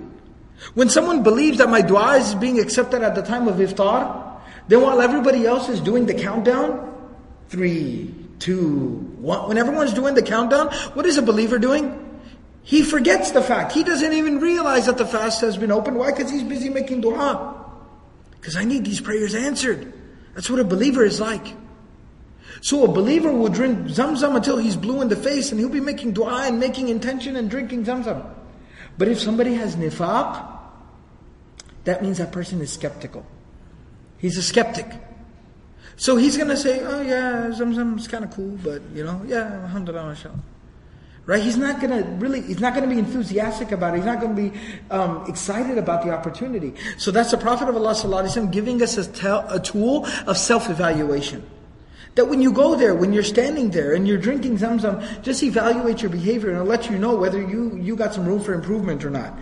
When 0.74 0.88
someone 0.88 1.22
believes 1.22 1.58
that 1.58 1.68
my 1.68 1.80
dua 1.80 2.16
is 2.18 2.34
being 2.34 2.60
accepted 2.60 3.02
at 3.02 3.14
the 3.14 3.22
time 3.22 3.48
of 3.48 3.56
iftar, 3.56 4.40
then 4.68 4.82
while 4.82 5.00
everybody 5.00 5.46
else 5.46 5.68
is 5.68 5.80
doing 5.80 6.06
the 6.06 6.14
countdown, 6.14 6.92
three, 7.48 8.14
two, 8.38 9.12
one, 9.18 9.48
when 9.48 9.58
everyone's 9.58 9.92
doing 9.92 10.14
the 10.14 10.22
countdown, 10.22 10.68
what 10.94 11.06
is 11.06 11.18
a 11.18 11.22
believer 11.22 11.58
doing? 11.58 12.03
He 12.64 12.82
forgets 12.82 13.30
the 13.30 13.42
fact. 13.42 13.72
He 13.72 13.84
doesn't 13.84 14.14
even 14.14 14.40
realize 14.40 14.86
that 14.86 14.96
the 14.96 15.04
fast 15.04 15.42
has 15.42 15.58
been 15.58 15.70
opened. 15.70 15.98
Why? 15.98 16.10
Because 16.10 16.30
he's 16.30 16.42
busy 16.42 16.70
making 16.70 17.02
dua. 17.02 17.62
Because 18.40 18.56
I 18.56 18.64
need 18.64 18.86
these 18.86 19.02
prayers 19.02 19.34
answered. 19.34 19.92
That's 20.34 20.48
what 20.48 20.58
a 20.58 20.64
believer 20.64 21.04
is 21.04 21.20
like. 21.20 21.46
So 22.62 22.84
a 22.84 22.88
believer 22.88 23.30
will 23.30 23.50
drink 23.50 23.78
Zamzam 23.88 24.34
until 24.34 24.56
he's 24.56 24.76
blue 24.76 25.02
in 25.02 25.08
the 25.08 25.16
face 25.16 25.50
and 25.50 25.60
he'll 25.60 25.68
be 25.68 25.80
making 25.80 26.12
dua 26.12 26.46
and 26.46 26.58
making 26.58 26.88
intention 26.88 27.36
and 27.36 27.50
drinking 27.50 27.84
Zamzam. 27.84 28.26
But 28.96 29.08
if 29.08 29.20
somebody 29.20 29.54
has 29.54 29.76
nifaq, 29.76 30.48
that 31.84 32.02
means 32.02 32.16
that 32.16 32.32
person 32.32 32.62
is 32.62 32.72
skeptical. 32.72 33.26
He's 34.16 34.38
a 34.38 34.42
skeptic. 34.42 34.86
So 35.96 36.16
he's 36.16 36.38
going 36.38 36.48
to 36.48 36.56
say, 36.56 36.80
oh 36.80 37.02
yeah, 37.02 37.50
Zamzam 37.50 37.98
is 37.98 38.08
kind 38.08 38.24
of 38.24 38.30
cool, 38.30 38.58
but 38.64 38.80
you 38.94 39.04
know, 39.04 39.22
yeah, 39.26 39.64
alhamdulillah, 39.64 40.06
mashallah. 40.06 40.40
Right? 41.26 41.42
He's 41.42 41.56
not 41.56 41.80
going 41.80 41.90
to 41.90 42.08
really, 42.18 42.42
he's 42.42 42.60
not 42.60 42.74
going 42.74 42.86
to 42.86 42.94
be 42.94 42.98
enthusiastic 42.98 43.72
about 43.72 43.94
it. 43.94 43.98
He's 43.98 44.06
not 44.06 44.20
going 44.20 44.36
to 44.36 44.42
be 44.50 44.58
um, 44.90 45.24
excited 45.26 45.78
about 45.78 46.04
the 46.04 46.10
opportunity. 46.10 46.74
So 46.98 47.10
that's 47.10 47.30
the 47.30 47.38
Prophet 47.38 47.68
of 47.68 47.76
Allah 47.76 47.92
sallallahu 47.92 48.52
giving 48.52 48.82
us 48.82 48.98
a, 48.98 49.10
tel- 49.10 49.46
a 49.48 49.58
tool 49.58 50.06
of 50.26 50.36
self-evaluation. 50.36 51.42
That 52.16 52.28
when 52.28 52.42
you 52.42 52.52
go 52.52 52.76
there, 52.76 52.94
when 52.94 53.12
you're 53.12 53.22
standing 53.24 53.70
there 53.70 53.94
and 53.94 54.06
you're 54.06 54.18
drinking 54.18 54.58
Zamzam, 54.58 55.22
just 55.22 55.42
evaluate 55.42 56.02
your 56.02 56.10
behavior 56.10 56.50
and 56.50 56.58
it'll 56.58 56.68
let 56.68 56.90
you 56.90 56.98
know 56.98 57.16
whether 57.16 57.40
you, 57.40 57.76
you 57.76 57.96
got 57.96 58.12
some 58.14 58.26
room 58.26 58.40
for 58.40 58.52
improvement 58.52 59.04
or 59.04 59.10
not. 59.10 59.32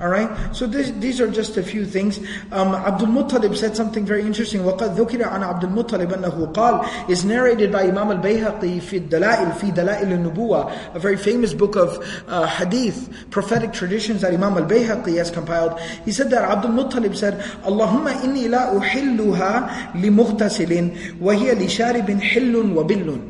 Alright? 0.00 0.56
So 0.56 0.66
this, 0.66 0.90
these 0.92 1.20
are 1.20 1.28
just 1.28 1.58
a 1.58 1.62
few 1.62 1.84
things. 1.84 2.18
Um, 2.50 2.74
Abdul 2.74 3.08
Muttalib 3.08 3.54
said 3.54 3.76
something 3.76 4.06
very 4.06 4.22
interesting. 4.22 4.62
وَقَدْ 4.62 4.96
ذُكِرَ 4.96 5.20
عَنْ 5.28 5.44
عَبْدُ 5.44 5.64
الْمُطَّلِبِ 5.64 6.08
أَنَّهُ 6.08 6.52
قال 6.54 7.10
is 7.10 7.26
narrated 7.26 7.70
by 7.70 7.82
Imam 7.82 8.10
al-Bayhaqi 8.10 8.80
في 8.80 8.96
الدلائل 9.08 9.52
في 9.52 9.70
دلائل 9.72 10.10
النبوة 10.12 10.94
a 10.94 10.98
very 10.98 11.18
famous 11.18 11.52
book 11.52 11.76
of 11.76 11.98
uh, 12.28 12.46
hadith, 12.46 13.28
prophetic 13.30 13.74
traditions 13.74 14.22
that 14.22 14.32
Imam 14.32 14.56
al-Bayhaqi 14.56 15.18
has 15.18 15.30
compiled. 15.30 15.78
He 16.06 16.12
said 16.12 16.30
that 16.30 16.44
Abdul 16.44 16.70
Muttalib 16.70 17.14
said, 17.14 17.42
اللهم 17.66 18.08
إني 18.08 18.48
لا 18.48 18.78
أحلها 18.78 19.94
لمغتسل 19.94 20.90
وهي 21.20 21.54
لشارب 21.54 22.20
حل 22.20 22.56
وبل 22.56 23.20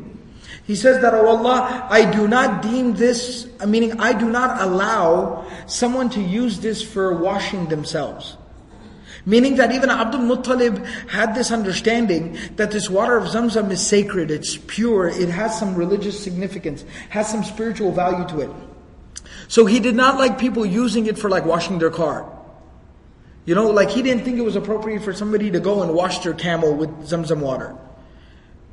he 0.66 0.74
says 0.74 1.00
that, 1.02 1.14
oh 1.14 1.28
Allah, 1.28 1.86
I 1.88 2.10
do 2.10 2.26
not 2.26 2.60
deem 2.60 2.94
this, 2.94 3.46
meaning 3.64 4.00
I 4.00 4.12
do 4.12 4.28
not 4.28 4.60
allow 4.60 5.46
someone 5.66 6.10
to 6.10 6.20
use 6.20 6.58
this 6.58 6.82
for 6.82 7.14
washing 7.14 7.66
themselves. 7.68 8.36
Meaning 9.24 9.56
that 9.56 9.72
even 9.72 9.90
Abdul 9.90 10.22
Muttalib 10.22 10.84
had 11.08 11.36
this 11.36 11.52
understanding 11.52 12.36
that 12.56 12.72
this 12.72 12.90
water 12.90 13.16
of 13.16 13.28
Zamzam 13.28 13.70
is 13.70 13.84
sacred, 13.84 14.32
it's 14.32 14.56
pure, 14.56 15.06
it 15.06 15.28
has 15.28 15.56
some 15.56 15.76
religious 15.76 16.22
significance, 16.22 16.84
has 17.10 17.28
some 17.30 17.44
spiritual 17.44 17.92
value 17.92 18.26
to 18.28 18.40
it. 18.40 18.50
So 19.46 19.66
he 19.66 19.78
did 19.78 19.94
not 19.94 20.18
like 20.18 20.36
people 20.36 20.66
using 20.66 21.06
it 21.06 21.16
for 21.16 21.30
like 21.30 21.44
washing 21.44 21.78
their 21.78 21.90
car. 21.90 22.28
You 23.44 23.54
know, 23.54 23.70
like 23.70 23.90
he 23.90 24.02
didn't 24.02 24.24
think 24.24 24.38
it 24.38 24.44
was 24.44 24.56
appropriate 24.56 25.02
for 25.02 25.12
somebody 25.12 25.52
to 25.52 25.60
go 25.60 25.82
and 25.82 25.94
wash 25.94 26.18
their 26.20 26.34
camel 26.34 26.74
with 26.74 26.90
Zamzam 27.08 27.38
water. 27.38 27.76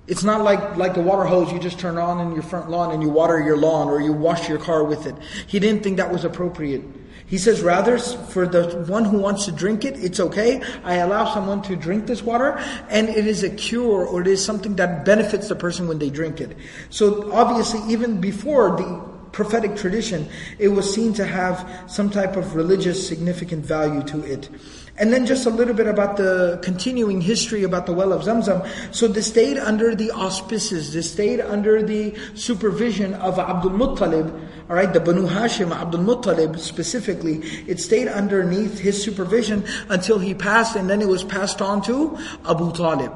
It's 0.05 0.23
not 0.23 0.43
like, 0.43 0.75
like 0.75 0.95
the 0.95 1.01
water 1.01 1.23
hose 1.23 1.51
you 1.51 1.59
just 1.59 1.79
turn 1.79 1.97
on 1.97 2.19
in 2.19 2.33
your 2.33 2.43
front 2.43 2.69
lawn 2.69 2.91
and 2.91 3.01
you 3.01 3.09
water 3.09 3.39
your 3.39 3.55
lawn 3.55 3.87
or 3.87 4.01
you 4.01 4.11
wash 4.11 4.49
your 4.49 4.57
car 4.59 4.83
with 4.83 5.05
it. 5.05 5.15
He 5.47 5.59
didn't 5.59 5.81
think 5.83 5.97
that 5.97 6.11
was 6.11 6.25
appropriate. 6.25 6.83
He 7.25 7.37
says, 7.37 7.61
rather, 7.61 7.97
for 7.97 8.45
the 8.45 8.83
one 8.87 9.05
who 9.05 9.17
wants 9.17 9.45
to 9.45 9.51
drink 9.51 9.85
it, 9.85 9.95
it's 9.97 10.19
okay. 10.19 10.61
I 10.83 10.95
allow 10.95 11.33
someone 11.33 11.61
to 11.63 11.75
drink 11.75 12.05
this 12.05 12.21
water, 12.21 12.57
and 12.89 13.09
it 13.09 13.25
is 13.25 13.43
a 13.43 13.49
cure 13.49 14.05
or 14.05 14.21
it 14.21 14.27
is 14.27 14.43
something 14.43 14.75
that 14.75 15.05
benefits 15.05 15.47
the 15.47 15.55
person 15.55 15.87
when 15.87 15.99
they 15.99 16.09
drink 16.09 16.41
it. 16.41 16.55
So 16.89 17.31
obviously, 17.31 17.79
even 17.91 18.19
before 18.19 18.75
the 18.75 19.13
prophetic 19.31 19.75
tradition, 19.75 20.29
it 20.59 20.67
was 20.67 20.93
seen 20.93 21.13
to 21.13 21.25
have 21.25 21.85
some 21.87 22.09
type 22.09 22.35
of 22.35 22.55
religious 22.55 23.07
significant 23.07 23.65
value 23.65 24.03
to 24.03 24.23
it. 24.23 24.49
And 24.95 25.11
then 25.11 25.25
just 25.25 25.47
a 25.47 25.49
little 25.49 25.73
bit 25.73 25.87
about 25.87 26.17
the 26.17 26.59
continuing 26.61 27.19
history 27.19 27.63
about 27.63 27.87
the 27.87 27.93
well 27.93 28.13
of 28.13 28.21
Zamzam. 28.21 28.67
So 28.93 29.07
this 29.07 29.25
stayed 29.25 29.57
under 29.57 29.95
the 29.95 30.11
auspices, 30.11 30.93
this 30.93 31.11
stayed 31.11 31.41
under 31.41 31.81
the 31.81 32.15
supervision 32.35 33.15
of 33.15 33.39
Abdul 33.39 33.71
Muttalib, 33.71 34.29
alright, 34.69 34.93
the 34.93 34.99
Banu 34.99 35.27
Hashim, 35.27 35.75
Abdul 35.75 36.01
Muttalib 36.01 36.59
specifically. 36.59 37.37
It 37.67 37.79
stayed 37.79 38.07
underneath 38.07 38.77
his 38.77 39.01
supervision 39.03 39.65
until 39.89 40.19
he 40.19 40.35
passed 40.35 40.75
and 40.75 40.87
then 40.87 41.01
it 41.01 41.07
was 41.07 41.23
passed 41.23 41.59
on 41.59 41.81
to 41.83 42.15
Abu 42.47 42.71
Talib. 42.73 43.11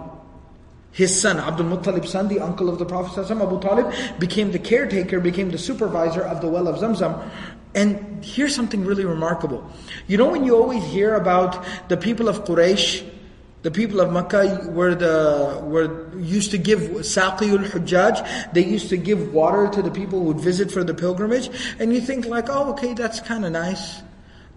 His 0.97 1.21
son, 1.21 1.37
Abdul 1.37 1.67
Muttalib's 1.67 2.09
son, 2.09 2.27
the 2.27 2.39
uncle 2.39 2.69
of 2.69 2.79
the 2.79 2.85
Prophet 2.85 3.29
Abu 3.29 3.59
Talib, 3.61 3.93
became 4.17 4.51
the 4.51 4.57
caretaker, 4.57 5.19
became 5.19 5.51
the 5.51 5.57
supervisor 5.59 6.23
of 6.23 6.41
the 6.41 6.47
well 6.47 6.67
of 6.67 6.77
Zamzam. 6.77 7.29
And 7.77 8.25
here's 8.25 8.55
something 8.55 8.83
really 8.83 9.05
remarkable. 9.05 9.63
You 10.07 10.17
know 10.17 10.29
when 10.31 10.43
you 10.43 10.55
always 10.55 10.83
hear 10.83 11.13
about 11.13 11.63
the 11.89 11.95
people 11.95 12.27
of 12.27 12.43
Quraysh, 12.43 13.07
the 13.61 13.69
people 13.69 13.99
of 13.99 14.11
Makkah 14.11 14.67
were 14.71 14.95
the 14.95 15.61
were 15.63 16.09
used 16.17 16.49
to 16.51 16.57
give 16.57 16.81
saqiyul 17.05 17.69
hujjaj. 17.69 18.53
They 18.53 18.65
used 18.65 18.89
to 18.89 18.97
give 18.97 19.31
water 19.31 19.67
to 19.69 19.83
the 19.83 19.91
people 19.91 20.17
who 20.19 20.25
would 20.25 20.39
visit 20.39 20.71
for 20.71 20.83
the 20.83 20.95
pilgrimage, 20.95 21.51
and 21.77 21.93
you 21.93 22.01
think 22.01 22.25
like, 22.25 22.49
oh, 22.49 22.71
okay, 22.71 22.95
that's 22.95 23.19
kind 23.19 23.45
of 23.45 23.51
nice. 23.51 24.01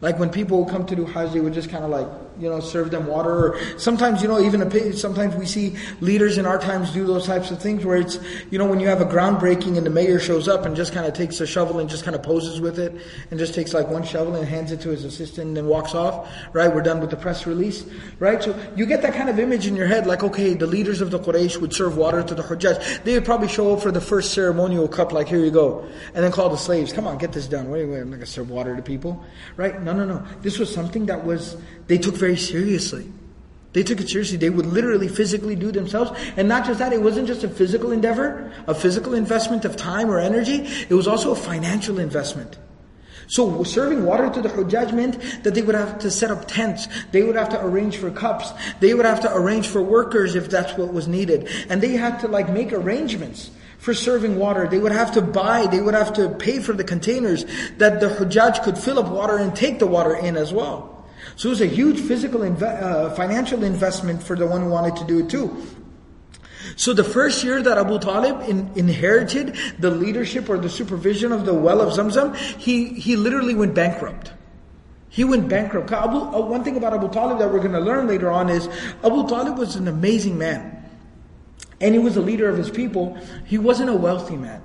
Like 0.00 0.18
when 0.18 0.30
people 0.30 0.64
would 0.64 0.72
come 0.72 0.86
to 0.86 0.96
do 0.96 1.04
Hajj, 1.04 1.32
they 1.32 1.40
would 1.40 1.52
just 1.52 1.68
kind 1.68 1.84
of 1.84 1.90
like, 1.90 2.08
you 2.40 2.48
know, 2.48 2.60
serve 2.60 2.90
them 2.90 3.06
water. 3.06 3.30
Or 3.30 3.78
sometimes, 3.78 4.22
you 4.22 4.28
know, 4.28 4.40
even 4.40 4.62
a, 4.62 4.92
sometimes 4.92 5.34
we 5.36 5.46
see 5.46 5.76
leaders 6.00 6.38
in 6.38 6.46
our 6.46 6.58
times 6.58 6.92
do 6.92 7.06
those 7.06 7.26
types 7.26 7.50
of 7.50 7.60
things 7.60 7.84
where 7.84 7.96
it's, 7.96 8.18
you 8.50 8.58
know, 8.58 8.66
when 8.66 8.80
you 8.80 8.88
have 8.88 9.00
a 9.00 9.04
groundbreaking 9.04 9.76
and 9.76 9.86
the 9.86 9.90
mayor 9.90 10.18
shows 10.18 10.48
up 10.48 10.64
and 10.64 10.74
just 10.74 10.92
kind 10.92 11.06
of 11.06 11.12
takes 11.12 11.40
a 11.40 11.46
shovel 11.46 11.78
and 11.78 11.88
just 11.88 12.04
kind 12.04 12.14
of 12.14 12.22
poses 12.22 12.60
with 12.60 12.78
it 12.78 12.94
and 13.30 13.38
just 13.38 13.54
takes 13.54 13.74
like 13.74 13.88
one 13.88 14.02
shovel 14.02 14.34
and 14.34 14.48
hands 14.48 14.72
it 14.72 14.80
to 14.80 14.90
his 14.90 15.04
assistant 15.04 15.48
and 15.48 15.56
then 15.56 15.66
walks 15.66 15.94
off, 15.94 16.30
right? 16.52 16.72
We're 16.74 16.82
done 16.82 17.00
with 17.00 17.10
the 17.10 17.16
press 17.16 17.46
release, 17.46 17.84
right? 18.18 18.42
So 18.42 18.58
you 18.76 18.86
get 18.86 19.02
that 19.02 19.14
kind 19.14 19.28
of 19.28 19.38
image 19.38 19.66
in 19.66 19.76
your 19.76 19.86
head 19.86 20.06
like, 20.06 20.22
okay, 20.22 20.54
the 20.54 20.66
leaders 20.66 21.00
of 21.00 21.10
the 21.10 21.18
Quraysh 21.18 21.60
would 21.60 21.72
serve 21.72 21.96
water 21.96 22.22
to 22.22 22.34
the 22.34 22.42
Hujjaj. 22.42 23.04
They 23.04 23.14
would 23.14 23.24
probably 23.24 23.48
show 23.48 23.74
up 23.74 23.82
for 23.82 23.90
the 23.90 24.00
first 24.00 24.32
ceremonial 24.32 24.88
cup 24.88 25.12
like, 25.12 25.28
here 25.28 25.44
you 25.44 25.50
go. 25.50 25.86
And 26.14 26.24
then 26.24 26.32
call 26.32 26.48
the 26.48 26.56
slaves, 26.56 26.92
come 26.92 27.06
on, 27.06 27.18
get 27.18 27.32
this 27.32 27.46
done. 27.46 27.70
Wait, 27.70 27.84
wait, 27.84 27.98
I'm 27.98 28.10
not 28.10 28.16
going 28.16 28.20
to 28.20 28.26
serve 28.26 28.50
water 28.50 28.74
to 28.76 28.82
people, 28.82 29.24
right? 29.56 29.80
No, 29.82 29.92
no, 29.92 30.04
no. 30.04 30.24
This 30.42 30.58
was 30.58 30.72
something 30.72 31.06
that 31.06 31.24
was, 31.24 31.56
they 31.90 31.98
took 31.98 32.14
very 32.14 32.36
seriously. 32.36 33.10
They 33.72 33.82
took 33.82 34.00
it 34.00 34.08
seriously. 34.08 34.36
They 34.36 34.48
would 34.48 34.66
literally 34.66 35.08
physically 35.08 35.56
do 35.56 35.72
themselves. 35.72 36.12
And 36.36 36.46
not 36.46 36.64
just 36.64 36.78
that, 36.78 36.92
it 36.92 37.02
wasn't 37.02 37.26
just 37.26 37.42
a 37.42 37.48
physical 37.48 37.90
endeavor, 37.90 38.52
a 38.68 38.76
physical 38.76 39.12
investment 39.12 39.64
of 39.64 39.74
time 39.74 40.08
or 40.08 40.20
energy, 40.20 40.68
it 40.88 40.94
was 40.94 41.08
also 41.08 41.32
a 41.32 41.34
financial 41.34 41.98
investment. 41.98 42.60
So 43.26 43.64
serving 43.64 44.04
water 44.04 44.30
to 44.30 44.40
the 44.40 44.48
Hujjaj 44.48 44.92
meant 44.92 45.42
that 45.42 45.56
they 45.56 45.62
would 45.62 45.74
have 45.74 45.98
to 45.98 46.12
set 46.12 46.30
up 46.30 46.46
tents, 46.46 46.86
they 47.10 47.24
would 47.24 47.34
have 47.34 47.48
to 47.48 47.60
arrange 47.60 47.96
for 47.96 48.12
cups, 48.12 48.52
they 48.78 48.94
would 48.94 49.04
have 49.04 49.22
to 49.22 49.34
arrange 49.34 49.66
for 49.66 49.82
workers 49.82 50.36
if 50.36 50.48
that's 50.48 50.78
what 50.78 50.92
was 50.92 51.08
needed. 51.08 51.48
And 51.68 51.82
they 51.82 51.96
had 51.96 52.20
to 52.20 52.28
like 52.28 52.48
make 52.48 52.72
arrangements 52.72 53.50
for 53.78 53.94
serving 53.94 54.36
water. 54.36 54.68
They 54.68 54.78
would 54.78 54.92
have 54.92 55.14
to 55.14 55.22
buy, 55.22 55.66
they 55.66 55.80
would 55.80 55.94
have 55.94 56.12
to 56.12 56.28
pay 56.28 56.60
for 56.60 56.72
the 56.72 56.84
containers 56.84 57.46
that 57.78 57.98
the 57.98 58.10
Hujjaj 58.10 58.62
could 58.62 58.78
fill 58.78 59.00
up 59.00 59.08
water 59.08 59.38
and 59.38 59.56
take 59.56 59.80
the 59.80 59.88
water 59.88 60.14
in 60.14 60.36
as 60.36 60.52
well. 60.52 60.99
So 61.36 61.48
it 61.48 61.50
was 61.50 61.60
a 61.60 61.66
huge 61.66 62.00
physical, 62.00 62.40
inve- 62.40 62.82
uh, 62.82 63.10
financial 63.10 63.64
investment 63.64 64.22
for 64.22 64.36
the 64.36 64.46
one 64.46 64.62
who 64.62 64.68
wanted 64.68 64.96
to 64.96 65.04
do 65.04 65.20
it 65.20 65.30
too. 65.30 65.64
So 66.76 66.92
the 66.92 67.04
first 67.04 67.42
year 67.42 67.62
that 67.62 67.78
Abu 67.78 67.98
Talib 67.98 68.48
in, 68.48 68.70
inherited 68.76 69.56
the 69.78 69.90
leadership 69.90 70.48
or 70.48 70.58
the 70.58 70.68
supervision 70.68 71.32
of 71.32 71.46
the 71.46 71.54
well 71.54 71.80
of 71.80 71.92
Zamzam, 71.94 72.36
he, 72.36 72.86
he 72.86 73.16
literally 73.16 73.54
went 73.54 73.74
bankrupt. 73.74 74.32
He 75.08 75.24
went 75.24 75.48
bankrupt. 75.48 75.90
Abu, 75.90 76.18
uh, 76.18 76.40
one 76.40 76.62
thing 76.62 76.76
about 76.76 76.94
Abu 76.94 77.10
Talib 77.10 77.38
that 77.38 77.52
we're 77.52 77.58
going 77.58 77.72
to 77.72 77.80
learn 77.80 78.06
later 78.06 78.30
on 78.30 78.48
is 78.48 78.68
Abu 79.02 79.26
Talib 79.28 79.58
was 79.58 79.76
an 79.76 79.88
amazing 79.88 80.38
man 80.38 80.80
and 81.80 81.94
he 81.94 81.98
was 81.98 82.16
a 82.16 82.20
leader 82.20 82.48
of 82.48 82.56
his 82.56 82.70
people, 82.70 83.16
he 83.46 83.58
wasn't 83.58 83.88
a 83.88 83.94
wealthy 83.94 84.36
man. 84.36 84.62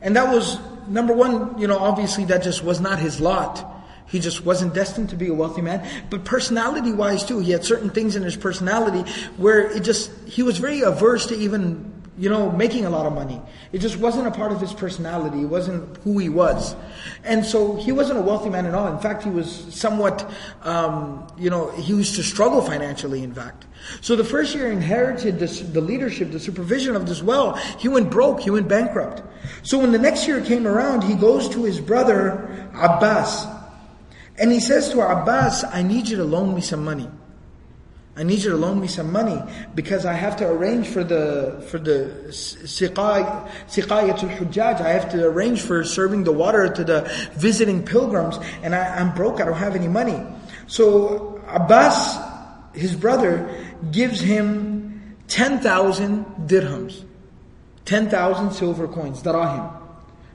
And 0.00 0.16
that 0.16 0.32
was, 0.32 0.58
number 0.88 1.14
one, 1.14 1.58
you 1.58 1.66
know, 1.66 1.78
obviously 1.78 2.24
that 2.26 2.42
just 2.42 2.62
was 2.64 2.80
not 2.80 2.98
his 2.98 3.20
lot. 3.20 3.64
He 4.08 4.20
just 4.20 4.44
wasn't 4.44 4.74
destined 4.74 5.10
to 5.10 5.16
be 5.16 5.28
a 5.28 5.34
wealthy 5.34 5.62
man. 5.62 5.86
But 6.10 6.24
personality 6.24 6.92
wise 6.92 7.24
too, 7.24 7.40
he 7.40 7.52
had 7.52 7.64
certain 7.64 7.90
things 7.90 8.16
in 8.16 8.22
his 8.22 8.36
personality 8.36 9.10
where 9.36 9.70
it 9.70 9.84
just, 9.84 10.10
he 10.26 10.42
was 10.42 10.58
very 10.58 10.80
averse 10.80 11.26
to 11.26 11.36
even 11.36 11.98
you 12.18 12.28
know, 12.28 12.50
making 12.50 12.84
a 12.84 12.90
lot 12.90 13.06
of 13.06 13.12
money. 13.12 13.40
It 13.70 13.78
just 13.78 13.96
wasn't 13.96 14.26
a 14.26 14.32
part 14.32 14.50
of 14.50 14.60
his 14.60 14.72
personality. 14.72 15.42
It 15.42 15.46
wasn't 15.46 15.96
who 15.98 16.18
he 16.18 16.28
was. 16.28 16.74
And 17.22 17.44
so 17.44 17.76
he 17.76 17.92
wasn't 17.92 18.18
a 18.18 18.22
wealthy 18.22 18.50
man 18.50 18.66
at 18.66 18.74
all. 18.74 18.92
In 18.92 18.98
fact, 18.98 19.22
he 19.22 19.30
was 19.30 19.66
somewhat, 19.70 20.28
um, 20.62 21.28
you 21.38 21.48
know, 21.48 21.70
he 21.70 21.94
used 21.94 22.16
to 22.16 22.24
struggle 22.24 22.60
financially, 22.60 23.22
in 23.22 23.32
fact. 23.32 23.66
So 24.00 24.16
the 24.16 24.24
first 24.24 24.54
year 24.54 24.72
inherited 24.72 25.38
this, 25.38 25.60
the 25.60 25.80
leadership, 25.80 26.32
the 26.32 26.40
supervision 26.40 26.96
of 26.96 27.06
this 27.06 27.22
well. 27.22 27.54
He 27.78 27.86
went 27.86 28.10
broke, 28.10 28.40
he 28.40 28.50
went 28.50 28.66
bankrupt. 28.66 29.22
So 29.62 29.78
when 29.78 29.92
the 29.92 29.98
next 29.98 30.26
year 30.26 30.40
came 30.40 30.66
around, 30.66 31.04
he 31.04 31.14
goes 31.14 31.48
to 31.50 31.62
his 31.62 31.80
brother, 31.80 32.68
Abbas. 32.74 33.46
And 34.40 34.52
he 34.52 34.60
says 34.60 34.90
to 34.90 35.00
Abbas, 35.00 35.64
I 35.64 35.82
need 35.82 36.08
you 36.08 36.16
to 36.18 36.24
loan 36.24 36.54
me 36.54 36.60
some 36.60 36.84
money. 36.84 37.08
I 38.16 38.24
need 38.24 38.42
you 38.42 38.50
to 38.50 38.56
loan 38.56 38.80
me 38.80 38.88
some 38.88 39.12
money 39.12 39.40
because 39.76 40.04
I 40.04 40.12
have 40.12 40.36
to 40.38 40.48
arrange 40.48 40.88
for 40.88 41.04
the 41.04 41.64
for 41.68 41.78
the 41.78 42.26
siqayatul 42.30 43.48
hujjaj. 43.68 44.80
I 44.80 44.88
have 44.88 45.08
to 45.12 45.24
arrange 45.24 45.62
for 45.62 45.84
serving 45.84 46.24
the 46.24 46.32
water 46.32 46.68
to 46.68 46.82
the 46.82 47.02
visiting 47.34 47.84
pilgrims, 47.84 48.38
and 48.64 48.74
I, 48.74 48.96
I'm 48.96 49.14
broke. 49.14 49.40
I 49.40 49.44
don't 49.44 49.54
have 49.54 49.76
any 49.76 49.86
money. 49.86 50.20
So 50.66 51.40
Abbas, 51.46 52.18
his 52.74 52.96
brother, 52.96 53.48
gives 53.92 54.20
him 54.20 55.16
ten 55.28 55.60
thousand 55.60 56.26
dirhams. 56.48 57.04
10,000 57.88 58.52
silver 58.52 58.86
coins, 58.86 59.22
darahim. 59.22 59.72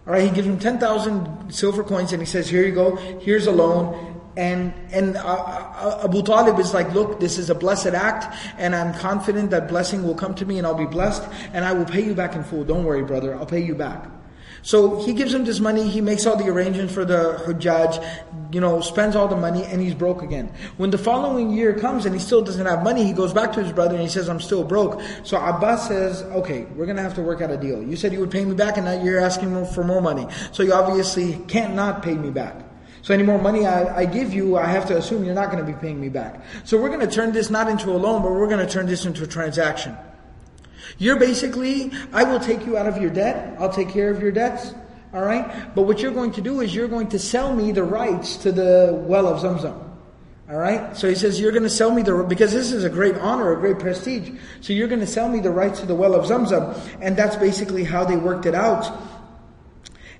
Alright, 0.05 0.23
he 0.23 0.31
gives 0.31 0.47
him 0.47 0.59
10,000 0.59 1.51
silver 1.53 1.83
coins 1.83 2.11
and 2.11 2.21
he 2.21 2.25
says, 2.25 2.49
here 2.49 2.65
you 2.65 2.73
go, 2.73 2.97
here's 3.21 3.47
a 3.47 3.51
loan. 3.51 4.21
And, 4.35 4.73
and 4.91 5.15
uh, 5.15 5.21
uh, 5.21 6.01
Abu 6.03 6.23
Talib 6.23 6.59
is 6.59 6.73
like, 6.73 6.91
look, 6.93 7.19
this 7.19 7.37
is 7.37 7.49
a 7.49 7.55
blessed 7.55 7.87
act 7.87 8.35
and 8.57 8.75
I'm 8.75 8.93
confident 8.95 9.51
that 9.51 9.69
blessing 9.69 10.03
will 10.03 10.15
come 10.15 10.35
to 10.35 10.45
me 10.45 10.57
and 10.57 10.67
I'll 10.67 10.73
be 10.73 10.85
blessed 10.85 11.23
and 11.53 11.63
I 11.63 11.71
will 11.71 11.85
pay 11.85 12.03
you 12.03 12.15
back 12.15 12.35
in 12.35 12.43
full. 12.43 12.63
Don't 12.63 12.83
worry 12.83 13.03
brother, 13.03 13.35
I'll 13.35 13.45
pay 13.45 13.63
you 13.63 13.75
back. 13.75 14.09
So 14.63 15.03
he 15.03 15.13
gives 15.13 15.33
him 15.33 15.43
this 15.43 15.59
money, 15.59 15.87
he 15.87 15.99
makes 16.01 16.25
all 16.25 16.37
the 16.37 16.47
arrangements 16.47 16.93
for 16.93 17.03
the 17.03 17.43
Hujjaj, 17.45 18.53
you 18.53 18.61
know, 18.61 18.79
spends 18.79 19.15
all 19.15 19.27
the 19.27 19.35
money, 19.35 19.63
and 19.65 19.81
he's 19.81 19.93
broke 19.93 20.23
again. 20.23 20.51
When 20.77 20.89
the 20.89 20.97
following 20.97 21.51
year 21.51 21.77
comes 21.77 22.05
and 22.05 22.15
he 22.15 22.21
still 22.21 22.41
doesn't 22.41 22.65
have 22.65 22.81
money, 22.81 23.03
he 23.03 23.11
goes 23.11 23.33
back 23.33 23.51
to 23.53 23.63
his 23.63 23.73
brother 23.73 23.95
and 23.95 24.01
he 24.01 24.07
says, 24.07 24.29
I'm 24.29 24.39
still 24.39 24.63
broke. 24.63 25.01
So 25.23 25.37
Abbas 25.37 25.87
says, 25.87 26.21
okay, 26.23 26.63
we're 26.75 26.85
gonna 26.85 27.01
have 27.01 27.15
to 27.15 27.21
work 27.21 27.41
out 27.41 27.51
a 27.51 27.57
deal. 27.57 27.83
You 27.83 27.97
said 27.97 28.13
you 28.13 28.19
would 28.21 28.31
pay 28.31 28.45
me 28.45 28.55
back 28.55 28.77
and 28.77 28.85
now 28.85 29.03
you're 29.03 29.19
asking 29.19 29.65
for 29.67 29.83
more 29.83 30.01
money. 30.01 30.27
So 30.53 30.63
you 30.63 30.73
obviously 30.73 31.39
can't 31.47 31.75
not 31.75 32.01
pay 32.01 32.15
me 32.15 32.29
back. 32.29 32.55
So 33.01 33.13
any 33.13 33.23
more 33.23 33.37
money 33.37 33.67
I, 33.67 33.97
I, 33.97 34.05
give 34.05 34.33
you, 34.33 34.57
I 34.57 34.67
have 34.67 34.85
to 34.87 34.97
assume 34.97 35.25
you're 35.25 35.35
not 35.35 35.51
going 35.51 35.63
to 35.63 35.69
be 35.69 35.77
paying 35.77 35.99
me 35.99 36.07
back. 36.07 36.41
So 36.63 36.81
we're 36.81 36.87
going 36.87 37.01
to 37.01 37.13
turn 37.13 37.33
this 37.33 37.49
not 37.49 37.67
into 37.67 37.91
a 37.91 37.99
loan, 37.99 38.21
but 38.21 38.31
we're 38.31 38.47
going 38.47 38.65
to 38.65 38.71
turn 38.71 38.85
this 38.85 39.05
into 39.05 39.25
a 39.25 39.27
transaction. 39.27 39.97
You're 40.97 41.17
basically, 41.17 41.91
I 42.11 42.23
will 42.23 42.39
take 42.39 42.65
you 42.65 42.77
out 42.77 42.87
of 42.87 42.97
your 42.97 43.09
debt. 43.09 43.55
I'll 43.59 43.71
take 43.71 43.89
care 43.89 44.09
of 44.09 44.21
your 44.21 44.31
debts. 44.31 44.73
All 45.13 45.21
right? 45.21 45.73
But 45.75 45.83
what 45.83 45.99
you're 46.01 46.11
going 46.11 46.31
to 46.33 46.41
do 46.41 46.61
is 46.61 46.73
you're 46.73 46.87
going 46.87 47.09
to 47.09 47.19
sell 47.19 47.55
me 47.55 47.71
the 47.71 47.83
rights 47.83 48.37
to 48.37 48.51
the 48.51 48.89
well 49.07 49.27
of 49.27 49.41
Zamzam. 49.41 49.91
All 50.49 50.57
right? 50.57 50.95
So 50.95 51.07
he 51.07 51.15
says, 51.15 51.39
you're 51.39 51.51
going 51.51 51.63
to 51.63 51.69
sell 51.69 51.91
me 51.91 52.01
the, 52.01 52.25
because 52.27 52.51
this 52.51 52.71
is 52.71 52.83
a 52.83 52.89
great 52.89 53.15
honor, 53.15 53.53
a 53.53 53.59
great 53.59 53.79
prestige. 53.79 54.31
So 54.61 54.73
you're 54.73 54.87
going 54.87 54.99
to 54.99 55.07
sell 55.07 55.29
me 55.29 55.39
the 55.39 55.51
rights 55.51 55.79
to 55.81 55.85
the 55.85 55.95
well 55.95 56.15
of 56.15 56.25
Zamzam. 56.25 56.77
And 57.01 57.15
that's 57.15 57.35
basically 57.35 57.83
how 57.83 58.05
they 58.05 58.17
worked 58.17 58.45
it 58.45 58.55
out. 58.55 58.91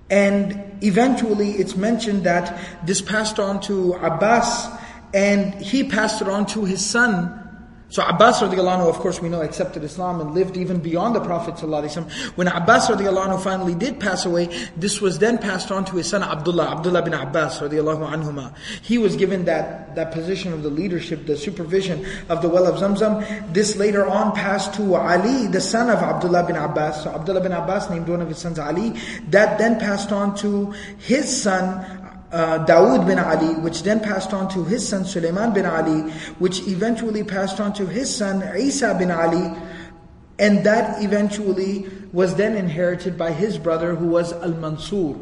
And 0.09 0.77
eventually 0.83 1.51
it's 1.51 1.75
mentioned 1.75 2.25
that 2.25 2.59
this 2.85 3.01
passed 3.01 3.39
on 3.39 3.61
to 3.61 3.93
Abbas 3.93 4.67
and 5.13 5.53
he 5.55 5.83
passed 5.83 6.21
it 6.21 6.27
on 6.27 6.45
to 6.47 6.65
his 6.65 6.85
son 6.85 7.42
so 7.93 8.01
Abbas 8.01 8.41
radiallahu 8.41 8.89
of 8.89 8.95
course 8.95 9.21
we 9.21 9.29
know, 9.29 9.41
accepted 9.41 9.83
Islam 9.83 10.19
and 10.19 10.33
lived 10.33 10.57
even 10.57 10.79
beyond 10.79 11.15
the 11.15 11.19
Prophet. 11.21 11.61
When 11.61 12.47
Abbas 12.47 12.89
radiallahu 12.89 13.39
finally 13.43 13.75
did 13.75 13.99
pass 13.99 14.25
away, 14.25 14.49
this 14.75 14.99
was 14.99 15.19
then 15.19 15.37
passed 15.37 15.69
on 15.71 15.85
to 15.85 15.97
his 15.97 16.09
son 16.09 16.23
Abdullah, 16.23 16.71
Abdullah 16.71 17.03
bin 17.03 17.13
Abbas 17.13 17.59
radiallahu 17.59 18.09
anhuma. 18.09 18.51
He 18.81 18.97
was 18.97 19.15
given 19.15 19.45
that, 19.45 19.93
that 19.93 20.11
position 20.11 20.53
of 20.53 20.63
the 20.63 20.71
leadership, 20.71 21.27
the 21.27 21.37
supervision 21.37 22.03
of 22.29 22.41
the 22.41 22.49
well 22.49 22.65
of 22.65 22.81
Zamzam. 22.81 23.53
This 23.53 23.75
later 23.75 24.07
on 24.07 24.33
passed 24.33 24.73
to 24.73 24.95
Ali, 24.95 25.45
the 25.45 25.61
son 25.61 25.91
of 25.91 25.99
Abdullah 25.99 26.47
bin 26.47 26.55
Abbas. 26.55 27.03
So 27.03 27.13
Abdullah 27.13 27.41
bin 27.41 27.51
Abbas 27.51 27.91
named 27.91 28.09
one 28.09 28.21
of 28.21 28.27
his 28.27 28.39
sons 28.39 28.57
Ali. 28.57 28.99
That 29.29 29.59
then 29.59 29.79
passed 29.79 30.11
on 30.11 30.35
to 30.37 30.71
his 30.97 31.29
son 31.43 32.02
uh, 32.33 32.65
Dawood 32.65 33.05
bin 33.05 33.19
Ali, 33.19 33.53
which 33.61 33.83
then 33.83 33.99
passed 33.99 34.33
on 34.33 34.49
to 34.49 34.63
his 34.63 34.87
son 34.87 35.05
Sulaiman 35.05 35.53
bin 35.53 35.65
Ali, 35.65 36.11
which 36.39 36.67
eventually 36.67 37.23
passed 37.23 37.59
on 37.59 37.73
to 37.73 37.85
his 37.85 38.13
son 38.13 38.41
Isa 38.57 38.95
bin 38.97 39.11
Ali, 39.11 39.53
and 40.39 40.65
that 40.65 41.01
eventually 41.03 41.87
was 42.11 42.35
then 42.35 42.57
inherited 42.57 43.17
by 43.17 43.31
his 43.31 43.57
brother 43.57 43.95
who 43.95 44.07
was 44.07 44.33
Al-Mansur. 44.33 45.15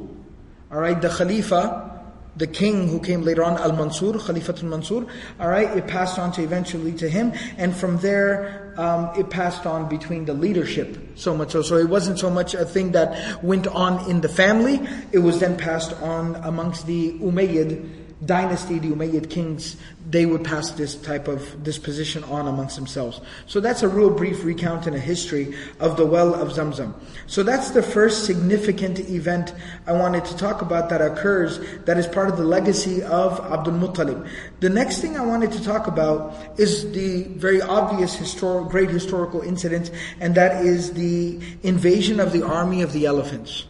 Alright, 0.72 1.01
the 1.01 1.09
Khalifa, 1.09 1.90
the 2.38 2.47
king 2.47 2.88
who 2.88 2.99
came 2.99 3.23
later 3.23 3.43
on, 3.43 3.57
Al-Mansur, 3.57 4.13
Khalifatul 4.13 4.63
Mansur, 4.63 5.05
alright, 5.39 5.75
it 5.77 5.88
passed 5.88 6.17
on 6.17 6.32
to 6.34 6.41
eventually 6.41 6.93
to 6.93 7.09
him, 7.09 7.34
and 7.57 7.75
from 7.75 7.97
there, 7.97 8.73
um, 8.77 9.11
it 9.17 9.29
passed 9.29 9.65
on 9.65 9.89
between 9.89 10.25
the 10.25 10.34
leadership, 10.34 10.97
so 11.15 11.36
much 11.36 11.51
so. 11.51 11.61
So 11.61 11.75
it 11.75 11.89
wasn't 11.89 12.19
so 12.19 12.29
much 12.29 12.53
a 12.53 12.63
thing 12.63 12.93
that 12.93 13.43
went 13.43 13.67
on 13.67 14.09
in 14.09 14.21
the 14.21 14.29
family, 14.29 14.79
it 15.11 15.19
was 15.19 15.39
then 15.39 15.57
passed 15.57 15.93
on 16.01 16.36
amongst 16.38 16.88
the 16.88 17.13
Umayyad 17.19 18.01
dynasty, 18.26 18.80
the 18.80 18.89
Umayyad 18.89 19.30
kings, 19.30 19.78
they 20.09 20.26
would 20.26 20.43
pass 20.43 20.72
this 20.72 20.95
type 20.95 21.28
of 21.28 21.63
disposition 21.63 22.24
on 22.26 22.47
amongst 22.47 22.76
themselves. 22.76 23.22
So 23.47 23.59
that's 23.59 23.84
a 23.84 23.88
real 23.88 24.09
brief 24.09 24.43
recount 24.43 24.88
in 24.88 24.93
a 24.93 24.99
history 24.99 25.55
of 25.80 25.97
the 25.97 26.05
well 26.05 26.34
of 26.36 26.49
Zamzam. 26.49 26.93
So 27.28 27.43
that's 27.43 27.72
the 27.72 27.82
first 27.82 28.26
significant 28.26 28.99
event 28.99 29.53
I 29.88 29.93
wanted 29.93 30.26
to 30.26 30.38
talk 30.38 30.61
about 30.61 30.89
that 30.89 31.01
occurs 31.01 31.59
that 31.86 31.97
is 31.97 32.07
part 32.07 32.30
of 32.30 32.38
the 32.38 32.43
legacy 32.43 33.01
of 33.03 33.39
Abdul 33.51 33.74
Muttalib. 33.74 34.28
The 34.59 34.69
next 34.69 34.99
thing 34.99 35.17
I 35.17 35.26
wanted 35.26 35.51
to 35.53 35.63
talk 35.63 35.88
about 35.88 36.59
is 36.59 36.91
the 36.91 37.24
very 37.24 37.61
obvious 37.61 38.15
histor- 38.15 38.69
great 38.69 38.89
historical 38.89 39.41
incident, 39.41 39.91
and 40.19 40.36
that 40.36 40.65
is 40.65 40.93
the 40.93 41.39
invasion 41.63 42.19
of 42.19 42.32
the 42.32 42.45
army 42.45 42.82
of 42.82 42.93
the 42.93 43.05
elephants. 43.05 43.65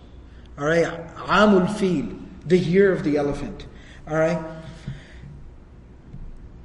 Alright, 0.59 0.85
Amul 1.15 1.73
Fil, 1.77 2.17
the 2.45 2.57
year 2.57 2.91
of 2.91 3.03
the 3.03 3.17
elephant. 3.17 3.65
All 4.11 4.17
right? 4.17 4.39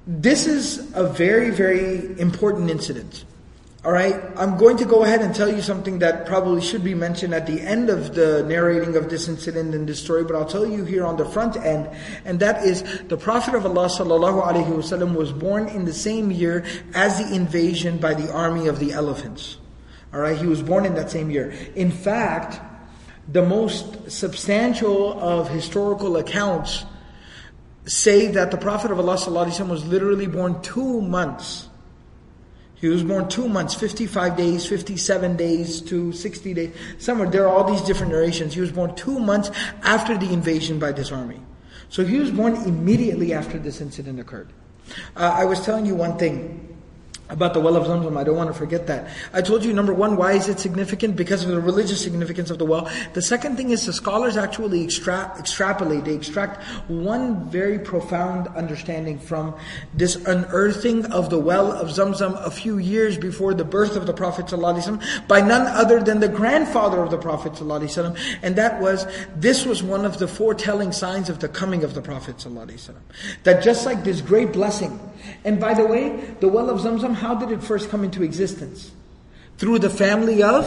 This 0.05 0.49
is 0.49 0.93
a 0.95 1.07
very, 1.07 1.51
very 1.51 2.19
important 2.21 2.71
incident. 2.71 3.25
All 3.85 3.93
right? 3.93 4.21
I'm 4.37 4.59
going 4.59 4.77
to 4.79 4.85
go 4.85 5.05
ahead 5.05 5.21
and 5.21 5.33
tell 5.33 5.49
you 5.49 5.63
something 5.63 6.01
that 6.01 6.27
probably 6.27 6.61
should 6.61 6.83
be 6.83 6.95
mentioned 6.95 7.33
at 7.33 7.47
the 7.47 7.61
end 7.61 7.89
of 7.89 8.17
the 8.17 8.45
narrating 8.49 8.97
of 8.97 9.09
this 9.09 9.29
incident 9.29 9.77
and 9.77 9.89
this 9.89 10.03
story, 10.03 10.25
but 10.25 10.35
I'll 10.35 10.45
tell 10.45 10.67
you 10.67 10.85
here 10.85 11.07
on 11.07 11.17
the 11.17 11.25
front 11.25 11.57
end, 11.57 11.89
and 12.25 12.41
that 12.41 12.65
is 12.65 12.83
the 13.07 13.17
Prophet 13.17 13.55
of 13.55 13.65
Allah 13.65 13.87
sallallahu 13.87 14.45
alaihi 14.45 14.67
wasallam 14.67 15.15
was 15.15 15.31
born 15.33 15.69
in 15.69 15.85
the 15.85 15.93
same 15.93 16.33
year 16.33 16.65
as 16.95 17.19
the 17.19 17.33
invasion 17.33 17.99
by 17.99 18.15
the 18.15 18.33
army 18.33 18.67
of 18.67 18.81
the 18.81 18.91
elephants. 18.91 19.59
All 20.13 20.19
right? 20.19 20.37
He 20.37 20.47
was 20.47 20.63
born 20.63 20.85
in 20.85 20.95
that 20.95 21.13
same 21.13 21.31
year. 21.31 21.55
In 21.77 21.93
fact, 21.93 22.61
the 23.31 23.43
most 23.43 24.11
substantial 24.11 25.21
of 25.21 25.49
historical 25.49 26.17
accounts 26.17 26.85
say 27.87 28.29
that 28.29 28.51
the 28.51 28.57
Prophet 28.57 28.91
of 28.91 28.99
Allah 28.99 29.15
was 29.15 29.87
literally 29.87 30.27
born 30.27 30.61
two 30.63 31.01
months. 31.01 31.69
He 32.75 32.89
was 32.89 33.03
born 33.03 33.29
two 33.29 33.49
months, 33.49 33.75
55 33.75 34.37
days, 34.37 34.67
57 34.67 35.37
days 35.37 35.81
to 35.83 36.13
60 36.13 36.55
days. 36.55 36.75
Somewhere, 36.99 37.29
there 37.29 37.49
are 37.49 37.49
all 37.49 37.65
these 37.65 37.81
different 37.81 38.13
narrations. 38.13 38.53
He 38.53 38.61
was 38.61 38.71
born 38.71 38.95
two 38.95 39.19
months 39.19 39.51
after 39.83 40.19
the 40.19 40.31
invasion 40.31 40.79
by 40.79 40.93
this 40.93 41.11
army. 41.11 41.41
So 41.89 42.05
he 42.05 42.19
was 42.19 42.31
born 42.31 42.55
immediately 42.55 43.33
after 43.33 43.59
this 43.59 43.81
incident 43.81 44.21
occurred. 44.21 44.53
Uh, 45.17 45.33
I 45.35 45.45
was 45.45 45.65
telling 45.65 45.87
you 45.87 45.95
one 45.95 46.19
thing 46.19 46.76
about 47.32 47.54
the 47.54 47.60
well 47.60 47.76
of 47.76 47.88
Zamzam. 47.88 48.18
I 48.18 48.24
don't 48.24 48.36
want 48.36 48.50
to 48.50 48.54
forget 48.54 48.88
that. 48.88 49.10
I 49.34 49.42
told 49.42 49.64
you, 49.64 49.74
number 49.74 49.94
one, 49.94 50.18
why 50.18 50.34
is 50.34 50.50
it 50.50 50.60
significant? 50.60 51.16
Because 51.16 51.44
of 51.44 51.50
the 51.50 51.62
religious 51.62 52.02
significance 52.02 52.50
of 52.52 52.60
the 52.60 52.66
well. 52.66 52.90
The 53.14 53.22
second 53.22 53.56
thing 53.56 53.72
is 53.72 53.86
the 53.86 53.94
scholars 53.94 54.38
actually 54.38 54.84
extra- 54.84 55.34
extrapolate, 55.40 56.06
they 56.06 56.14
extract 56.14 56.62
one 56.90 57.50
very 57.50 57.80
profound 57.80 58.48
understanding 58.50 59.18
from 59.18 59.56
this 59.94 60.16
unearthing 60.16 61.06
of 61.06 61.30
the 61.30 61.40
well 61.40 61.72
of 61.72 61.88
Zamzam 61.90 62.36
a 62.46 62.52
few 62.52 62.78
years 62.78 63.18
before 63.18 63.54
the 63.54 63.66
birth 63.66 63.96
of 63.96 64.06
the 64.06 64.14
Prophet 64.14 64.48
ﷺ 64.48 65.28
by 65.28 65.40
none 65.40 65.68
other 65.68 66.04
than 66.04 66.20
the 66.20 66.30
grandfather 66.30 67.02
of 67.02 67.12
the 67.12 67.18
Prophet 67.18 67.54
ﷺ. 67.54 68.18
And 68.44 68.56
that 68.58 68.82
was, 68.82 69.08
this 69.36 69.66
was 69.66 69.82
one 69.82 70.06
of 70.06 70.20
the 70.20 70.28
foretelling 70.28 70.92
signs 70.92 71.30
of 71.30 71.40
the 71.40 71.48
coming 71.48 71.84
of 71.84 71.94
the 71.94 72.02
Prophet 72.02 72.38
ﷺ. 72.38 72.94
That 73.44 73.64
just 73.64 73.86
like 73.86 74.04
this 74.04 74.20
great 74.20 74.52
blessing, 74.52 75.00
and 75.45 75.61
by 75.61 75.75
the 75.75 75.87
way, 75.87 76.35
the 76.41 76.49
well 76.49 76.71
of 76.71 76.81
Zamzam 76.81 77.15
how 77.15 77.35
did 77.35 77.51
it 77.51 77.63
first 77.63 77.91
come 77.91 78.05
into 78.05 78.23
existence? 78.23 78.93
Through 79.59 79.81
the 79.81 79.91
family 79.91 80.43
of 80.43 80.65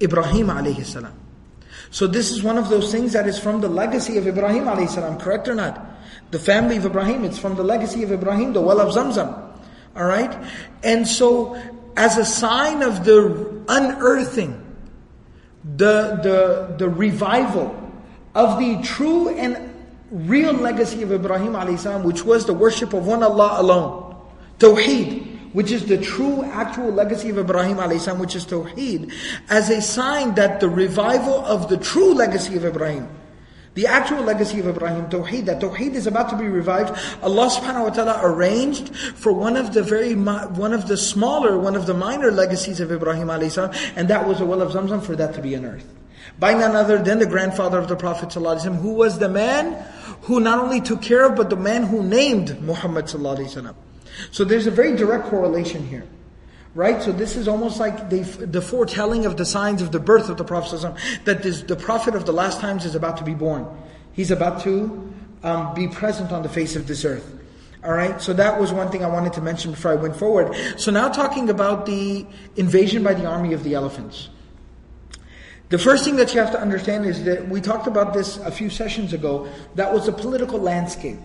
Ibrahim 0.00 0.48
alayhi 0.48 0.84
salam. 0.84 1.18
So 1.90 2.06
this 2.06 2.30
is 2.30 2.42
one 2.42 2.58
of 2.58 2.68
those 2.68 2.92
things 2.92 3.12
that 3.12 3.26
is 3.26 3.38
from 3.38 3.60
the 3.60 3.68
legacy 3.68 4.18
of 4.18 4.26
Ibrahim 4.26 4.64
alayhi 4.64 4.88
salam, 4.88 5.18
correct 5.18 5.48
or 5.48 5.54
not? 5.54 5.84
The 6.30 6.38
family 6.38 6.76
of 6.76 6.84
Ibrahim, 6.84 7.24
it's 7.24 7.38
from 7.38 7.56
the 7.56 7.64
legacy 7.64 8.02
of 8.02 8.12
Ibrahim, 8.12 8.52
the 8.52 8.60
well 8.60 8.80
of 8.80 8.94
Zamzam. 8.94 9.48
Alright? 9.96 10.36
And 10.82 11.08
so, 11.08 11.60
as 11.96 12.18
a 12.18 12.24
sign 12.24 12.82
of 12.82 13.04
the 13.04 13.64
unearthing, 13.68 14.64
the, 15.64 16.20
the, 16.22 16.74
the 16.76 16.88
revival 16.88 17.74
of 18.34 18.58
the 18.58 18.80
true 18.82 19.28
and 19.30 19.67
real 20.10 20.52
legacy 20.52 21.02
of 21.02 21.12
Ibrahim 21.12 21.52
alayhi 21.52 22.04
which 22.04 22.24
was 22.24 22.46
the 22.46 22.54
worship 22.54 22.92
of 22.92 23.06
one 23.06 23.22
Allah 23.22 23.60
alone. 23.60 24.16
Tawheed, 24.58 25.52
which 25.52 25.70
is 25.70 25.86
the 25.86 25.98
true 25.98 26.42
actual 26.44 26.90
legacy 26.90 27.30
of 27.30 27.38
Ibrahim 27.38 27.78
a.s., 27.78 28.06
which 28.14 28.34
is 28.34 28.44
Tawheed, 28.44 29.12
as 29.48 29.70
a 29.70 29.80
sign 29.80 30.34
that 30.34 30.60
the 30.60 30.68
revival 30.68 31.44
of 31.44 31.68
the 31.68 31.76
true 31.76 32.14
legacy 32.14 32.56
of 32.56 32.64
Ibrahim, 32.64 33.08
the 33.74 33.86
actual 33.86 34.22
legacy 34.22 34.58
of 34.58 34.66
Ibrahim, 34.66 35.08
Tawheed, 35.08 35.44
that 35.46 35.60
Tawheed 35.60 35.94
is 35.94 36.06
about 36.06 36.30
to 36.30 36.36
be 36.36 36.48
revived. 36.48 36.90
Allah 37.22 37.48
subhanahu 37.48 37.84
wa 37.84 37.90
ta'ala 37.90 38.20
arranged 38.24 38.94
for 38.96 39.32
one 39.32 39.56
of 39.56 39.72
the 39.72 39.82
very, 39.82 40.14
one 40.14 40.72
of 40.72 40.88
the 40.88 40.96
smaller, 40.96 41.58
one 41.58 41.76
of 41.76 41.86
the 41.86 41.94
minor 41.94 42.32
legacies 42.32 42.80
of 42.80 42.90
Ibrahim 42.90 43.30
a.s., 43.30 43.56
and 43.94 44.08
that 44.08 44.26
was 44.26 44.38
the 44.38 44.46
well 44.46 44.62
of 44.62 44.72
Zamzam 44.72 45.02
for 45.02 45.14
that 45.16 45.34
to 45.34 45.40
be 45.42 45.54
unearthed. 45.54 45.86
By 46.38 46.54
none 46.54 46.76
other 46.76 46.98
than 46.98 47.18
the 47.18 47.26
grandfather 47.26 47.78
of 47.78 47.88
the 47.88 47.96
Prophet 47.96 48.32
who 48.32 48.92
was 48.92 49.18
the 49.18 49.28
man 49.28 49.76
who 50.28 50.40
not 50.40 50.58
only 50.58 50.80
took 50.82 51.00
care 51.00 51.24
of, 51.24 51.36
but 51.36 51.48
the 51.48 51.56
man 51.56 51.84
who 51.84 52.02
named 52.02 52.60
Muhammad 52.60 53.06
ﷺ. 53.06 53.74
So 54.30 54.44
there's 54.44 54.66
a 54.66 54.70
very 54.70 54.94
direct 54.94 55.24
correlation 55.24 55.86
here. 55.88 56.04
Right? 56.74 57.02
So 57.02 57.12
this 57.12 57.34
is 57.34 57.48
almost 57.48 57.80
like 57.80 58.10
the, 58.10 58.20
the 58.20 58.60
foretelling 58.60 59.24
of 59.24 59.38
the 59.38 59.46
signs 59.46 59.80
of 59.80 59.90
the 59.90 59.98
birth 59.98 60.28
of 60.28 60.36
the 60.36 60.44
Prophet 60.44 60.94
that 61.24 61.42
this, 61.42 61.62
the 61.62 61.76
Prophet 61.76 62.14
of 62.14 62.26
the 62.26 62.32
last 62.32 62.60
times 62.60 62.84
is 62.84 62.94
about 62.94 63.16
to 63.16 63.24
be 63.24 63.32
born. 63.32 63.66
He's 64.12 64.30
about 64.30 64.60
to 64.64 65.12
um, 65.42 65.74
be 65.74 65.88
present 65.88 66.30
on 66.30 66.42
the 66.42 66.48
face 66.50 66.76
of 66.76 66.86
this 66.86 67.06
earth. 67.06 67.34
Alright, 67.82 68.20
so 68.20 68.34
that 68.34 68.60
was 68.60 68.70
one 68.70 68.90
thing 68.90 69.02
I 69.02 69.08
wanted 69.08 69.32
to 69.32 69.40
mention 69.40 69.70
before 69.70 69.92
I 69.92 69.94
went 69.94 70.14
forward. 70.14 70.54
So 70.76 70.90
now 70.90 71.08
talking 71.08 71.48
about 71.48 71.86
the 71.86 72.26
invasion 72.56 73.02
by 73.02 73.14
the 73.14 73.24
army 73.24 73.54
of 73.54 73.64
the 73.64 73.72
elephants. 73.72 74.28
The 75.70 75.78
first 75.78 76.04
thing 76.04 76.16
that 76.16 76.32
you 76.32 76.40
have 76.40 76.52
to 76.52 76.60
understand 76.60 77.04
is 77.04 77.24
that 77.24 77.46
we 77.48 77.60
talked 77.60 77.86
about 77.86 78.14
this 78.14 78.38
a 78.38 78.50
few 78.50 78.70
sessions 78.70 79.12
ago, 79.12 79.48
that 79.74 79.92
was 79.92 80.06
the 80.06 80.12
political 80.12 80.58
landscape 80.58 81.18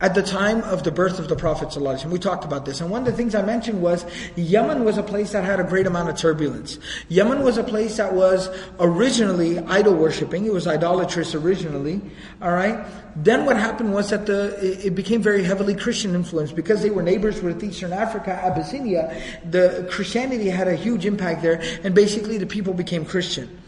at 0.00 0.14
the 0.14 0.22
time 0.22 0.60
of 0.62 0.82
the 0.84 0.90
birth 0.92 1.18
of 1.18 1.28
the 1.28 1.34
Prophet 1.34 1.68
ﷺ. 1.68 2.06
We 2.06 2.18
talked 2.18 2.44
about 2.44 2.66
this. 2.66 2.80
And 2.80 2.90
one 2.90 3.02
of 3.02 3.06
the 3.06 3.16
things 3.16 3.34
I 3.34 3.42
mentioned 3.42 3.80
was 3.80 4.04
Yemen 4.36 4.84
was 4.84 4.98
a 4.98 5.02
place 5.02 5.32
that 5.32 5.44
had 5.44 5.60
a 5.60 5.64
great 5.64 5.86
amount 5.86 6.08
of 6.08 6.16
turbulence. 6.16 6.78
Yemen 7.08 7.42
was 7.42 7.58
a 7.58 7.64
place 7.64 7.96
that 7.96 8.12
was 8.12 8.48
originally 8.78 9.58
idol 9.60 9.94
worshipping. 9.94 10.44
It 10.44 10.52
was 10.52 10.66
idolatrous 10.66 11.34
originally. 11.34 12.00
Alright? 12.42 12.84
Then 13.16 13.44
what 13.44 13.56
happened 13.56 13.94
was 13.94 14.10
that 14.10 14.26
the, 14.26 14.86
it 14.86 14.94
became 14.94 15.22
very 15.22 15.42
heavily 15.42 15.74
Christian 15.74 16.14
influenced. 16.14 16.54
Because 16.54 16.82
they 16.82 16.90
were 16.90 17.02
neighbors 17.02 17.40
with 17.40 17.62
Eastern 17.64 17.92
Africa, 17.92 18.32
Abyssinia, 18.32 19.20
the 19.50 19.88
Christianity 19.90 20.50
had 20.50 20.68
a 20.68 20.76
huge 20.76 21.06
impact 21.06 21.42
there. 21.42 21.62
And 21.82 21.94
basically 21.94 22.38
the 22.38 22.46
people 22.46 22.74
became 22.74 23.04
Christian. 23.04 23.60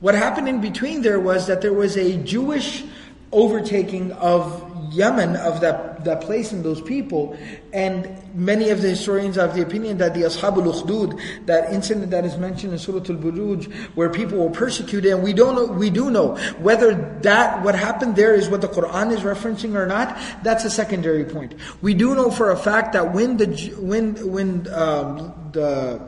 What 0.00 0.14
happened 0.14 0.48
in 0.48 0.60
between 0.60 1.02
there 1.02 1.20
was 1.20 1.46
that 1.48 1.60
there 1.60 1.72
was 1.72 1.96
a 1.96 2.16
Jewish 2.22 2.84
overtaking 3.32 4.12
of 4.12 4.64
Yemen, 4.90 5.36
of 5.36 5.60
that, 5.60 6.04
that 6.04 6.22
place 6.22 6.52
and 6.52 6.64
those 6.64 6.80
people. 6.80 7.36
And 7.72 8.08
many 8.34 8.70
of 8.70 8.80
the 8.80 8.88
historians 8.88 9.36
have 9.36 9.54
the 9.54 9.62
opinion 9.62 9.98
that 9.98 10.14
the 10.14 10.22
Ashabul 10.22 10.72
Ukhdud, 10.72 11.46
that 11.46 11.72
incident 11.72 12.10
that 12.10 12.24
is 12.24 12.38
mentioned 12.38 12.72
in 12.72 12.78
Surah 12.78 12.98
Al-Buruj, 12.98 13.72
where 13.94 14.08
people 14.08 14.38
were 14.38 14.50
persecuted, 14.50 15.12
and 15.12 15.22
we 15.22 15.32
don't 15.32 15.54
know, 15.54 15.66
we 15.66 15.90
do 15.90 16.10
know 16.10 16.36
whether 16.58 16.94
that, 17.22 17.62
what 17.62 17.74
happened 17.74 18.16
there 18.16 18.34
is 18.34 18.48
what 18.48 18.60
the 18.60 18.68
Quran 18.68 19.12
is 19.12 19.20
referencing 19.20 19.74
or 19.74 19.86
not, 19.86 20.18
that's 20.42 20.64
a 20.64 20.70
secondary 20.70 21.24
point. 21.24 21.54
We 21.82 21.94
do 21.94 22.14
know 22.14 22.30
for 22.30 22.50
a 22.50 22.56
fact 22.56 22.92
that 22.94 23.12
when 23.12 23.36
the, 23.36 23.74
when, 23.78 24.14
when, 24.30 24.72
um, 24.72 25.50
the, 25.52 26.00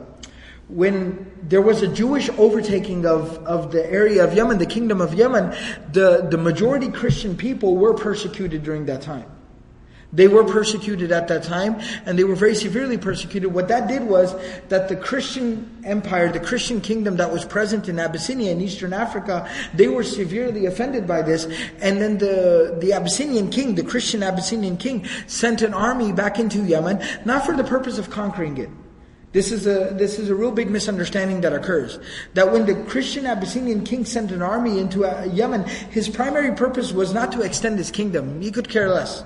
when 0.69 1.30
there 1.51 1.61
was 1.61 1.81
a 1.81 1.87
Jewish 1.87 2.29
overtaking 2.37 3.05
of, 3.05 3.37
of 3.45 3.73
the 3.73 3.85
area 3.91 4.23
of 4.23 4.33
Yemen, 4.33 4.57
the 4.57 4.65
kingdom 4.65 5.01
of 5.01 5.13
Yemen, 5.13 5.53
the, 5.91 6.25
the 6.31 6.37
majority 6.37 6.89
Christian 6.89 7.35
people 7.35 7.75
were 7.75 7.93
persecuted 7.93 8.63
during 8.63 8.85
that 8.85 9.01
time. 9.01 9.29
They 10.13 10.29
were 10.29 10.45
persecuted 10.45 11.11
at 11.11 11.27
that 11.27 11.43
time, 11.43 11.81
and 12.05 12.17
they 12.17 12.23
were 12.23 12.35
very 12.35 12.55
severely 12.55 12.97
persecuted. 12.97 13.53
What 13.53 13.67
that 13.67 13.89
did 13.89 14.03
was 14.03 14.33
that 14.69 14.87
the 14.87 14.95
Christian 14.95 15.83
empire, 15.83 16.31
the 16.31 16.39
Christian 16.39 16.79
kingdom 16.79 17.17
that 17.17 17.29
was 17.29 17.43
present 17.43 17.89
in 17.89 17.99
Abyssinia 17.99 18.51
in 18.51 18.61
Eastern 18.61 18.93
Africa, 18.93 19.49
they 19.73 19.89
were 19.89 20.03
severely 20.03 20.67
offended 20.67 21.05
by 21.05 21.21
this. 21.21 21.45
And 21.81 22.01
then 22.01 22.17
the, 22.17 22.77
the 22.79 22.93
Abyssinian 22.93 23.49
king, 23.49 23.75
the 23.75 23.83
Christian 23.83 24.23
Abyssinian 24.23 24.77
king, 24.77 25.05
sent 25.27 25.61
an 25.61 25.73
army 25.73 26.13
back 26.13 26.39
into 26.39 26.63
Yemen, 26.63 27.03
not 27.25 27.45
for 27.45 27.57
the 27.57 27.65
purpose 27.65 27.97
of 27.97 28.09
conquering 28.09 28.57
it. 28.57 28.69
This 29.33 29.51
is 29.51 29.65
a 29.65 29.93
this 29.93 30.19
is 30.19 30.29
a 30.29 30.35
real 30.35 30.51
big 30.51 30.69
misunderstanding 30.69 31.41
that 31.41 31.53
occurs. 31.53 31.99
That 32.33 32.51
when 32.51 32.65
the 32.65 32.75
Christian 32.83 33.25
Abyssinian 33.25 33.85
king 33.85 34.03
sent 34.03 34.31
an 34.31 34.41
army 34.41 34.77
into 34.77 35.05
uh, 35.05 35.23
Yemen, 35.23 35.65
his 35.89 36.09
primary 36.09 36.53
purpose 36.55 36.91
was 36.91 37.13
not 37.13 37.31
to 37.31 37.41
extend 37.41 37.77
his 37.77 37.91
kingdom. 37.91 38.41
He 38.41 38.51
could 38.51 38.67
care 38.67 38.89
less. 38.89 39.23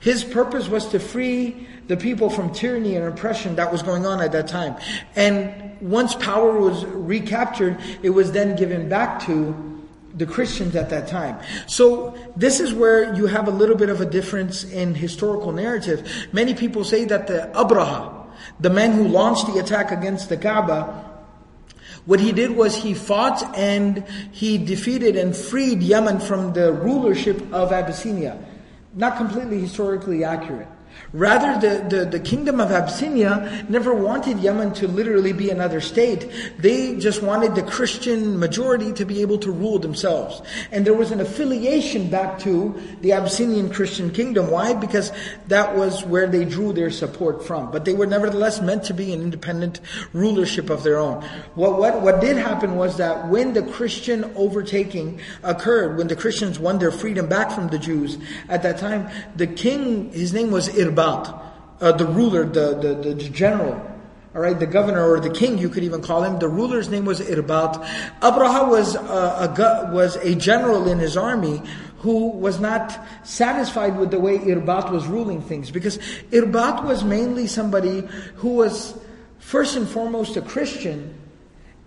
His 0.00 0.24
purpose 0.24 0.68
was 0.68 0.86
to 0.88 0.98
free 0.98 1.68
the 1.86 1.96
people 1.96 2.30
from 2.30 2.52
tyranny 2.52 2.96
and 2.96 3.06
oppression 3.06 3.56
that 3.56 3.70
was 3.70 3.82
going 3.82 4.04
on 4.06 4.20
at 4.20 4.32
that 4.32 4.48
time. 4.48 4.76
And 5.14 5.80
once 5.80 6.14
power 6.14 6.58
was 6.58 6.84
recaptured, 6.84 7.78
it 8.02 8.10
was 8.10 8.32
then 8.32 8.56
given 8.56 8.88
back 8.88 9.24
to 9.26 9.72
the 10.14 10.26
Christians 10.26 10.76
at 10.76 10.90
that 10.90 11.08
time. 11.08 11.38
So 11.66 12.16
this 12.36 12.60
is 12.60 12.72
where 12.72 13.14
you 13.14 13.26
have 13.26 13.48
a 13.48 13.50
little 13.50 13.76
bit 13.76 13.88
of 13.88 14.00
a 14.00 14.04
difference 14.04 14.64
in 14.64 14.94
historical 14.94 15.52
narrative. 15.52 16.28
Many 16.32 16.54
people 16.54 16.84
say 16.84 17.04
that 17.06 17.26
the 17.28 17.50
Abraha, 17.54 18.21
the 18.62 18.70
man 18.70 18.92
who 18.92 19.06
launched 19.08 19.46
the 19.48 19.58
attack 19.58 19.90
against 19.90 20.28
the 20.28 20.36
Kaaba, 20.36 21.10
what 22.06 22.20
he 22.20 22.32
did 22.32 22.52
was 22.52 22.74
he 22.74 22.94
fought 22.94 23.42
and 23.56 24.04
he 24.32 24.56
defeated 24.56 25.16
and 25.16 25.36
freed 25.36 25.82
Yemen 25.82 26.20
from 26.20 26.52
the 26.52 26.72
rulership 26.72 27.52
of 27.52 27.72
Abyssinia. 27.72 28.38
Not 28.94 29.16
completely 29.16 29.60
historically 29.60 30.24
accurate. 30.24 30.68
Rather, 31.12 31.60
the, 31.60 31.84
the, 31.94 32.04
the, 32.06 32.20
kingdom 32.20 32.58
of 32.58 32.72
Abyssinia 32.72 33.66
never 33.68 33.94
wanted 33.94 34.38
Yemen 34.38 34.72
to 34.72 34.88
literally 34.88 35.34
be 35.34 35.50
another 35.50 35.78
state. 35.78 36.26
They 36.58 36.96
just 36.96 37.22
wanted 37.22 37.54
the 37.54 37.62
Christian 37.62 38.38
majority 38.38 38.94
to 38.94 39.04
be 39.04 39.20
able 39.20 39.36
to 39.40 39.52
rule 39.52 39.78
themselves. 39.78 40.40
And 40.70 40.86
there 40.86 40.94
was 40.94 41.10
an 41.10 41.20
affiliation 41.20 42.08
back 42.08 42.38
to 42.40 42.80
the 43.02 43.12
Abyssinian 43.12 43.68
Christian 43.68 44.10
kingdom. 44.10 44.50
Why? 44.50 44.72
Because 44.72 45.12
that 45.48 45.76
was 45.76 46.02
where 46.04 46.26
they 46.26 46.46
drew 46.46 46.72
their 46.72 46.90
support 46.90 47.46
from. 47.46 47.70
But 47.70 47.84
they 47.84 47.92
were 47.92 48.06
nevertheless 48.06 48.62
meant 48.62 48.84
to 48.84 48.94
be 48.94 49.12
an 49.12 49.20
independent 49.20 49.80
rulership 50.14 50.70
of 50.70 50.82
their 50.82 50.96
own. 50.96 51.22
What, 51.56 51.78
what, 51.78 52.00
what 52.00 52.22
did 52.22 52.38
happen 52.38 52.76
was 52.76 52.96
that 52.96 53.28
when 53.28 53.52
the 53.52 53.62
Christian 53.64 54.32
overtaking 54.34 55.20
occurred, 55.42 55.98
when 55.98 56.08
the 56.08 56.16
Christians 56.16 56.58
won 56.58 56.78
their 56.78 56.90
freedom 56.90 57.28
back 57.28 57.52
from 57.52 57.68
the 57.68 57.78
Jews, 57.78 58.16
at 58.48 58.62
that 58.62 58.78
time, 58.78 59.10
the 59.36 59.46
king, 59.46 60.10
his 60.10 60.32
name 60.32 60.50
was 60.50 60.70
Irba 60.70 61.01
uh, 61.02 61.92
the 61.92 62.06
ruler, 62.06 62.44
the, 62.44 62.74
the, 62.74 63.14
the 63.14 63.28
general, 63.28 63.74
all 64.34 64.40
right, 64.40 64.58
the 64.58 64.66
governor 64.66 65.06
or 65.06 65.20
the 65.20 65.30
king, 65.30 65.58
you 65.58 65.68
could 65.68 65.82
even 65.84 66.00
call 66.00 66.22
him. 66.22 66.38
The 66.38 66.48
ruler's 66.48 66.88
name 66.88 67.04
was 67.04 67.20
Irbat. 67.20 67.84
Abraha 68.20 68.68
was 68.68 68.94
a, 68.94 69.00
a, 69.00 69.90
was 69.92 70.16
a 70.16 70.34
general 70.34 70.88
in 70.88 70.98
his 70.98 71.16
army 71.16 71.60
who 71.98 72.30
was 72.30 72.58
not 72.58 72.98
satisfied 73.24 73.98
with 73.98 74.10
the 74.10 74.18
way 74.18 74.38
Irbat 74.38 74.90
was 74.90 75.06
ruling 75.06 75.42
things 75.42 75.70
because 75.70 75.98
Irbat 76.30 76.84
was 76.84 77.04
mainly 77.04 77.46
somebody 77.46 78.08
who 78.36 78.54
was 78.54 78.98
first 79.38 79.76
and 79.76 79.86
foremost 79.86 80.36
a 80.36 80.42
Christian 80.42 81.14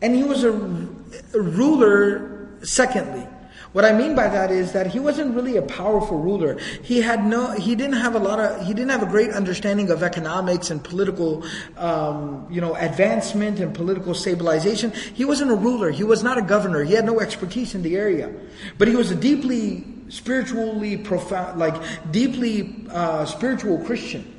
and 0.02 0.16
he 0.16 0.24
was 0.24 0.44
a, 0.44 0.52
a 0.52 1.42
ruler 1.42 2.50
secondly. 2.62 3.28
What 3.76 3.84
I 3.84 3.92
mean 3.92 4.16
by 4.16 4.30
that 4.30 4.52
is 4.52 4.72
that 4.72 4.88
he 4.88 5.02
wasn't 5.02 5.36
really 5.36 5.58
a 5.58 5.62
powerful 5.62 6.18
ruler. 6.18 6.58
He 6.82 7.02
had 7.02 7.26
no, 7.26 7.52
he 7.52 7.76
didn't 7.76 7.98
have 7.98 8.16
a 8.16 8.20
lot 8.20 8.40
of, 8.40 8.66
he 8.66 8.74
didn't 8.74 8.92
have 8.92 9.04
a 9.04 9.06
great 9.06 9.32
understanding 9.32 9.92
of 9.92 10.02
economics 10.02 10.72
and 10.72 10.82
political, 10.82 11.44
um, 11.76 12.48
you 12.50 12.62
know, 12.62 12.76
advancement 12.76 13.60
and 13.60 13.76
political 13.76 14.14
stabilization. 14.14 14.92
He 14.92 15.26
wasn't 15.26 15.52
a 15.52 15.56
ruler. 15.56 15.92
He 15.92 16.06
was 16.06 16.24
not 16.24 16.38
a 16.38 16.42
governor. 16.42 16.86
He 16.86 16.94
had 16.94 17.04
no 17.04 17.20
expertise 17.20 17.76
in 17.76 17.82
the 17.82 17.98
area. 17.98 18.32
But 18.78 18.88
he 18.88 18.96
was 18.96 19.12
a 19.12 19.16
deeply 19.16 19.84
spiritually 20.08 20.96
profound, 20.96 21.60
like 21.60 21.76
deeply 22.12 22.88
uh, 22.90 23.26
spiritual 23.26 23.80
Christian. 23.80 24.35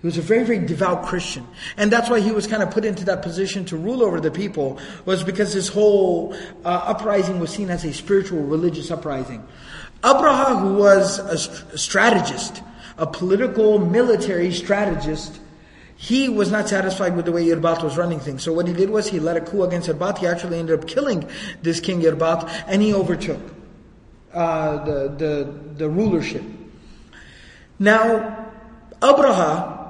He 0.00 0.06
was 0.06 0.18
a 0.18 0.22
very, 0.22 0.44
very 0.44 0.58
devout 0.58 1.06
Christian. 1.06 1.46
And 1.76 1.90
that's 1.90 2.10
why 2.10 2.20
he 2.20 2.30
was 2.30 2.46
kind 2.46 2.62
of 2.62 2.70
put 2.70 2.84
into 2.84 3.04
that 3.06 3.22
position 3.22 3.64
to 3.66 3.76
rule 3.76 4.02
over 4.02 4.20
the 4.20 4.30
people, 4.30 4.78
was 5.04 5.24
because 5.24 5.52
his 5.52 5.68
whole 5.68 6.34
uh, 6.64 6.68
uprising 6.68 7.40
was 7.40 7.50
seen 7.50 7.70
as 7.70 7.84
a 7.84 7.92
spiritual, 7.92 8.42
religious 8.42 8.90
uprising. 8.90 9.46
Abraha, 10.02 10.60
who 10.60 10.74
was 10.74 11.18
a 11.18 11.78
strategist, 11.78 12.62
a 12.98 13.06
political, 13.06 13.78
military 13.78 14.52
strategist, 14.52 15.40
he 15.96 16.28
was 16.28 16.52
not 16.52 16.68
satisfied 16.68 17.16
with 17.16 17.24
the 17.24 17.32
way 17.32 17.46
Irbat 17.46 17.82
was 17.82 17.96
running 17.96 18.20
things. 18.20 18.42
So 18.42 18.52
what 18.52 18.68
he 18.68 18.74
did 18.74 18.90
was 18.90 19.08
he 19.08 19.18
led 19.18 19.38
a 19.38 19.40
coup 19.40 19.62
against 19.62 19.88
Irbat. 19.88 20.18
He 20.18 20.26
actually 20.26 20.58
ended 20.58 20.78
up 20.78 20.86
killing 20.86 21.26
this 21.62 21.80
king 21.80 22.02
Irbat, 22.02 22.64
and 22.66 22.82
he 22.82 22.92
overtook 22.92 23.40
uh, 24.34 24.84
the, 24.84 25.08
the, 25.16 25.54
the 25.76 25.88
rulership. 25.88 26.42
Now, 27.78 28.52
Abraha 29.00 29.85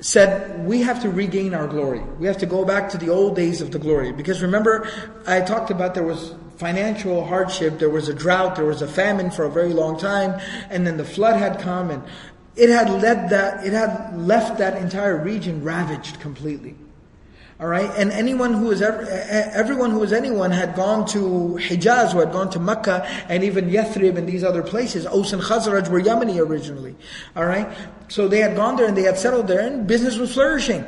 said, 0.00 0.64
we 0.66 0.82
have 0.82 1.02
to 1.02 1.10
regain 1.10 1.54
our 1.54 1.66
glory. 1.66 2.00
We 2.18 2.26
have 2.26 2.38
to 2.38 2.46
go 2.46 2.64
back 2.64 2.90
to 2.90 2.98
the 2.98 3.08
old 3.08 3.36
days 3.36 3.60
of 3.60 3.72
the 3.72 3.78
glory. 3.78 4.12
Because 4.12 4.42
remember, 4.42 4.88
I 5.26 5.40
talked 5.40 5.70
about 5.70 5.94
there 5.94 6.04
was 6.04 6.34
financial 6.56 7.24
hardship, 7.24 7.78
there 7.78 7.90
was 7.90 8.08
a 8.08 8.14
drought, 8.14 8.56
there 8.56 8.64
was 8.64 8.82
a 8.82 8.88
famine 8.88 9.30
for 9.30 9.44
a 9.44 9.50
very 9.50 9.72
long 9.72 9.98
time, 9.98 10.40
and 10.70 10.86
then 10.86 10.96
the 10.96 11.04
flood 11.04 11.36
had 11.36 11.60
come 11.60 11.90
and 11.90 12.02
it 12.56 12.68
had 12.68 12.90
led 12.90 13.30
that, 13.30 13.64
it 13.64 13.72
had 13.72 14.18
left 14.18 14.58
that 14.58 14.76
entire 14.76 15.16
region 15.16 15.62
ravaged 15.62 16.18
completely. 16.18 16.74
All 17.60 17.66
right, 17.66 17.90
and 17.96 18.12
anyone 18.12 18.54
who 18.54 18.66
was 18.66 18.80
ever, 18.80 19.02
everyone 19.02 19.90
who 19.90 19.98
was 19.98 20.12
anyone 20.12 20.52
had 20.52 20.76
gone 20.76 21.04
to 21.08 21.58
Hijaz, 21.58 22.12
who 22.12 22.20
had 22.20 22.30
gone 22.30 22.50
to 22.50 22.60
Mecca, 22.60 23.04
and 23.28 23.42
even 23.42 23.68
Yathrib 23.68 24.16
and 24.16 24.28
these 24.28 24.44
other 24.44 24.62
places. 24.62 25.06
Aus 25.06 25.32
and 25.32 25.42
Khazraj 25.42 25.88
were 25.88 26.00
Yemeni 26.00 26.38
originally. 26.38 26.94
All 27.34 27.46
right, 27.46 27.68
so 28.06 28.28
they 28.28 28.38
had 28.38 28.54
gone 28.54 28.76
there 28.76 28.86
and 28.86 28.96
they 28.96 29.02
had 29.02 29.18
settled 29.18 29.48
there, 29.48 29.58
and 29.58 29.88
business 29.88 30.18
was 30.18 30.32
flourishing. 30.34 30.84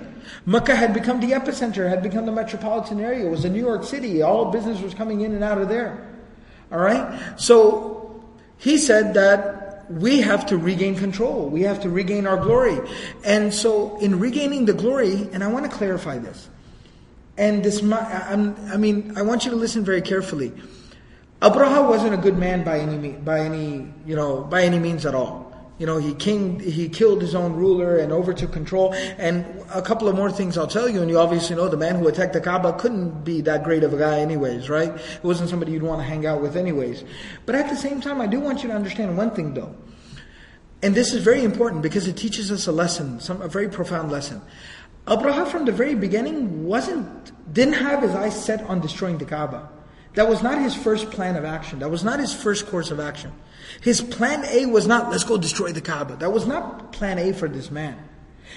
Mecca 0.47 0.77
had 0.77 0.95
become 0.95 1.19
the 1.19 1.33
epicenter, 1.33 1.89
had 1.89 2.05
become 2.05 2.25
the 2.25 2.33
metropolitan 2.33 3.01
area. 3.01 3.27
It 3.27 3.31
was 3.31 3.45
a 3.45 3.51
New 3.51 3.65
York 3.65 3.83
City. 3.83 4.23
All 4.23 4.53
business 4.53 4.81
was 4.81 4.95
coming 4.95 5.23
in 5.23 5.35
and 5.35 5.43
out 5.43 5.59
of 5.59 5.69
there. 5.69 6.07
All 6.71 6.79
right, 6.79 7.21
so 7.37 8.23
he 8.59 8.79
said 8.79 9.15
that 9.15 9.91
we 9.91 10.21
have 10.21 10.47
to 10.47 10.57
regain 10.57 10.95
control. 10.95 11.49
We 11.49 11.63
have 11.63 11.81
to 11.81 11.91
regain 11.91 12.29
our 12.29 12.37
glory. 12.37 12.79
And 13.25 13.53
so, 13.53 13.99
in 13.99 14.21
regaining 14.21 14.67
the 14.67 14.73
glory, 14.73 15.29
and 15.33 15.43
I 15.43 15.49
want 15.49 15.69
to 15.69 15.77
clarify 15.77 16.19
this, 16.19 16.49
and 17.41 17.65
this, 17.65 17.83
I 17.83 18.77
mean, 18.77 19.15
I 19.17 19.23
want 19.23 19.47
you 19.47 19.51
to 19.51 19.57
listen 19.57 19.83
very 19.83 20.03
carefully. 20.03 20.53
Abraha 21.41 21.89
wasn't 21.89 22.13
a 22.13 22.19
good 22.19 22.37
man 22.37 22.65
by 22.65 22.81
any 22.81 23.13
by 23.13 23.41
any 23.41 23.91
you 24.05 24.15
know 24.15 24.43
by 24.43 24.63
any 24.63 24.79
means 24.79 25.07
at 25.07 25.15
all. 25.15 25.51
You 25.79 25.87
know, 25.87 25.97
he 25.97 26.13
king, 26.13 26.61
he 26.61 26.91
killed 26.91 27.23
his 27.23 27.35
own 27.35 27.55
ruler 27.55 27.97
and 27.97 28.13
overtook 28.13 28.53
control. 28.53 28.93
And 29.17 29.47
a 29.73 29.81
couple 29.81 30.09
of 30.09 30.15
more 30.15 30.31
things 30.31 30.59
I'll 30.59 30.67
tell 30.67 30.91
you, 30.91 31.01
and 31.01 31.11
you 31.11 31.19
obviously 31.19 31.57
know 31.57 31.69
the 31.69 31.79
man 31.79 31.95
who 31.95 32.07
attacked 32.09 32.35
the 32.35 32.41
Kaaba 32.43 32.75
couldn't 32.75 33.25
be 33.25 33.41
that 33.41 33.65
great 33.65 33.83
of 33.83 33.95
a 33.95 33.97
guy 33.97 34.21
anyways, 34.21 34.69
right? 34.69 34.91
It 34.91 35.25
wasn't 35.25 35.49
somebody 35.49 35.73
you'd 35.73 35.83
want 35.83 36.03
to 36.03 36.05
hang 36.07 36.27
out 36.27 36.43
with 36.43 36.55
anyways. 36.55 37.05
But 37.47 37.55
at 37.55 37.71
the 37.71 37.77
same 37.77 38.03
time, 38.03 38.21
I 38.21 38.27
do 38.27 38.39
want 38.39 38.63
you 38.63 38.69
to 38.69 38.75
understand 38.75 39.17
one 39.17 39.31
thing 39.31 39.55
though. 39.55 39.75
And 40.83 40.95
this 40.95 41.15
is 41.15 41.23
very 41.23 41.45
important 41.45 41.81
because 41.81 42.07
it 42.07 42.17
teaches 42.19 42.53
us 42.53 42.67
a 42.67 42.73
lesson, 42.73 43.19
some, 43.21 43.41
a 43.41 43.49
very 43.49 43.71
profound 43.71 44.13
lesson. 44.13 44.43
Abraha 45.07 45.49
from 45.49 45.65
the 45.65 45.73
very 45.73 45.95
beginning 45.95 46.65
wasn't, 46.65 47.33
didn't 47.53 47.75
have 47.75 48.03
his 48.03 48.15
eyes 48.15 48.45
set 48.45 48.63
on 48.63 48.81
destroying 48.81 49.19
the 49.19 49.25
Kaaba. 49.25 49.69
That 50.15 50.29
was 50.29 50.43
not 50.43 50.61
his 50.61 50.75
first 50.75 51.11
plan 51.11 51.37
of 51.37 51.45
action. 51.45 51.79
That 51.79 51.91
was 51.91 52.03
not 52.03 52.19
his 52.19 52.35
first 52.35 52.67
course 52.67 52.91
of 52.91 52.99
action. 52.99 53.33
His 53.81 54.01
plan 54.01 54.45
A 54.45 54.67
was 54.67 54.87
not, 54.87 55.11
let's 55.11 55.25
go 55.25 55.37
destroy 55.37 55.73
the 55.73 55.81
Kaaba. 55.81 56.17
That 56.17 56.33
was 56.33 56.47
not 56.47 56.93
plan 56.93 57.19
A 57.19 57.33
for 57.33 57.49
this 57.49 57.71
man. 57.71 58.09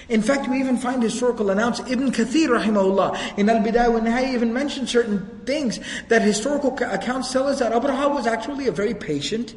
In 0.08 0.22
fact, 0.22 0.48
we 0.48 0.58
even 0.58 0.76
find 0.76 1.02
historical 1.02 1.50
accounts. 1.50 1.80
Ibn 1.80 2.10
Kathir, 2.10 2.48
rahimahullah, 2.48 3.38
in 3.38 3.48
Al 3.48 3.62
Bidayah 3.62 3.92
wa 3.92 4.00
Nihaya, 4.00 4.34
even 4.34 4.52
mentioned 4.52 4.88
certain 4.88 5.40
things 5.46 5.78
that 6.08 6.22
historical 6.22 6.76
accounts 6.82 7.32
tell 7.32 7.46
us 7.46 7.60
that 7.60 7.72
Abraha 7.72 8.12
was 8.12 8.26
actually 8.26 8.66
a 8.66 8.72
very 8.72 8.94
patient, 8.94 9.54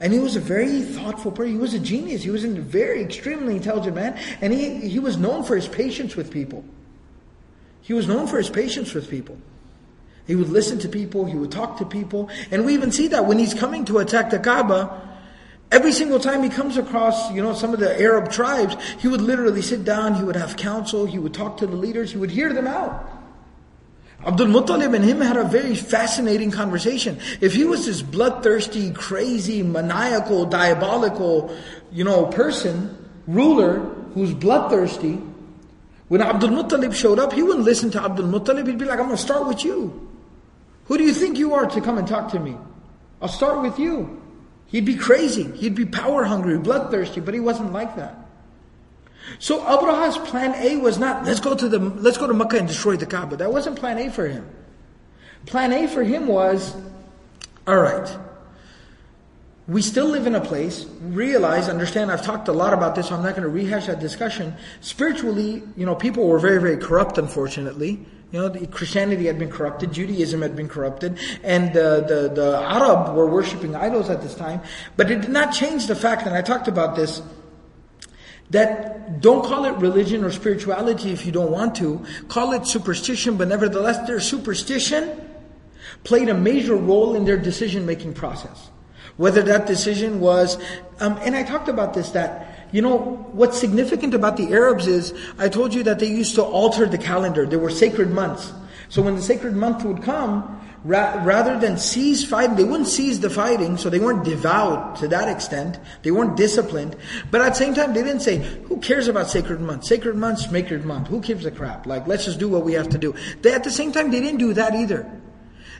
and 0.00 0.12
he 0.12 0.18
was 0.18 0.36
a 0.36 0.40
very 0.40 0.82
thoughtful 0.82 1.32
person. 1.32 1.52
He 1.52 1.58
was 1.58 1.74
a 1.74 1.78
genius. 1.78 2.22
He 2.22 2.30
was 2.30 2.44
a 2.44 2.48
very 2.48 3.02
extremely 3.02 3.56
intelligent 3.56 3.96
man, 3.96 4.18
and 4.40 4.52
he, 4.52 4.88
he 4.88 4.98
was 4.98 5.16
known 5.16 5.42
for 5.42 5.56
his 5.56 5.66
patience 5.66 6.14
with 6.14 6.30
people. 6.30 6.64
He 7.82 7.94
was 7.94 8.06
known 8.06 8.26
for 8.26 8.38
his 8.38 8.50
patience 8.50 8.94
with 8.94 9.08
people. 9.10 9.36
He 10.26 10.34
would 10.34 10.50
listen 10.50 10.78
to 10.80 10.88
people, 10.88 11.24
he 11.24 11.36
would 11.36 11.50
talk 11.50 11.78
to 11.78 11.86
people. 11.86 12.28
And 12.50 12.66
we 12.66 12.74
even 12.74 12.92
see 12.92 13.08
that 13.08 13.24
when 13.24 13.38
he's 13.38 13.54
coming 13.54 13.86
to 13.86 13.98
attack 13.98 14.28
the 14.28 14.38
Kaaba, 14.38 15.00
every 15.72 15.92
single 15.92 16.20
time 16.20 16.42
he 16.42 16.50
comes 16.50 16.76
across, 16.76 17.32
you 17.32 17.42
know, 17.42 17.54
some 17.54 17.72
of 17.72 17.80
the 17.80 17.98
Arab 17.98 18.30
tribes, 18.30 18.76
he 18.98 19.08
would 19.08 19.22
literally 19.22 19.62
sit 19.62 19.84
down, 19.84 20.14
he 20.14 20.22
would 20.22 20.36
have 20.36 20.56
counsel, 20.56 21.06
he 21.06 21.18
would 21.18 21.32
talk 21.32 21.56
to 21.56 21.66
the 21.66 21.76
leaders, 21.76 22.12
he 22.12 22.18
would 22.18 22.30
hear 22.30 22.52
them 22.52 22.66
out. 22.66 23.17
Abdul 24.26 24.48
Muttalib 24.48 24.94
and 24.94 25.04
him 25.04 25.20
had 25.20 25.36
a 25.36 25.44
very 25.44 25.76
fascinating 25.76 26.50
conversation. 26.50 27.18
If 27.40 27.54
he 27.54 27.64
was 27.64 27.86
this 27.86 28.02
bloodthirsty, 28.02 28.90
crazy, 28.90 29.62
maniacal, 29.62 30.46
diabolical, 30.46 31.56
you 31.92 32.04
know, 32.04 32.26
person, 32.26 33.08
ruler, 33.26 33.78
who's 34.14 34.34
bloodthirsty, 34.34 35.20
when 36.08 36.20
Abdul 36.20 36.50
Muttalib 36.50 36.94
showed 36.94 37.18
up, 37.18 37.32
he 37.32 37.42
wouldn't 37.42 37.64
listen 37.64 37.90
to 37.92 38.02
Abdul 38.02 38.26
Muttalib, 38.26 38.66
he'd 38.66 38.78
be 38.78 38.86
like, 38.86 38.98
I'm 38.98 39.06
going 39.06 39.16
to 39.16 39.22
start 39.22 39.46
with 39.46 39.64
you. 39.64 40.08
Who 40.86 40.98
do 40.98 41.04
you 41.04 41.14
think 41.14 41.38
you 41.38 41.54
are 41.54 41.66
to 41.66 41.80
come 41.80 41.98
and 41.98 42.08
talk 42.08 42.32
to 42.32 42.40
me? 42.40 42.56
I'll 43.22 43.28
start 43.28 43.62
with 43.62 43.78
you. 43.78 44.20
He'd 44.66 44.84
be 44.84 44.96
crazy. 44.96 45.44
He'd 45.52 45.74
be 45.74 45.84
power 45.84 46.24
hungry, 46.24 46.58
bloodthirsty, 46.58 47.20
but 47.20 47.34
he 47.34 47.40
wasn't 47.40 47.72
like 47.72 47.96
that. 47.96 48.17
So 49.38 49.60
Abraha's 49.60 50.18
plan 50.18 50.54
A 50.54 50.76
was 50.78 50.98
not, 50.98 51.24
let's 51.24 51.40
go 51.40 51.54
to 51.54 51.68
the, 51.68 51.78
let's 51.78 52.18
go 52.18 52.26
to 52.26 52.34
Mecca 52.34 52.58
and 52.58 52.68
destroy 52.68 52.96
the 52.96 53.06
Kaaba. 53.06 53.36
That 53.36 53.52
wasn't 53.52 53.78
plan 53.78 53.98
A 53.98 54.10
for 54.10 54.26
him. 54.26 54.48
Plan 55.46 55.72
A 55.72 55.86
for 55.86 56.02
him 56.02 56.26
was, 56.26 56.74
alright, 57.66 58.16
we 59.68 59.82
still 59.82 60.06
live 60.06 60.26
in 60.26 60.34
a 60.34 60.40
place, 60.40 60.86
realize, 61.02 61.68
understand, 61.68 62.10
I've 62.10 62.22
talked 62.22 62.48
a 62.48 62.52
lot 62.52 62.72
about 62.72 62.94
this, 62.94 63.08
so 63.08 63.14
I'm 63.14 63.22
not 63.22 63.36
going 63.36 63.42
to 63.42 63.50
rehash 63.50 63.86
that 63.86 64.00
discussion. 64.00 64.54
Spiritually, 64.80 65.62
you 65.76 65.84
know, 65.84 65.94
people 65.94 66.26
were 66.26 66.38
very, 66.38 66.58
very 66.58 66.78
corrupt, 66.78 67.18
unfortunately. 67.18 68.06
You 68.32 68.40
know, 68.40 68.66
Christianity 68.70 69.26
had 69.26 69.38
been 69.38 69.50
corrupted, 69.50 69.92
Judaism 69.92 70.40
had 70.40 70.56
been 70.56 70.68
corrupted, 70.68 71.18
and 71.42 71.72
the, 71.74 72.04
the, 72.06 72.34
the 72.34 72.56
Arab 72.58 73.14
were 73.14 73.26
worshipping 73.26 73.76
idols 73.76 74.08
at 74.08 74.22
this 74.22 74.34
time. 74.34 74.62
But 74.96 75.10
it 75.10 75.20
did 75.20 75.30
not 75.30 75.52
change 75.52 75.86
the 75.86 75.94
fact, 75.94 76.26
and 76.26 76.34
I 76.34 76.40
talked 76.40 76.68
about 76.68 76.96
this, 76.96 77.22
that 78.50 79.20
don't 79.20 79.44
call 79.44 79.64
it 79.64 79.72
religion 79.76 80.24
or 80.24 80.30
spirituality 80.30 81.12
if 81.12 81.26
you 81.26 81.32
don't 81.32 81.50
want 81.50 81.74
to. 81.76 82.04
Call 82.28 82.52
it 82.52 82.66
superstition, 82.66 83.36
but 83.36 83.48
nevertheless, 83.48 84.06
their 84.06 84.20
superstition 84.20 85.20
played 86.04 86.28
a 86.28 86.34
major 86.34 86.76
role 86.76 87.14
in 87.14 87.24
their 87.24 87.36
decision 87.36 87.84
making 87.84 88.14
process. 88.14 88.70
Whether 89.16 89.42
that 89.42 89.66
decision 89.66 90.20
was, 90.20 90.56
um, 91.00 91.18
and 91.22 91.34
I 91.34 91.42
talked 91.42 91.68
about 91.68 91.94
this, 91.94 92.10
that 92.12 92.68
you 92.70 92.82
know, 92.82 92.98
what's 93.32 93.58
significant 93.58 94.14
about 94.14 94.36
the 94.36 94.52
Arabs 94.52 94.86
is, 94.86 95.14
I 95.38 95.48
told 95.48 95.72
you 95.72 95.82
that 95.84 95.98
they 95.98 96.06
used 96.06 96.34
to 96.34 96.42
alter 96.42 96.86
the 96.86 96.98
calendar. 96.98 97.46
There 97.46 97.58
were 97.58 97.70
sacred 97.70 98.10
months. 98.10 98.52
So 98.90 99.00
when 99.02 99.16
the 99.16 99.22
sacred 99.22 99.56
month 99.56 99.84
would 99.84 100.02
come, 100.02 100.54
ra- 100.88 101.22
rather 101.22 101.58
than 101.58 101.76
cease 101.76 102.24
fighting, 102.24 102.56
they 102.56 102.64
wouldn't 102.64 102.88
cease 102.88 103.18
the 103.18 103.30
fighting, 103.30 103.76
so 103.76 103.90
they 103.90 103.98
weren't 103.98 104.24
devout 104.24 104.96
to 104.96 105.08
that 105.08 105.28
extent. 105.28 105.78
They 106.02 106.10
weren't 106.10 106.36
disciplined. 106.36 106.96
But 107.30 107.42
at 107.42 107.50
the 107.50 107.54
same 107.56 107.74
time, 107.74 107.92
they 107.92 108.02
didn't 108.02 108.22
say, 108.22 108.38
who 108.38 108.78
cares 108.78 109.06
about 109.06 109.28
sacred 109.28 109.60
month? 109.60 109.84
Sacred 109.84 110.16
month's 110.16 110.50
sacred 110.50 110.84
month. 110.84 111.08
Who 111.08 111.20
gives 111.20 111.44
a 111.44 111.50
crap? 111.50 111.86
Like, 111.86 112.06
let's 112.06 112.24
just 112.24 112.38
do 112.38 112.48
what 112.48 112.64
we 112.64 112.72
have 112.72 112.88
to 112.88 112.98
do. 112.98 113.14
They, 113.42 113.52
at 113.52 113.64
the 113.64 113.70
same 113.70 113.92
time, 113.92 114.10
they 114.10 114.20
didn't 114.20 114.38
do 114.38 114.54
that 114.54 114.74
either. 114.74 115.08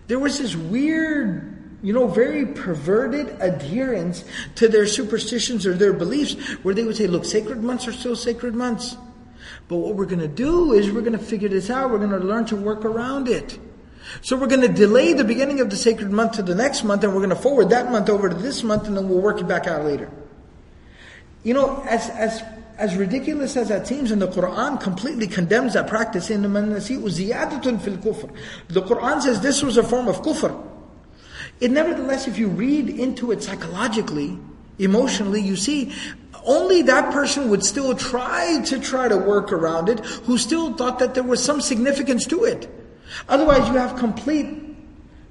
There 0.06 0.18
was 0.18 0.38
this 0.38 0.54
weird 0.54 1.54
you 1.80 1.92
know, 1.92 2.08
very 2.08 2.44
perverted 2.44 3.28
adherence 3.40 4.24
to 4.56 4.66
their 4.66 4.84
superstitions 4.84 5.64
or 5.64 5.74
their 5.74 5.92
beliefs, 5.92 6.34
where 6.64 6.74
they 6.74 6.82
would 6.82 6.96
say, 6.96 7.06
look, 7.06 7.24
sacred 7.24 7.62
months 7.62 7.86
are 7.86 7.92
still 7.92 8.16
sacred 8.16 8.52
months. 8.52 8.96
But 9.68 9.76
what 9.76 9.94
we're 9.94 10.06
going 10.06 10.18
to 10.18 10.26
do 10.26 10.72
is 10.72 10.90
we're 10.90 11.02
going 11.02 11.12
to 11.12 11.24
figure 11.24 11.48
this 11.48 11.70
out. 11.70 11.90
We're 11.90 11.98
going 11.98 12.10
to 12.10 12.18
learn 12.18 12.46
to 12.46 12.56
work 12.56 12.84
around 12.84 13.28
it. 13.28 13.60
So 14.20 14.36
we're 14.36 14.46
going 14.46 14.62
to 14.62 14.68
delay 14.68 15.12
the 15.12 15.24
beginning 15.24 15.60
of 15.60 15.70
the 15.70 15.76
sacred 15.76 16.10
month 16.10 16.32
to 16.32 16.42
the 16.42 16.54
next 16.54 16.84
month, 16.84 17.04
and 17.04 17.12
we're 17.12 17.20
going 17.20 17.30
to 17.30 17.36
forward 17.36 17.70
that 17.70 17.90
month 17.90 18.08
over 18.08 18.28
to 18.28 18.34
this 18.34 18.62
month, 18.62 18.86
and 18.86 18.96
then 18.96 19.08
we'll 19.08 19.20
work 19.20 19.40
it 19.40 19.48
back 19.48 19.66
out 19.66 19.84
later. 19.84 20.10
You 21.44 21.54
know, 21.54 21.82
as, 21.88 22.08
as, 22.10 22.42
as 22.76 22.96
ridiculous 22.96 23.56
as 23.56 23.68
that 23.68 23.86
seems, 23.86 24.10
and 24.10 24.20
the 24.20 24.28
Quran 24.28 24.80
completely 24.80 25.26
condemns 25.26 25.74
that 25.74 25.86
practice 25.86 26.30
in 26.30 26.42
the 26.42 26.48
fil 26.48 27.96
kufr. 27.96 28.34
The 28.68 28.82
Quran 28.82 29.22
says 29.22 29.40
this 29.40 29.62
was 29.62 29.76
a 29.76 29.82
form 29.82 30.08
of 30.08 30.22
kufr. 30.22 30.66
It 31.60 31.70
nevertheless, 31.70 32.28
if 32.28 32.38
you 32.38 32.48
read 32.48 32.88
into 32.88 33.32
it 33.32 33.42
psychologically, 33.42 34.38
emotionally, 34.78 35.40
you 35.40 35.56
see 35.56 35.92
only 36.44 36.82
that 36.82 37.12
person 37.12 37.50
would 37.50 37.64
still 37.64 37.94
try 37.94 38.62
to 38.62 38.78
try 38.78 39.08
to 39.08 39.16
work 39.16 39.52
around 39.52 39.88
it 39.88 40.00
who 40.00 40.38
still 40.38 40.72
thought 40.74 41.00
that 41.00 41.14
there 41.14 41.24
was 41.24 41.42
some 41.42 41.60
significance 41.60 42.26
to 42.26 42.44
it. 42.44 42.77
Otherwise, 43.28 43.68
you 43.68 43.74
have 43.74 43.96
complete, 43.96 44.46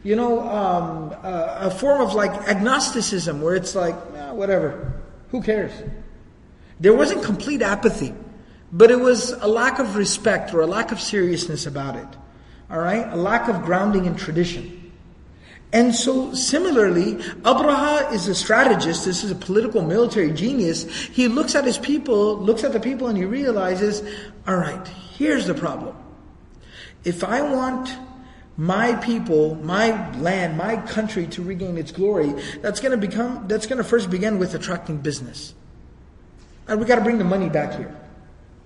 you 0.03 0.15
know, 0.15 0.41
um, 0.41 1.15
uh, 1.23 1.57
a 1.59 1.71
form 1.71 2.01
of 2.01 2.13
like 2.13 2.31
agnosticism 2.47 3.41
where 3.41 3.55
it's 3.55 3.75
like, 3.75 3.95
eh, 4.15 4.31
whatever, 4.31 4.93
who 5.31 5.41
cares? 5.41 5.71
There 6.79 6.93
wasn't 6.93 7.23
complete 7.23 7.61
apathy, 7.61 8.13
but 8.71 8.91
it 8.91 8.99
was 8.99 9.31
a 9.31 9.47
lack 9.47 9.79
of 9.79 9.95
respect 9.95 10.53
or 10.53 10.61
a 10.61 10.67
lack 10.67 10.91
of 10.91 11.01
seriousness 11.01 11.65
about 11.65 11.95
it. 11.95 12.07
All 12.69 12.79
right? 12.79 13.07
A 13.11 13.15
lack 13.15 13.47
of 13.47 13.63
grounding 13.63 14.05
in 14.05 14.15
tradition. 14.15 14.91
And 15.73 15.93
so 15.93 16.33
similarly, 16.33 17.15
Abraha 17.43 18.13
is 18.13 18.27
a 18.27 18.35
strategist, 18.35 19.03
this 19.03 19.23
is 19.23 19.31
a 19.31 19.35
political 19.35 19.81
military 19.81 20.31
genius. 20.31 20.89
He 21.07 21.27
looks 21.27 21.55
at 21.55 21.65
his 21.65 21.77
people, 21.77 22.37
looks 22.37 22.63
at 22.63 22.71
the 22.71 22.79
people 22.79 23.07
and 23.07 23.17
he 23.17 23.25
realizes, 23.25 24.01
alright, 24.47 24.87
here's 24.87 25.45
the 25.45 25.53
problem. 25.53 25.95
If 27.03 27.23
I 27.23 27.41
want 27.41 27.95
my 28.57 28.95
people, 28.95 29.55
my 29.55 30.11
land, 30.17 30.57
my 30.57 30.77
country 30.77 31.27
to 31.27 31.43
regain 31.43 31.77
its 31.77 31.91
glory, 31.91 32.33
that's 32.61 32.79
gonna 32.79 32.97
become, 32.97 33.47
that's 33.47 33.67
gonna 33.67 33.83
first 33.83 34.09
begin 34.09 34.39
with 34.39 34.53
attracting 34.55 34.97
business. 34.97 35.53
And 36.67 36.79
we 36.79 36.85
gotta 36.85 37.01
bring 37.01 37.17
the 37.17 37.23
money 37.23 37.49
back 37.49 37.77
here. 37.77 37.95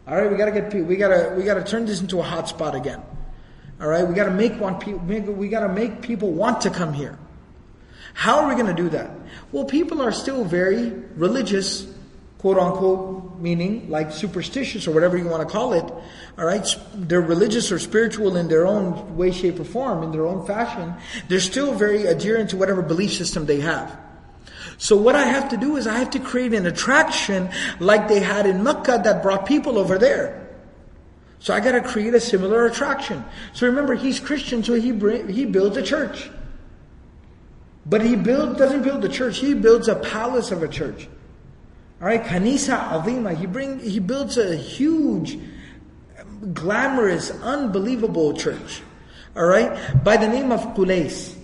Alright, 0.07 0.31
we 0.31 0.37
gotta 0.37 0.51
get, 0.51 0.73
we 0.73 0.95
gotta, 0.95 1.35
we 1.37 1.43
gotta 1.43 1.63
turn 1.63 1.85
this 1.85 2.01
into 2.01 2.19
a 2.19 2.23
hot 2.23 2.49
spot 2.49 2.73
again. 2.75 3.01
All 3.81 3.87
right, 3.87 4.07
we 4.07 4.13
got 4.13 4.25
to 4.25 4.31
make 4.31 4.59
want 4.59 4.79
people. 4.79 4.99
We 4.99 5.47
got 5.49 5.61
to 5.61 5.73
make 5.73 6.03
people 6.03 6.31
want 6.31 6.61
to 6.61 6.69
come 6.69 6.93
here. 6.93 7.17
How 8.13 8.41
are 8.41 8.47
we 8.47 8.53
going 8.53 8.67
to 8.67 8.79
do 8.79 8.89
that? 8.89 9.09
Well, 9.51 9.65
people 9.65 10.03
are 10.03 10.11
still 10.11 10.43
very 10.43 10.91
religious, 11.15 11.87
quote 12.41 12.57
unquote, 12.57 13.39
meaning 13.39 13.87
like 13.87 14.11
superstitious 14.11 14.87
or 14.87 14.91
whatever 14.91 15.15
you 15.15 15.27
want 15.27 15.47
to 15.47 15.51
call 15.51 15.73
it. 15.73 15.85
All 16.39 16.45
right, 16.45 16.65
they're 16.95 17.21
religious 17.21 17.71
or 17.71 17.77
spiritual 17.77 18.35
in 18.35 18.47
their 18.47 18.65
own 18.65 19.15
way, 19.15 19.31
shape, 19.31 19.59
or 19.59 19.63
form, 19.63 20.01
in 20.01 20.11
their 20.11 20.25
own 20.25 20.47
fashion. 20.47 20.95
They're 21.27 21.39
still 21.39 21.71
very 21.71 22.07
adherent 22.07 22.49
to 22.49 22.57
whatever 22.57 22.81
belief 22.81 23.13
system 23.13 23.45
they 23.45 23.59
have. 23.59 23.95
So 24.79 24.97
what 24.97 25.13
I 25.13 25.25
have 25.25 25.49
to 25.49 25.57
do 25.57 25.77
is 25.77 25.85
I 25.85 25.99
have 25.99 26.09
to 26.11 26.19
create 26.19 26.55
an 26.55 26.65
attraction 26.65 27.51
like 27.79 28.07
they 28.07 28.19
had 28.19 28.47
in 28.47 28.63
Mecca 28.63 29.01
that 29.03 29.21
brought 29.21 29.45
people 29.45 29.77
over 29.77 29.99
there. 29.99 30.49
So 31.37 31.53
I 31.53 31.59
got 31.59 31.73
to 31.73 31.81
create 31.81 32.15
a 32.15 32.19
similar 32.19 32.65
attraction. 32.65 33.23
So 33.53 33.67
remember, 33.67 33.93
he's 33.93 34.19
Christian, 34.19 34.63
so 34.63 34.73
he 34.73 34.93
he 35.31 35.45
builds 35.45 35.77
a 35.77 35.83
church. 35.83 36.31
But 37.85 38.01
he 38.01 38.15
build, 38.15 38.57
doesn't 38.57 38.81
build 38.81 39.05
a 39.05 39.09
church, 39.09 39.37
he 39.37 39.53
builds 39.53 39.87
a 39.87 39.95
palace 39.95 40.49
of 40.49 40.63
a 40.63 40.67
church. 40.67 41.07
All 42.01 42.07
right, 42.07 42.23
kanisa 42.23 42.89
azima. 42.89 43.37
He 43.37 43.45
bring 43.45 43.79
he 43.79 43.99
builds 43.99 44.37
a 44.37 44.55
huge, 44.55 45.37
glamorous, 46.51 47.29
unbelievable 47.43 48.33
church. 48.33 48.81
All 49.35 49.45
right, 49.45 50.03
by 50.03 50.17
the 50.17 50.27
name 50.27 50.51
of 50.51 50.61
Qulais. 50.75 51.35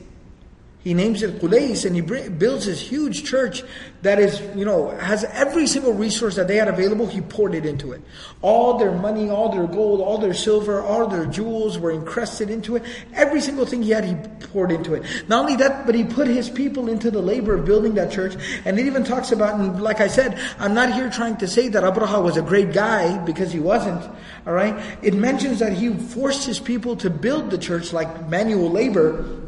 He 0.88 0.93
names 0.93 1.21
it 1.21 1.41
Qulais 1.41 1.83
and 1.83 1.93
he 1.97 2.01
builds 2.01 2.65
this 2.65 2.79
huge 2.79 3.25
church 3.25 3.61
that 4.03 4.19
is, 4.19 4.39
you 4.55 4.63
know, 4.63 4.88
has 4.91 5.25
every 5.25 5.67
single 5.67 5.91
resource 5.91 6.38
that 6.38 6.47
they 6.47 6.55
had 6.55 6.69
available, 6.69 7.07
he 7.07 7.19
poured 7.19 7.55
it 7.55 7.65
into 7.65 7.91
it. 7.91 8.01
All 8.41 8.77
their 8.77 8.93
money, 8.93 9.29
all 9.29 9.51
their 9.51 9.67
gold, 9.67 9.99
all 9.99 10.17
their 10.17 10.33
silver, 10.33 10.81
all 10.81 11.05
their 11.07 11.25
jewels 11.25 11.77
were 11.77 11.91
encrusted 11.91 12.49
into 12.49 12.77
it. 12.77 12.83
Every 13.11 13.41
single 13.41 13.65
thing 13.65 13.83
he 13.83 13.89
had, 13.89 14.05
he 14.05 14.15
poured 14.47 14.71
into 14.71 14.93
it. 14.93 15.03
Not 15.27 15.41
only 15.41 15.57
that, 15.57 15.85
but 15.85 15.93
he 15.93 16.05
put 16.05 16.25
his 16.25 16.49
people 16.49 16.88
into 16.88 17.11
the 17.11 17.21
labor 17.21 17.55
of 17.55 17.65
building 17.65 17.95
that 17.95 18.09
church. 18.09 18.38
And 18.63 18.79
it 18.79 18.85
even 18.85 19.03
talks 19.03 19.33
about, 19.33 19.59
and 19.59 19.81
like 19.81 19.99
I 19.99 20.07
said, 20.07 20.39
I'm 20.57 20.73
not 20.73 20.93
here 20.93 21.09
trying 21.09 21.35
to 21.38 21.49
say 21.49 21.67
that 21.67 21.83
Abraha 21.83 22.23
was 22.23 22.38
a 22.38 22.41
great 22.41 22.71
guy 22.71 23.17
because 23.25 23.51
he 23.51 23.59
wasn't. 23.59 24.09
Alright? 24.47 24.81
It 25.01 25.15
mentions 25.15 25.59
that 25.59 25.73
he 25.73 25.93
forced 25.93 26.45
his 26.45 26.61
people 26.61 26.95
to 26.95 27.09
build 27.09 27.51
the 27.51 27.57
church 27.57 27.91
like 27.91 28.29
manual 28.29 28.71
labor 28.71 29.47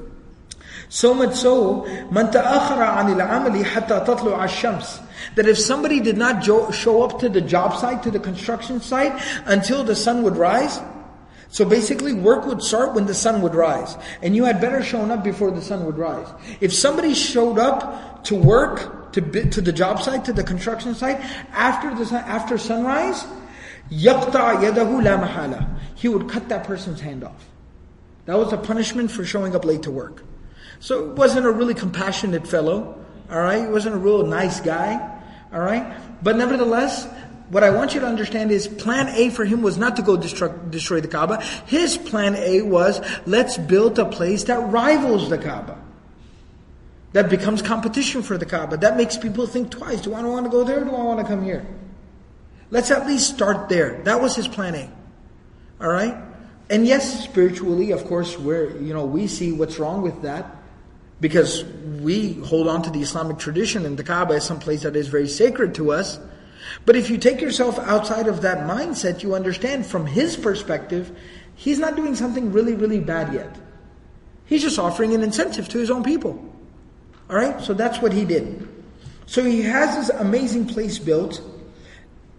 so 0.89 1.13
much 1.13 1.35
so, 1.35 1.83
anil 1.83 3.21
amali 3.21 3.63
hatta 3.63 4.03
tatlu 4.05 4.35
ash-shams. 4.35 4.99
That 5.35 5.47
if 5.47 5.59
somebody 5.59 5.99
did 5.99 6.17
not 6.17 6.41
jo- 6.41 6.71
show 6.71 7.03
up 7.03 7.19
to 7.19 7.29
the 7.29 7.41
job 7.41 7.77
site, 7.77 8.01
to 8.03 8.11
the 8.11 8.19
construction 8.19 8.81
site, 8.81 9.13
until 9.45 9.83
the 9.83 9.95
sun 9.95 10.23
would 10.23 10.35
rise, 10.35 10.79
so 11.49 11.63
basically 11.65 12.13
work 12.13 12.45
would 12.45 12.61
start 12.61 12.95
when 12.95 13.05
the 13.05 13.13
sun 13.13 13.41
would 13.41 13.53
rise. 13.53 13.97
And 14.23 14.35
you 14.35 14.45
had 14.45 14.59
better 14.59 14.83
shown 14.83 15.11
up 15.11 15.23
before 15.23 15.51
the 15.51 15.61
sun 15.61 15.85
would 15.85 15.97
rise. 15.97 16.27
If 16.59 16.73
somebody 16.73 17.13
showed 17.13 17.59
up 17.59 18.23
to 18.25 18.35
work, 18.35 19.11
to, 19.13 19.21
bi- 19.21 19.43
to 19.49 19.61
the 19.61 19.71
job 19.71 20.01
site, 20.01 20.25
to 20.25 20.33
the 20.33 20.43
construction 20.43 20.95
site, 20.95 21.19
after 21.51 21.93
the 21.93 22.05
sun, 22.05 22.23
after 22.25 22.57
sunrise, 22.57 23.25
yaqta 23.91 24.61
yadahu 24.61 25.03
la 25.03 25.23
mahala. 25.23 25.67
He 25.95 26.07
would 26.07 26.29
cut 26.29 26.49
that 26.49 26.63
person's 26.65 27.01
hand 27.01 27.23
off. 27.23 27.47
That 28.25 28.37
was 28.37 28.53
a 28.53 28.57
punishment 28.57 29.11
for 29.11 29.25
showing 29.25 29.55
up 29.55 29.65
late 29.65 29.83
to 29.83 29.91
work. 29.91 30.23
So 30.80 31.09
it 31.09 31.17
wasn't 31.17 31.45
a 31.45 31.51
really 31.51 31.73
compassionate 31.73 32.47
fellow, 32.47 33.03
all 33.30 33.41
right? 33.41 33.61
He 33.63 33.67
wasn't 33.67 33.95
a 33.95 33.97
real 33.97 34.25
nice 34.25 34.59
guy, 34.59 35.21
all 35.51 35.59
right? 35.59 35.93
But 36.23 36.38
nevertheless, 36.38 37.07
what 37.49 37.63
I 37.63 37.71
want 37.71 37.93
you 37.93 37.99
to 38.01 38.07
understand 38.07 38.51
is 38.51 38.67
plan 38.67 39.09
A 39.09 39.30
for 39.30 39.43
him 39.43 39.61
was 39.61 39.77
not 39.77 39.95
to 39.97 40.01
go 40.01 40.15
destroy, 40.15 40.49
destroy 40.69 41.01
the 41.01 41.07
Kaaba. 41.07 41.41
His 41.65 41.97
plan 41.97 42.36
A 42.36 42.61
was, 42.61 43.01
let's 43.25 43.57
build 43.57 43.99
a 43.99 44.05
place 44.05 44.45
that 44.45 44.59
rivals 44.71 45.30
the 45.30 45.38
Kaaba. 45.38 45.77
That 47.13 47.30
becomes 47.30 47.61
competition 47.63 48.21
for 48.21 48.38
the 48.38 48.45
Kaaba. 48.45 48.77
That 48.77 48.95
makes 48.95 49.17
people 49.17 49.47
think 49.47 49.71
twice. 49.71 50.01
Do 50.01 50.13
I 50.13 50.21
want 50.21 50.45
to 50.45 50.51
go 50.51 50.63
there 50.63 50.82
or 50.82 50.86
do 50.86 50.91
I 50.91 51.03
want 51.03 51.19
to 51.19 51.25
come 51.25 51.43
here? 51.43 51.65
Let's 52.69 52.91
at 52.91 53.07
least 53.07 53.34
start 53.34 53.67
there. 53.67 54.03
That 54.03 54.21
was 54.21 54.36
his 54.36 54.47
plan 54.47 54.75
A. 54.75 54.91
Alright? 55.84 56.15
And 56.69 56.86
yes, 56.86 57.23
spiritually, 57.23 57.91
of 57.91 58.05
course, 58.05 58.38
where, 58.38 58.77
you 58.77 58.93
know, 58.93 59.05
we 59.05 59.25
see 59.25 59.51
what's 59.51 59.80
wrong 59.80 60.03
with 60.03 60.21
that 60.21 60.55
because 61.22 61.63
we 62.01 62.34
hold 62.34 62.67
on 62.67 62.82
to 62.84 62.89
the 62.89 63.01
Islamic 63.01 63.38
tradition 63.38 63.86
and 63.86 63.97
the 63.97 64.03
Kaaba 64.03 64.36
is 64.36 64.43
some 64.43 64.59
place 64.59 64.84
that 64.84 64.95
is 64.95 65.07
very 65.07 65.28
sacred 65.28 65.76
to 65.76 65.91
us. 65.91 66.20
But 66.86 66.95
if 66.95 67.09
you 67.09 67.17
take 67.17 67.41
yourself 67.41 67.78
outside 67.80 68.28
of 68.28 68.41
that 68.41 68.59
mindset, 68.59 69.24
you 69.24 69.36
understand 69.36 69.86
from 69.86 70.05
his 70.05 70.38
perspective, 70.38 71.17
he's 71.55 71.80
not 71.80 71.95
doing 71.95 72.15
something 72.15 72.51
really, 72.51 72.76
really 72.76 72.99
bad 72.99 73.34
yet. 73.34 73.55
He's 74.45 74.61
just 74.61 74.80
offering 74.80 75.13
an 75.13 75.22
incentive 75.22 75.67
to 75.70 75.78
his 75.78 75.91
own 75.91 76.03
people. 76.03 76.43
Alright? 77.30 77.61
So 77.61 77.74
that's 77.74 78.01
what 78.01 78.13
he 78.13 78.26
did. 78.26 78.67
So 79.26 79.43
he 79.43 79.61
has 79.63 79.95
this 79.95 80.09
amazing 80.17 80.67
place 80.67 80.97
built. 80.97 81.41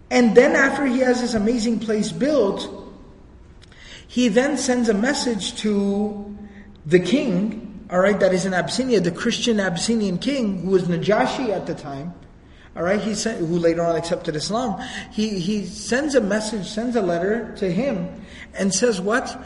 And 0.09 0.35
then 0.35 0.55
after 0.55 0.85
he 0.85 0.99
has 0.99 1.21
this 1.21 1.35
amazing 1.35 1.79
place 1.79 2.11
built, 2.11 2.69
he 4.07 4.27
then 4.27 4.57
sends 4.57 4.89
a 4.89 4.93
message 4.93 5.55
to 5.61 6.37
the 6.85 6.99
king 6.99 7.70
all 7.91 7.99
right, 7.99 8.17
that 8.21 8.33
is 8.33 8.45
in 8.45 8.53
Abyssinia, 8.53 9.01
the 9.01 9.11
Christian 9.11 9.59
Abyssinian 9.59 10.17
king, 10.17 10.61
who 10.61 10.71
was 10.71 10.83
Najashi 10.83 11.49
at 11.49 11.67
the 11.67 11.75
time, 11.75 12.13
all 12.73 12.83
right, 12.83 13.01
he 13.01 13.13
sent, 13.13 13.39
who 13.39 13.59
later 13.59 13.81
on 13.81 13.97
accepted 13.97 14.33
Islam, 14.33 14.81
he, 15.11 15.39
he 15.39 15.65
sends 15.65 16.15
a 16.15 16.21
message, 16.21 16.65
sends 16.67 16.95
a 16.95 17.01
letter 17.01 17.53
to 17.57 17.69
him, 17.69 18.23
and 18.53 18.73
says 18.73 19.01
what? 19.01 19.37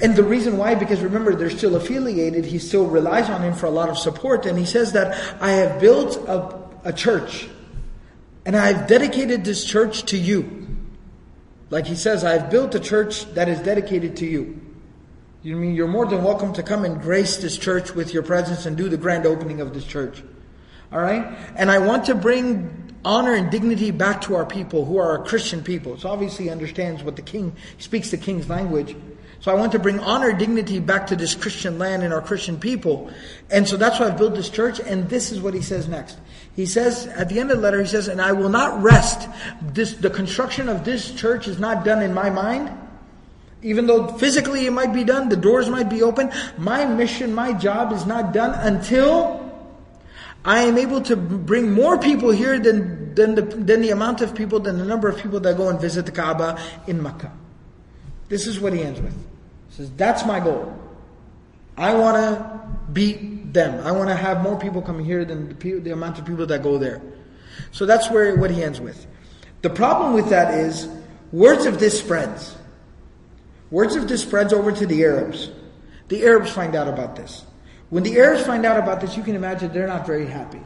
And 0.00 0.16
the 0.16 0.24
reason 0.24 0.56
why, 0.56 0.74
because 0.74 1.00
remember, 1.00 1.36
they're 1.36 1.48
still 1.48 1.76
affiliated, 1.76 2.44
he 2.44 2.58
still 2.58 2.86
relies 2.86 3.30
on 3.30 3.40
him 3.40 3.54
for 3.54 3.66
a 3.66 3.70
lot 3.70 3.88
of 3.88 3.96
support, 3.96 4.46
and 4.46 4.58
he 4.58 4.64
says 4.64 4.92
that, 4.92 5.16
I 5.40 5.52
have 5.52 5.80
built 5.80 6.16
a, 6.26 6.58
a 6.88 6.92
church, 6.92 7.48
and 8.44 8.56
I've 8.56 8.88
dedicated 8.88 9.44
this 9.44 9.64
church 9.64 10.02
to 10.06 10.18
you. 10.18 10.66
Like 11.70 11.86
he 11.86 11.94
says, 11.94 12.24
I've 12.24 12.50
built 12.50 12.74
a 12.74 12.80
church 12.80 13.32
that 13.34 13.48
is 13.48 13.60
dedicated 13.60 14.16
to 14.16 14.26
you. 14.26 14.60
You 15.44 15.56
mean 15.56 15.74
you're 15.74 15.86
more 15.86 16.06
than 16.06 16.24
welcome 16.24 16.54
to 16.54 16.62
come 16.62 16.86
and 16.86 17.02
grace 17.02 17.36
this 17.36 17.58
church 17.58 17.94
with 17.94 18.14
your 18.14 18.22
presence 18.22 18.64
and 18.64 18.78
do 18.78 18.88
the 18.88 18.96
grand 18.96 19.26
opening 19.26 19.60
of 19.60 19.74
this 19.74 19.84
church. 19.84 20.22
Alright? 20.90 21.38
And 21.54 21.70
I 21.70 21.80
want 21.80 22.06
to 22.06 22.14
bring 22.14 22.94
honor 23.04 23.34
and 23.34 23.50
dignity 23.50 23.90
back 23.90 24.22
to 24.22 24.36
our 24.36 24.46
people 24.46 24.86
who 24.86 24.96
are 24.96 25.20
a 25.20 25.26
Christian 25.26 25.62
people. 25.62 25.98
So 25.98 26.08
obviously 26.08 26.46
he 26.46 26.50
understands 26.50 27.02
what 27.02 27.16
the 27.16 27.22
king, 27.22 27.54
speaks 27.76 28.10
the 28.10 28.16
king's 28.16 28.48
language. 28.48 28.96
So 29.40 29.52
I 29.52 29.54
want 29.54 29.72
to 29.72 29.78
bring 29.78 30.00
honor 30.00 30.30
and 30.30 30.38
dignity 30.38 30.80
back 30.80 31.08
to 31.08 31.16
this 31.16 31.34
Christian 31.34 31.78
land 31.78 32.02
and 32.02 32.14
our 32.14 32.22
Christian 32.22 32.58
people. 32.58 33.10
And 33.50 33.68
so 33.68 33.76
that's 33.76 34.00
why 34.00 34.06
I've 34.06 34.16
built 34.16 34.34
this 34.34 34.48
church. 34.48 34.80
And 34.80 35.10
this 35.10 35.30
is 35.30 35.42
what 35.42 35.52
he 35.52 35.60
says 35.60 35.88
next. 35.88 36.16
He 36.56 36.64
says, 36.64 37.06
at 37.08 37.28
the 37.28 37.38
end 37.38 37.50
of 37.50 37.58
the 37.58 37.62
letter, 37.62 37.82
he 37.82 37.86
says, 37.86 38.08
and 38.08 38.22
I 38.22 38.32
will 38.32 38.48
not 38.48 38.82
rest. 38.82 39.28
This, 39.60 39.92
the 39.92 40.08
construction 40.08 40.70
of 40.70 40.86
this 40.86 41.12
church 41.12 41.48
is 41.48 41.58
not 41.58 41.84
done 41.84 42.02
in 42.02 42.14
my 42.14 42.30
mind. 42.30 42.80
Even 43.64 43.86
though 43.86 44.06
physically 44.18 44.66
it 44.66 44.72
might 44.72 44.92
be 44.92 45.04
done, 45.04 45.30
the 45.30 45.36
doors 45.36 45.70
might 45.70 45.88
be 45.88 46.02
open, 46.02 46.30
my 46.58 46.84
mission, 46.84 47.34
my 47.34 47.54
job 47.54 47.92
is 47.92 48.04
not 48.04 48.34
done 48.34 48.52
until 48.60 49.40
I 50.44 50.64
am 50.64 50.76
able 50.76 51.00
to 51.00 51.16
bring 51.16 51.72
more 51.72 51.98
people 51.98 52.30
here 52.30 52.58
than, 52.58 53.14
than, 53.14 53.34
the, 53.34 53.40
than 53.40 53.80
the 53.80 53.88
amount 53.88 54.20
of 54.20 54.34
people, 54.34 54.60
than 54.60 54.76
the 54.76 54.84
number 54.84 55.08
of 55.08 55.16
people 55.16 55.40
that 55.40 55.56
go 55.56 55.70
and 55.70 55.80
visit 55.80 56.04
the 56.04 56.12
Kaaba 56.12 56.60
in 56.86 57.02
Mecca. 57.02 57.32
This 58.28 58.46
is 58.46 58.60
what 58.60 58.74
he 58.74 58.82
ends 58.82 59.00
with. 59.00 59.14
He 59.14 59.76
says, 59.76 59.90
that's 59.92 60.26
my 60.26 60.40
goal. 60.40 60.78
I 61.78 61.94
want 61.94 62.16
to 62.18 62.60
beat 62.92 63.54
them. 63.54 63.82
I 63.86 63.92
want 63.92 64.10
to 64.10 64.14
have 64.14 64.42
more 64.42 64.58
people 64.58 64.82
coming 64.82 65.06
here 65.06 65.24
than 65.24 65.58
the, 65.58 65.80
the 65.80 65.90
amount 65.90 66.18
of 66.18 66.26
people 66.26 66.44
that 66.44 66.62
go 66.62 66.76
there. 66.76 67.00
So 67.72 67.86
that's 67.86 68.10
where 68.10 68.36
what 68.36 68.50
he 68.50 68.62
ends 68.62 68.78
with. 68.78 69.06
The 69.62 69.70
problem 69.70 70.12
with 70.12 70.28
that 70.28 70.52
is, 70.52 70.86
words 71.32 71.64
of 71.64 71.80
this 71.80 71.98
spreads. 71.98 72.54
Words 73.70 73.96
of 73.96 74.08
this 74.08 74.22
spreads 74.22 74.52
over 74.52 74.72
to 74.72 74.86
the 74.86 75.04
Arabs. 75.04 75.50
The 76.08 76.24
Arabs 76.24 76.50
find 76.50 76.74
out 76.74 76.88
about 76.88 77.16
this. 77.16 77.44
When 77.90 78.02
the 78.02 78.18
Arabs 78.18 78.42
find 78.42 78.64
out 78.64 78.78
about 78.78 79.00
this, 79.00 79.16
you 79.16 79.22
can 79.22 79.34
imagine 79.34 79.72
they're 79.72 79.86
not 79.86 80.06
very 80.06 80.26
happy. 80.26 80.60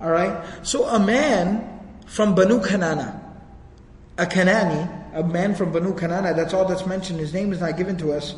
Alright? 0.00 0.66
So 0.66 0.84
a 0.84 0.98
man 0.98 1.80
from 2.06 2.34
Banu 2.34 2.60
Kanana, 2.60 3.20
a 4.18 4.26
Kanani, 4.26 5.14
a 5.14 5.22
man 5.22 5.54
from 5.54 5.72
Banu 5.72 5.94
Kanana, 5.94 6.34
that's 6.34 6.54
all 6.54 6.64
that's 6.64 6.86
mentioned, 6.86 7.20
his 7.20 7.32
name 7.32 7.52
is 7.52 7.60
not 7.60 7.76
given 7.76 7.96
to 7.98 8.12
us. 8.12 8.34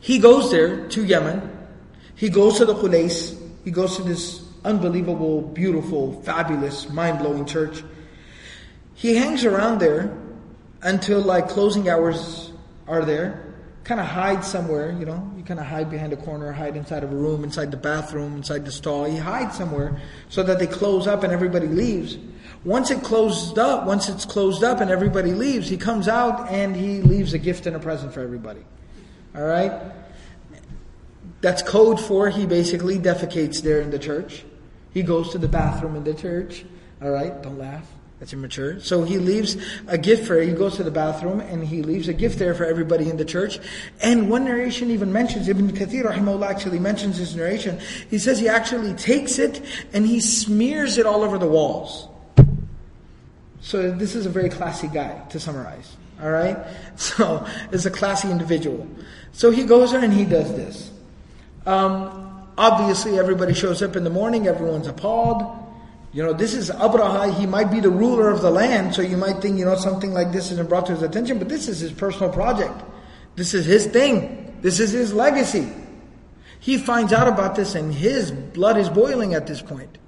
He 0.00 0.18
goes 0.18 0.50
there 0.50 0.88
to 0.88 1.04
Yemen. 1.04 1.56
He 2.14 2.28
goes 2.28 2.58
to 2.58 2.64
the 2.64 2.74
Qulais. 2.74 3.38
He 3.64 3.70
goes 3.70 3.96
to 3.96 4.02
this 4.02 4.42
unbelievable, 4.64 5.42
beautiful, 5.42 6.20
fabulous, 6.22 6.88
mind-blowing 6.90 7.46
church. 7.46 7.82
He 8.94 9.16
hangs 9.16 9.44
around 9.44 9.78
there 9.78 10.16
until 10.82 11.20
like 11.20 11.48
closing 11.48 11.88
hours 11.88 12.52
are 12.86 13.04
there. 13.04 13.46
Kind 13.84 14.00
of 14.00 14.06
hide 14.06 14.44
somewhere, 14.44 14.92
you 14.92 15.06
know. 15.06 15.32
You 15.36 15.42
kind 15.42 15.58
of 15.58 15.66
hide 15.66 15.90
behind 15.90 16.12
a 16.12 16.16
corner, 16.16 16.52
hide 16.52 16.76
inside 16.76 17.02
of 17.02 17.12
a 17.12 17.16
room, 17.16 17.44
inside 17.44 17.70
the 17.70 17.76
bathroom, 17.76 18.36
inside 18.36 18.64
the 18.64 18.72
stall. 18.72 19.08
You 19.08 19.20
hide 19.20 19.52
somewhere 19.52 20.00
so 20.28 20.42
that 20.42 20.58
they 20.58 20.66
close 20.66 21.06
up 21.06 21.22
and 21.22 21.32
everybody 21.32 21.66
leaves. 21.66 22.18
Once 22.64 22.90
it 22.90 23.02
closed 23.02 23.58
up, 23.58 23.86
once 23.86 24.08
it's 24.08 24.26
closed 24.26 24.62
up 24.62 24.80
and 24.80 24.90
everybody 24.90 25.32
leaves, 25.32 25.68
he 25.68 25.78
comes 25.78 26.08
out 26.08 26.50
and 26.50 26.76
he 26.76 27.00
leaves 27.00 27.32
a 27.32 27.38
gift 27.38 27.66
and 27.66 27.74
a 27.74 27.78
present 27.78 28.12
for 28.12 28.20
everybody. 28.20 28.60
All 29.34 29.44
right? 29.44 29.72
That's 31.40 31.62
code 31.62 31.98
for 31.98 32.28
he 32.28 32.44
basically 32.44 32.98
defecates 32.98 33.62
there 33.62 33.80
in 33.80 33.90
the 33.90 33.98
church. 33.98 34.44
He 34.92 35.02
goes 35.02 35.30
to 35.30 35.38
the 35.38 35.48
bathroom 35.48 35.96
in 35.96 36.04
the 36.04 36.12
church. 36.12 36.66
All 37.00 37.10
right? 37.10 37.42
Don't 37.42 37.58
laugh. 37.58 37.86
That's 38.20 38.34
immature. 38.34 38.80
So 38.80 39.02
he 39.02 39.16
leaves 39.16 39.56
a 39.88 39.96
gift 39.96 40.26
for, 40.26 40.38
he 40.38 40.52
goes 40.52 40.76
to 40.76 40.84
the 40.84 40.90
bathroom 40.90 41.40
and 41.40 41.64
he 41.64 41.82
leaves 41.82 42.06
a 42.06 42.12
gift 42.12 42.38
there 42.38 42.54
for 42.54 42.66
everybody 42.66 43.08
in 43.08 43.16
the 43.16 43.24
church. 43.24 43.58
And 44.02 44.28
one 44.28 44.44
narration 44.44 44.90
even 44.90 45.10
mentions, 45.10 45.48
Ibn 45.48 45.70
Kathir 45.70 46.04
rahimahullah 46.04 46.46
actually 46.46 46.78
mentions 46.78 47.18
this 47.18 47.34
narration. 47.34 47.80
He 48.10 48.18
says 48.18 48.38
he 48.38 48.46
actually 48.46 48.92
takes 48.92 49.38
it 49.38 49.62
and 49.94 50.06
he 50.06 50.20
smears 50.20 50.98
it 50.98 51.06
all 51.06 51.22
over 51.22 51.38
the 51.38 51.46
walls. 51.46 52.08
So 53.62 53.90
this 53.90 54.14
is 54.14 54.26
a 54.26 54.30
very 54.30 54.50
classy 54.50 54.88
guy, 54.88 55.18
to 55.30 55.40
summarize. 55.40 55.96
Alright? 56.22 56.58
So, 56.96 57.46
it's 57.72 57.86
a 57.86 57.90
classy 57.90 58.30
individual. 58.30 58.86
So 59.32 59.50
he 59.50 59.64
goes 59.64 59.92
there 59.92 60.04
and 60.04 60.12
he 60.12 60.26
does 60.26 60.54
this. 60.54 60.90
Um, 61.64 62.46
obviously 62.58 63.18
everybody 63.18 63.54
shows 63.54 63.80
up 63.80 63.96
in 63.96 64.04
the 64.04 64.10
morning, 64.10 64.46
everyone's 64.46 64.88
appalled. 64.88 65.69
You 66.12 66.24
know, 66.24 66.32
this 66.32 66.54
is 66.54 66.70
Abraha, 66.70 67.32
he 67.38 67.46
might 67.46 67.70
be 67.70 67.78
the 67.78 67.90
ruler 67.90 68.30
of 68.30 68.42
the 68.42 68.50
land, 68.50 68.94
so 68.94 69.02
you 69.02 69.16
might 69.16 69.40
think, 69.40 69.58
you 69.58 69.64
know, 69.64 69.76
something 69.76 70.12
like 70.12 70.32
this 70.32 70.50
isn't 70.50 70.68
brought 70.68 70.86
to 70.86 70.92
his 70.92 71.02
attention, 71.02 71.38
but 71.38 71.48
this 71.48 71.68
is 71.68 71.78
his 71.78 71.92
personal 71.92 72.32
project. 72.32 72.74
This 73.36 73.54
is 73.54 73.64
his 73.64 73.86
thing. 73.86 74.58
This 74.60 74.80
is 74.80 74.90
his 74.90 75.14
legacy. 75.14 75.72
He 76.58 76.78
finds 76.78 77.12
out 77.12 77.28
about 77.28 77.54
this 77.54 77.74
and 77.74 77.94
his 77.94 78.32
blood 78.32 78.76
is 78.76 78.88
boiling 78.88 79.34
at 79.34 79.46
this 79.46 79.62
point. 79.62 79.98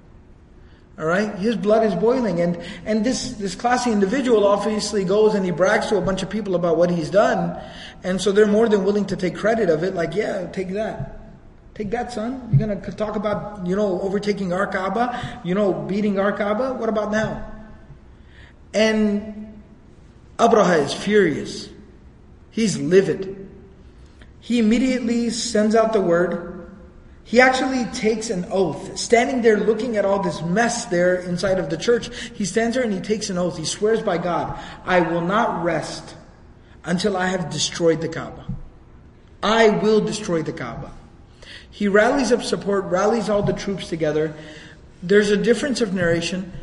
All 0.99 1.05
right, 1.05 1.33
his 1.39 1.57
blood 1.57 1.83
is 1.83 1.95
boiling, 1.95 2.39
and 2.39 2.61
and 2.85 3.03
this 3.03 3.31
this 3.31 3.55
classy 3.55 3.91
individual 3.91 4.45
obviously 4.45 5.03
goes 5.03 5.33
and 5.33 5.43
he 5.43 5.49
brags 5.49 5.87
to 5.87 5.97
a 5.97 6.01
bunch 6.01 6.21
of 6.21 6.29
people 6.29 6.53
about 6.53 6.77
what 6.77 6.91
he's 6.91 7.09
done, 7.09 7.59
and 8.03 8.21
so 8.21 8.31
they're 8.31 8.45
more 8.45 8.69
than 8.69 8.83
willing 8.83 9.05
to 9.05 9.15
take 9.15 9.35
credit 9.35 9.71
of 9.71 9.83
it. 9.83 9.95
Like, 9.95 10.13
yeah, 10.13 10.45
take 10.51 10.69
that, 10.73 11.19
take 11.75 11.91
that, 11.91 12.11
son. 12.11 12.49
You're 12.51 12.67
gonna 12.67 12.91
talk 12.91 13.15
about 13.15 13.65
you 13.65 13.75
know 13.75 14.01
overtaking 14.01 14.53
our 14.53 14.67
Kaaba, 14.67 15.41
you 15.43 15.55
know 15.55 15.73
beating 15.73 16.19
our 16.19 16.31
Kaaba. 16.31 16.73
What 16.73 16.89
about 16.89 17.11
now? 17.11 17.51
And 18.73 19.61
Abraha 20.37 20.83
is 20.83 20.93
furious. 20.93 21.69
He's 22.51 22.77
livid. 22.77 23.39
He 24.39 24.59
immediately 24.59 25.29
sends 25.29 25.75
out 25.75 25.93
the 25.93 26.01
word 26.01 26.53
he 27.25 27.39
actually 27.39 27.85
takes 27.85 28.29
an 28.29 28.45
oath. 28.51 28.97
Standing 28.97 29.41
there 29.41 29.57
looking 29.57 29.97
at 29.97 30.05
all 30.05 30.21
this 30.21 30.41
mess 30.41 30.85
there 30.85 31.15
inside 31.15 31.57
of 31.57 31.69
the 31.69 31.77
church, 31.77 32.09
he 32.33 32.45
stands 32.45 32.75
there 32.75 32.83
and 32.83 32.93
he 32.93 32.99
takes 32.99 33.29
an 33.29 33.37
oath. 33.37 33.57
He 33.57 33.65
swears 33.65 34.01
by 34.01 34.17
God, 34.17 34.59
I 34.85 34.99
will 34.99 35.21
not 35.21 35.63
rest 35.63 36.15
until 36.83 37.15
I 37.15 37.27
have 37.27 37.49
destroyed 37.49 38.01
the 38.01 38.09
Kaaba. 38.09 38.45
I 39.41 39.69
will 39.69 40.01
destroy 40.01 40.43
the 40.43 40.53
Kaaba. 40.53 40.91
He 41.73 41.87
rallies 41.87 42.31
up 42.31 42.43
support, 42.43 42.85
rallies 42.85 43.29
all 43.29 43.41
the 43.41 43.51
troops 43.51 43.89
together. 43.89 44.31
There's 45.01 45.31
a 45.31 45.37
difference 45.37 45.81
of 45.81 45.91
narration. 45.91 46.53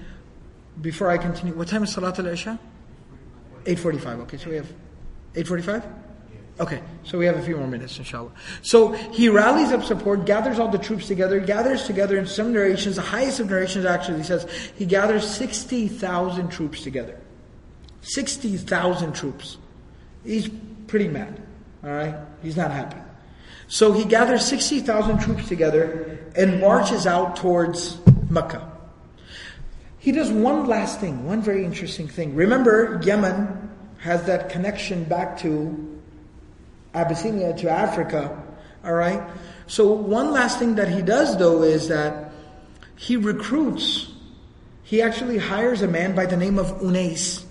Before 0.81 1.11
I 1.11 1.19
continue, 1.19 1.53
what 1.53 1.67
time 1.67 1.83
is 1.83 1.91
Salat 1.91 2.21
al-Isha? 2.21 2.61
8.45. 3.65 4.21
Okay, 4.21 4.37
so 4.37 4.51
we 4.51 4.55
have 4.55 4.73
8.45? 5.35 5.85
Okay, 6.61 6.81
so 7.03 7.19
we 7.19 7.27
have 7.27 7.37
a 7.37 7.43
few 7.43 7.57
more 7.57 7.67
minutes, 7.67 7.99
inshallah. 7.99 8.31
So 8.63 8.93
he 8.93 9.29
rallies 9.29 9.73
up 9.73 9.83
support, 9.83 10.27
gathers 10.27 10.61
all 10.61 10.69
the 10.69 10.79
troops 10.79 11.09
together, 11.09 11.41
gathers 11.41 11.87
together 11.87 12.17
in 12.17 12.29
some 12.29 12.53
narrations, 12.53 12.95
the 12.95 13.03
highest 13.03 13.41
of 13.41 13.51
narrations 13.51 13.85
actually 13.85 14.19
he 14.19 14.25
says, 14.25 14.47
he 14.77 14.87
gathers 14.87 15.29
60,000 15.29 16.51
troops 16.51 16.85
together. 16.85 17.19
60,000 18.03 19.13
troops. 19.13 19.59
He's 20.23 20.49
pretty 20.87 21.09
mad, 21.09 21.43
alright? 21.83 22.15
He's 22.45 22.57
not 22.57 22.71
happy. 22.71 23.10
So 23.71 23.93
he 23.93 24.05
gathers 24.05 24.45
60,000 24.47 25.21
troops 25.21 25.47
together 25.47 26.19
and 26.35 26.61
marches 26.61 27.07
out 27.07 27.37
towards 27.37 27.99
Mecca. 28.29 28.69
He 30.01 30.11
does 30.11 30.29
one 30.29 30.67
last 30.67 30.99
thing, 30.99 31.25
one 31.25 31.41
very 31.41 31.65
interesting 31.65 32.09
thing. 32.09 32.35
Remember, 32.35 33.01
Yemen 33.05 33.71
has 33.99 34.25
that 34.25 34.51
connection 34.51 35.05
back 35.05 35.39
to 35.39 36.03
Abyssinia 36.95 37.57
to 37.59 37.71
Africa. 37.71 38.43
All 38.85 38.93
right. 38.93 39.23
So 39.69 39.93
one 39.93 40.33
last 40.33 40.59
thing 40.59 40.75
that 40.75 40.89
he 40.89 41.01
does 41.01 41.39
though 41.39 41.63
is 41.63 41.87
that 41.89 42.33
he 42.97 43.17
recruits. 43.17 44.11
He 44.83 45.01
actually 45.01 45.39
hires 45.39 45.83
a 45.83 45.89
man 45.89 46.17
by 46.17 46.27
the 46.27 46.37
name 46.37 46.59
of 46.59 46.81
Unais. 46.81 47.45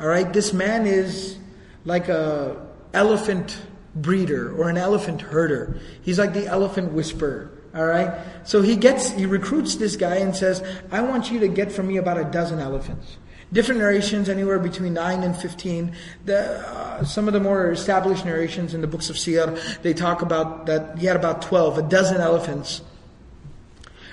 All 0.00 0.08
right. 0.08 0.32
This 0.32 0.52
man 0.52 0.86
is 0.86 1.38
like 1.84 2.08
a 2.08 2.66
elephant 2.92 3.56
breeder 3.94 4.54
or 4.54 4.68
an 4.68 4.76
elephant 4.76 5.20
herder. 5.20 5.80
He's 6.02 6.18
like 6.18 6.32
the 6.32 6.46
elephant 6.46 6.92
whisperer. 6.92 7.50
All 7.74 7.86
right. 7.86 8.12
So 8.44 8.60
he 8.60 8.76
gets, 8.76 9.10
he 9.10 9.24
recruits 9.26 9.76
this 9.76 9.96
guy 9.96 10.16
and 10.16 10.36
says, 10.36 10.62
I 10.90 11.00
want 11.00 11.30
you 11.30 11.40
to 11.40 11.48
get 11.48 11.72
for 11.72 11.82
me 11.82 11.96
about 11.96 12.18
a 12.18 12.24
dozen 12.24 12.58
elephants. 12.58 13.16
Different 13.52 13.80
narrations, 13.80 14.30
anywhere 14.30 14.58
between 14.58 14.94
9 14.94 15.22
and 15.22 15.36
15. 15.36 15.94
The, 16.24 16.66
uh, 16.66 17.04
some 17.04 17.28
of 17.28 17.34
the 17.34 17.40
more 17.40 17.70
established 17.70 18.24
narrations 18.24 18.72
in 18.72 18.80
the 18.80 18.86
books 18.86 19.10
of 19.10 19.16
Siyar, 19.16 19.82
they 19.82 19.92
talk 19.92 20.22
about 20.22 20.66
that 20.66 20.98
he 20.98 21.06
had 21.06 21.16
about 21.16 21.42
12, 21.42 21.78
a 21.78 21.82
dozen 21.82 22.20
elephants. 22.20 22.80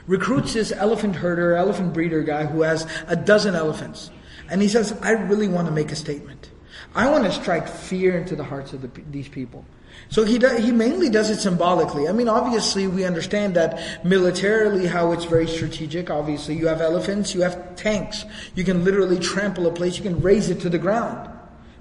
Recruits 0.07 0.53
this 0.53 0.71
elephant 0.73 1.17
herder, 1.17 1.55
elephant 1.55 1.93
breeder 1.93 2.23
guy 2.23 2.45
who 2.45 2.63
has 2.63 2.85
a 3.07 3.15
dozen 3.15 3.55
elephants. 3.55 4.11
And 4.49 4.61
he 4.61 4.67
says, 4.67 4.97
I 5.01 5.11
really 5.11 5.47
want 5.47 5.67
to 5.67 5.73
make 5.73 5.91
a 5.91 5.95
statement. 5.95 6.48
I 6.95 7.09
want 7.09 7.25
to 7.25 7.31
strike 7.31 7.67
fear 7.67 8.17
into 8.17 8.35
the 8.35 8.43
hearts 8.43 8.73
of 8.73 8.81
the, 8.81 8.89
these 9.11 9.27
people. 9.27 9.65
So 10.09 10.23
he 10.23 10.39
he 10.59 10.71
mainly 10.71 11.09
does 11.09 11.29
it 11.29 11.39
symbolically. 11.39 12.07
I 12.07 12.13
mean, 12.13 12.27
obviously 12.27 12.87
we 12.87 13.05
understand 13.05 13.55
that 13.55 14.03
militarily 14.03 14.87
how 14.87 15.11
it's 15.11 15.25
very 15.25 15.47
strategic. 15.47 16.09
Obviously, 16.09 16.55
you 16.55 16.67
have 16.67 16.81
elephants, 16.81 17.35
you 17.35 17.41
have 17.41 17.75
tanks. 17.75 18.25
You 18.55 18.63
can 18.63 18.83
literally 18.83 19.19
trample 19.19 19.67
a 19.67 19.71
place, 19.71 19.97
you 19.97 20.03
can 20.03 20.19
raze 20.21 20.49
it 20.49 20.61
to 20.61 20.69
the 20.69 20.79
ground. 20.79 21.29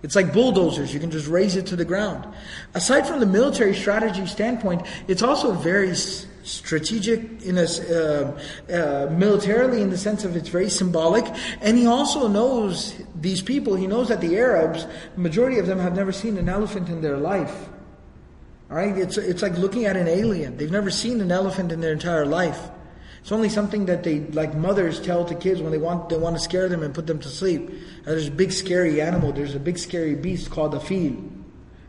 It's 0.03 0.15
like 0.15 0.33
bulldozers, 0.33 0.95
you 0.95 1.01
can 1.01 1.11
just 1.11 1.27
raze 1.27 1.57
it 1.57 1.67
to 1.67 1.77
the 1.77 1.85
ground. 1.85 2.27
Aside 2.75 3.07
from 3.07 3.19
the 3.19 3.27
military 3.27 3.75
strategy 3.75 4.27
standpoint, 4.27 4.87
it's 5.09 5.23
also 5.23 5.53
very 5.53 5.95
strategic 6.49 7.21
in 7.43 7.59
a 7.59 7.65
uh, 7.65 8.41
uh, 8.73 9.11
militarily 9.11 9.83
in 9.83 9.91
the 9.91 9.99
sense 9.99 10.25
of 10.25 10.35
it's 10.35 10.49
very 10.49 10.71
symbolic 10.71 11.25
and 11.61 11.77
he 11.77 11.87
also 11.87 12.27
knows 12.27 12.95
these 13.15 13.43
people 13.43 13.77
he 13.77 13.87
knows 13.87 14.09
that 14.09 14.21
the 14.21 14.37
arabs 14.37 14.87
majority 15.17 15.59
of 15.59 15.67
them 15.67 15.79
have 15.79 15.95
never 15.95 16.11
seen 16.11 16.39
an 16.39 16.49
elephant 16.49 16.89
in 16.89 17.03
their 17.03 17.19
life 17.19 17.69
all 18.71 18.77
right, 18.77 18.97
it's 18.99 19.17
it's 19.17 19.41
like 19.41 19.57
looking 19.57 19.87
at 19.87 19.97
an 19.97 20.09
alien. 20.09 20.59
They've 20.59 20.71
never 20.71 20.91
seen 20.91 21.23
an 21.23 21.33
elephant 21.33 21.73
in 21.73 21.81
their 21.81 21.93
entire 21.93 22.27
life. 22.27 22.69
It's 23.21 23.33
only 23.33 23.49
something 23.49 23.87
that 23.87 24.05
they 24.05 24.21
like 24.21 24.55
mothers 24.55 25.01
tell 25.01 25.25
to 25.25 25.35
kids 25.35 25.63
when 25.63 25.73
they 25.73 25.79
want 25.79 26.11
they 26.11 26.19
want 26.19 26.37
to 26.37 26.43
scare 26.43 26.69
them 26.69 26.83
and 26.83 26.95
put 26.95 27.07
them 27.07 27.19
to 27.21 27.29
sleep. 27.29 27.71
there's 28.05 28.29
a 28.29 28.31
big 28.31 28.53
scary 28.53 29.01
animal. 29.01 29.33
There's 29.33 29.55
a 29.55 29.61
big 29.61 29.79
scary 29.79 30.15
beast 30.15 30.51
called 30.51 30.75
a 30.75 30.81
fil. 30.81 31.17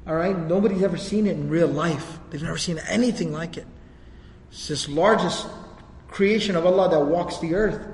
All 0.07 0.15
right, 0.15 0.37
nobody's 0.37 0.81
ever 0.81 0.95
seen 0.95 1.27
it 1.27 1.35
in 1.35 1.49
real 1.49 1.67
life. 1.67 2.17
They've 2.29 2.41
never 2.41 2.57
seen 2.57 2.79
anything 2.87 3.33
like 3.33 3.57
it. 3.57 3.67
It's 4.49 4.67
this 4.67 4.89
largest 4.89 5.47
creation 6.07 6.55
of 6.55 6.65
Allah 6.65 6.89
that 6.89 7.05
walks 7.05 7.37
the 7.39 7.55
earth. 7.55 7.85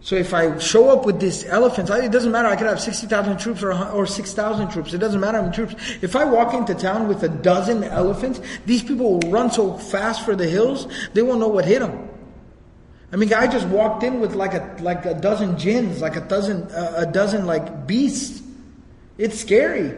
So 0.00 0.14
if 0.14 0.32
I 0.32 0.56
show 0.58 0.90
up 0.90 1.04
with 1.04 1.20
these 1.20 1.44
elephants, 1.44 1.90
it 1.90 2.12
doesn't 2.12 2.30
matter. 2.30 2.48
I 2.48 2.56
could 2.56 2.68
have 2.68 2.80
60,000 2.80 3.36
troops 3.38 3.62
or, 3.62 3.72
or 3.72 4.06
6,000 4.06 4.70
troops. 4.70 4.94
It 4.94 4.98
doesn't 4.98 5.20
matter 5.20 5.42
many 5.42 5.54
troops. 5.54 5.74
If 6.02 6.14
I 6.14 6.24
walk 6.24 6.54
into 6.54 6.74
town 6.74 7.08
with 7.08 7.22
a 7.24 7.28
dozen 7.28 7.82
elephants, 7.82 8.40
these 8.64 8.82
people 8.82 9.18
will 9.18 9.30
run 9.30 9.50
so 9.50 9.76
fast 9.76 10.24
for 10.24 10.36
the 10.36 10.48
hills, 10.48 10.86
they 11.14 11.22
won't 11.22 11.40
know 11.40 11.48
what 11.48 11.64
hit 11.64 11.80
them. 11.80 12.08
I 13.12 13.16
mean, 13.16 13.32
I 13.32 13.46
just 13.48 13.66
walked 13.68 14.02
in 14.02 14.20
with 14.20 14.34
like 14.34 14.54
a, 14.54 14.76
like 14.80 15.04
a 15.04 15.14
dozen 15.14 15.58
jinns, 15.58 16.00
like 16.00 16.16
a 16.16 16.20
dozen, 16.20 16.62
uh, 16.64 16.94
a 16.98 17.06
dozen 17.06 17.46
like 17.46 17.86
beasts. 17.86 18.42
It's 19.16 19.40
scary. 19.40 19.94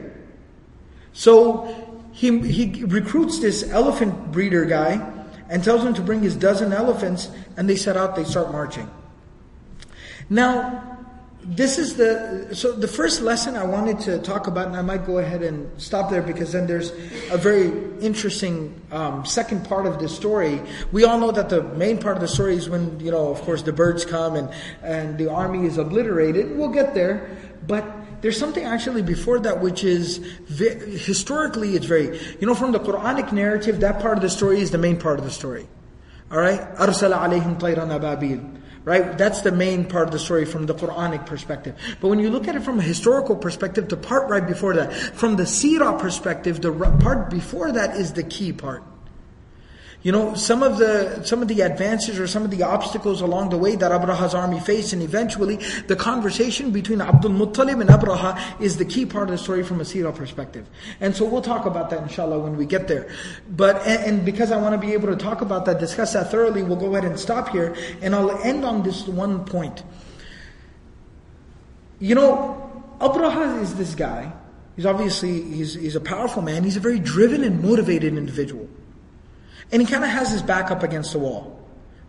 So 1.12 2.00
he, 2.12 2.38
he 2.40 2.84
recruits 2.84 3.40
this 3.40 3.68
elephant 3.68 4.32
breeder 4.32 4.64
guy 4.64 5.19
and 5.50 5.62
tells 5.62 5.84
him 5.84 5.92
to 5.94 6.00
bring 6.00 6.22
his 6.22 6.36
dozen 6.36 6.72
elephants 6.72 7.30
and 7.56 7.68
they 7.68 7.76
set 7.76 7.96
out, 7.96 8.16
they 8.16 8.24
start 8.24 8.50
marching. 8.52 8.88
Now, 10.30 10.98
this 11.42 11.78
is 11.78 11.96
the 11.96 12.54
so 12.54 12.72
the 12.72 12.86
first 12.86 13.22
lesson 13.22 13.56
I 13.56 13.64
wanted 13.64 13.98
to 14.00 14.18
talk 14.18 14.46
about, 14.46 14.68
and 14.68 14.76
I 14.76 14.82
might 14.82 15.06
go 15.06 15.18
ahead 15.18 15.42
and 15.42 15.68
stop 15.80 16.10
there 16.10 16.22
because 16.22 16.52
then 16.52 16.66
there's 16.66 16.90
a 17.30 17.38
very 17.38 17.72
interesting 18.00 18.78
um, 18.92 19.24
second 19.24 19.64
part 19.64 19.86
of 19.86 19.98
the 19.98 20.08
story. 20.08 20.60
We 20.92 21.04
all 21.04 21.18
know 21.18 21.32
that 21.32 21.48
the 21.48 21.62
main 21.62 21.98
part 21.98 22.16
of 22.16 22.20
the 22.20 22.28
story 22.28 22.56
is 22.56 22.68
when 22.68 23.00
you 23.00 23.10
know, 23.10 23.28
of 23.28 23.40
course, 23.40 23.62
the 23.62 23.72
birds 23.72 24.04
come 24.04 24.36
and 24.36 24.50
and 24.82 25.16
the 25.18 25.30
army 25.30 25.66
is 25.66 25.78
obliterated. 25.78 26.56
We'll 26.56 26.68
get 26.68 26.94
there, 26.94 27.36
but 27.66 27.84
there's 28.20 28.38
something 28.38 28.64
actually 28.64 29.02
before 29.02 29.38
that 29.40 29.60
which 29.60 29.84
is 29.84 30.24
historically 30.48 31.76
it's 31.76 31.86
very 31.86 32.18
you 32.40 32.46
know 32.46 32.54
from 32.54 32.72
the 32.72 32.80
Quranic 32.80 33.32
narrative 33.32 33.80
that 33.80 34.00
part 34.00 34.16
of 34.18 34.22
the 34.22 34.30
story 34.30 34.60
is 34.60 34.70
the 34.70 34.78
main 34.78 34.98
part 34.98 35.18
of 35.18 35.24
the 35.24 35.30
story. 35.30 35.68
All 36.30 36.38
right, 36.38 36.60
arsala 36.76 37.18
alayhim 37.18 37.58
tayran 37.58 37.90
ababil. 37.90 38.58
Right? 38.82 39.18
That's 39.18 39.42
the 39.42 39.52
main 39.52 39.84
part 39.84 40.06
of 40.06 40.12
the 40.12 40.18
story 40.18 40.46
from 40.46 40.64
the 40.64 40.74
Quranic 40.74 41.26
perspective. 41.26 41.76
But 42.00 42.08
when 42.08 42.18
you 42.18 42.30
look 42.30 42.48
at 42.48 42.56
it 42.56 42.62
from 42.62 42.78
a 42.78 42.82
historical 42.82 43.36
perspective, 43.36 43.90
the 43.90 43.98
part 43.98 44.30
right 44.30 44.46
before 44.46 44.72
that, 44.74 44.94
from 44.94 45.36
the 45.36 45.42
seerah 45.42 45.98
perspective, 45.98 46.62
the 46.62 46.72
part 46.72 47.28
before 47.28 47.72
that 47.72 47.96
is 47.96 48.14
the 48.14 48.22
key 48.22 48.54
part. 48.54 48.82
You 50.02 50.12
know, 50.12 50.32
some 50.32 50.62
of 50.62 50.78
the 50.78 51.22
some 51.24 51.42
of 51.42 51.48
the 51.48 51.60
advances 51.60 52.18
or 52.18 52.26
some 52.26 52.42
of 52.42 52.50
the 52.50 52.62
obstacles 52.62 53.20
along 53.20 53.50
the 53.50 53.58
way 53.58 53.76
that 53.76 53.92
Abraha's 53.92 54.34
army 54.34 54.58
faced, 54.58 54.94
and 54.94 55.02
eventually 55.02 55.56
the 55.88 55.96
conversation 55.96 56.70
between 56.70 57.02
Abdul 57.02 57.32
Muttalib 57.32 57.82
and 57.82 57.90
Abraha 57.90 58.60
is 58.62 58.78
the 58.78 58.86
key 58.86 59.04
part 59.04 59.28
of 59.28 59.32
the 59.32 59.38
story 59.38 59.62
from 59.62 59.78
a 59.78 59.84
seerah 59.84 60.14
perspective. 60.14 60.66
And 61.00 61.14
so 61.14 61.26
we'll 61.26 61.42
talk 61.42 61.66
about 61.66 61.90
that 61.90 62.02
inshallah 62.02 62.38
when 62.38 62.56
we 62.56 62.64
get 62.64 62.88
there. 62.88 63.10
But 63.50 63.86
and, 63.86 64.04
and 64.04 64.24
because 64.24 64.50
I 64.50 64.56
want 64.56 64.72
to 64.72 64.86
be 64.86 64.94
able 64.94 65.08
to 65.08 65.16
talk 65.16 65.42
about 65.42 65.66
that, 65.66 65.78
discuss 65.78 66.14
that 66.14 66.30
thoroughly, 66.30 66.62
we'll 66.62 66.76
go 66.76 66.94
ahead 66.94 67.04
and 67.04 67.20
stop 67.20 67.50
here, 67.50 67.76
and 68.00 68.14
I'll 68.14 68.40
end 68.42 68.64
on 68.64 68.82
this 68.82 69.06
one 69.06 69.44
point. 69.44 69.82
You 71.98 72.14
know, 72.14 72.72
Abraha 73.00 73.60
is 73.60 73.74
this 73.74 73.94
guy. 73.94 74.32
He's 74.76 74.86
obviously 74.86 75.42
he's, 75.42 75.74
he's 75.74 75.94
a 75.94 76.00
powerful 76.00 76.40
man. 76.40 76.64
He's 76.64 76.78
a 76.78 76.80
very 76.80 76.98
driven 76.98 77.44
and 77.44 77.62
motivated 77.62 78.16
individual. 78.16 78.66
And 79.72 79.80
he 79.80 79.86
kind 79.86 80.04
of 80.04 80.10
has 80.10 80.30
his 80.30 80.42
back 80.42 80.70
up 80.70 80.82
against 80.82 81.12
the 81.12 81.18
wall. 81.18 81.56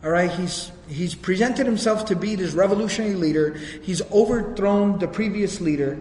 All 0.03 0.09
right, 0.09 0.31
he's 0.31 0.71
he's 0.89 1.13
presented 1.13 1.67
himself 1.67 2.05
to 2.05 2.15
be 2.15 2.35
this 2.35 2.53
revolutionary 2.53 3.13
leader. 3.13 3.53
He's 3.83 4.01
overthrown 4.11 4.97
the 4.97 5.07
previous 5.07 5.61
leader. 5.61 5.99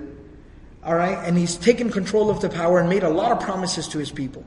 All 0.82 0.94
right, 0.94 1.18
and 1.26 1.36
he's 1.36 1.56
taken 1.56 1.90
control 1.90 2.30
of 2.30 2.40
the 2.40 2.48
power 2.48 2.78
and 2.80 2.88
made 2.88 3.02
a 3.02 3.10
lot 3.10 3.32
of 3.32 3.40
promises 3.40 3.86
to 3.88 3.98
his 3.98 4.10
people. 4.10 4.44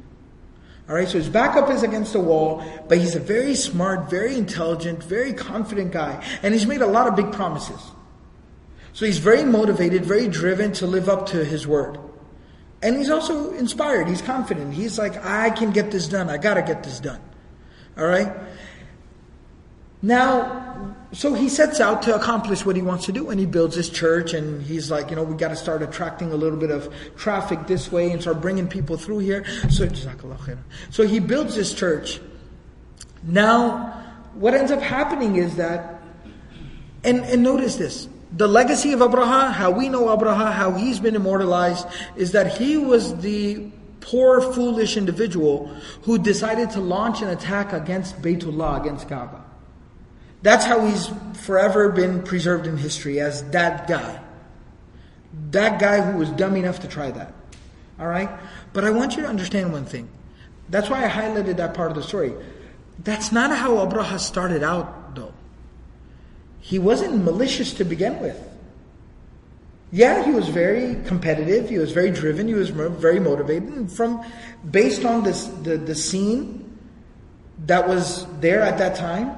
All 0.90 0.96
right, 0.96 1.08
so 1.08 1.18
his 1.18 1.30
backup 1.30 1.70
is 1.70 1.84
against 1.84 2.14
the 2.14 2.20
wall, 2.20 2.64
but 2.90 2.98
he's 2.98 3.16
a 3.16 3.20
very 3.20 3.56
smart, 3.56 4.10
very 4.10 4.36
intelligent, 4.36 5.04
very 5.04 5.32
confident 5.32 5.92
guy, 5.92 6.26
and 6.42 6.54
he's 6.54 6.66
made 6.66 6.82
a 6.82 6.88
lot 6.88 7.08
of 7.08 7.16
big 7.16 7.32
promises. 7.32 7.80
So 8.92 9.06
he's 9.06 9.20
very 9.20 9.44
motivated, 9.44 10.04
very 10.04 10.28
driven 10.28 10.74
to 10.74 10.88
live 10.88 11.08
up 11.08 11.28
to 11.28 11.46
his 11.46 11.66
word. 11.68 11.98
And 12.84 12.98
he's 12.98 13.10
also 13.10 13.54
inspired, 13.54 14.10
he's 14.10 14.22
confident. 14.22 14.74
He's 14.74 15.00
like, 15.00 15.16
I 15.26 15.50
can 15.50 15.72
get 15.72 15.90
this 15.90 16.08
done, 16.08 16.30
I 16.30 16.38
gotta 16.38 16.62
get 16.62 16.84
this 16.84 17.00
done. 17.00 17.22
All 17.98 18.06
right? 18.06 18.32
Now, 20.02 20.96
so 21.14 21.34
he 21.34 21.48
sets 21.48 21.80
out 21.80 22.02
to 22.04 22.16
accomplish 22.16 22.66
what 22.66 22.76
he 22.76 22.82
wants 22.82 23.06
to 23.06 23.14
do 23.14 23.30
and 23.30 23.40
he 23.40 23.46
builds 23.46 23.74
his 23.74 23.90
church 23.90 24.34
and 24.34 24.62
he's 24.62 24.92
like, 24.92 25.10
you 25.10 25.16
know, 25.16 25.24
we 25.24 25.36
got 25.36 25.48
to 25.48 25.56
start 25.56 25.82
attracting 25.82 26.34
a 26.34 26.36
little 26.36 26.60
bit 26.60 26.72
of 26.72 26.94
traffic 27.16 27.68
this 27.68 27.90
way 27.90 28.12
and 28.12 28.22
start 28.22 28.42
bringing 28.42 28.68
people 28.68 28.98
through 28.98 29.20
here. 29.20 29.46
So, 29.70 29.88
so 30.90 31.08
he 31.08 31.20
builds 31.20 31.56
this 31.56 31.74
church. 31.74 32.20
Now, 33.24 34.04
what 34.34 34.54
ends 34.54 34.72
up 34.72 34.82
happening 34.82 35.38
is 35.38 35.56
that, 35.56 36.02
and, 37.06 37.22
and 37.22 37.42
notice 37.42 37.78
this, 37.78 38.10
the 38.36 38.48
legacy 38.48 38.94
of 38.94 39.00
Abraha, 39.00 39.52
how 39.52 39.72
we 39.72 39.90
know 39.90 40.06
Abraha, 40.06 40.52
how 40.52 40.74
he's 40.74 41.00
been 41.00 41.16
immortalized, 41.16 41.88
is 42.16 42.32
that 42.32 42.58
he 42.58 42.78
was 42.78 43.16
the 43.18 43.70
poor, 44.02 44.42
foolish 44.42 44.98
individual 44.98 45.68
who 46.02 46.18
decided 46.18 46.72
to 46.72 46.80
launch 46.80 47.22
an 47.22 47.30
attack 47.30 47.74
against 47.74 48.22
Baytullah, 48.22 48.82
against 48.82 49.08
Kaaba. 49.08 49.44
That's 50.42 50.66
how 50.66 50.86
he's 50.86 51.10
forever 51.46 51.90
been 51.90 52.24
preserved 52.24 52.68
in 52.68 52.76
history 52.76 53.20
as 53.20 53.50
that 53.52 53.88
guy. 53.88 54.20
That 55.52 55.80
guy 55.80 56.02
who 56.02 56.18
was 56.18 56.30
dumb 56.32 56.56
enough 56.58 56.82
to 56.82 56.88
try 56.88 57.12
that. 57.12 57.34
All 58.00 58.08
right? 58.08 58.30
But 58.74 58.84
I 58.84 58.90
want 58.90 59.16
you 59.16 59.22
to 59.22 59.28
understand 59.28 59.72
one 59.72 59.86
thing. 59.86 60.10
That's 60.70 60.90
why 60.90 61.06
I 61.06 61.08
highlighted 61.08 61.58
that 61.58 61.74
part 61.74 61.92
of 61.92 61.96
the 61.96 62.04
story. 62.04 62.34
That's 63.00 63.32
not 63.32 63.56
how 63.56 63.76
Abraha 63.76 64.20
started 64.20 64.64
out. 64.64 65.03
He 66.64 66.80
wasn't 66.80 67.24
malicious 67.24 67.74
to 67.76 67.84
begin 67.84 68.20
with. 68.22 68.40
Yeah, 69.92 70.24
he 70.24 70.32
was 70.32 70.48
very 70.48 70.96
competitive. 71.06 71.70
He 71.70 71.78
was 71.78 71.92
very 71.92 72.10
driven. 72.10 72.48
He 72.48 72.56
was 72.56 72.70
very 72.72 73.20
motivated. 73.20 73.70
And 73.70 73.92
from 73.92 74.26
based 74.72 75.04
on 75.06 75.24
this, 75.24 75.46
the 75.62 75.78
the 75.78 75.94
scene 75.94 76.80
that 77.68 77.88
was 77.88 78.26
there 78.40 78.62
at 78.62 78.80
that 78.80 78.96
time, 78.96 79.38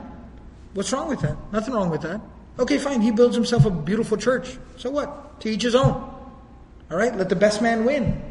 What's 0.76 0.91
wrong 0.91 1.07
with 1.07 1.21
that? 1.21 1.38
Nothing 1.53 1.73
wrong 1.73 1.89
with 1.89 2.01
that. 2.01 2.19
Okay, 2.59 2.78
fine. 2.78 2.99
He 2.99 3.09
builds 3.09 3.34
himself 3.34 3.65
a 3.65 3.69
beautiful 3.71 4.17
church. 4.17 4.57
So 4.76 4.91
what? 4.91 5.39
To 5.39 5.49
each 5.49 5.63
his 5.63 5.73
own. 5.73 5.93
All 6.91 6.97
right? 6.97 7.15
Let 7.15 7.30
the 7.30 7.36
best 7.36 7.61
man 7.61 7.86
win. 7.86 8.21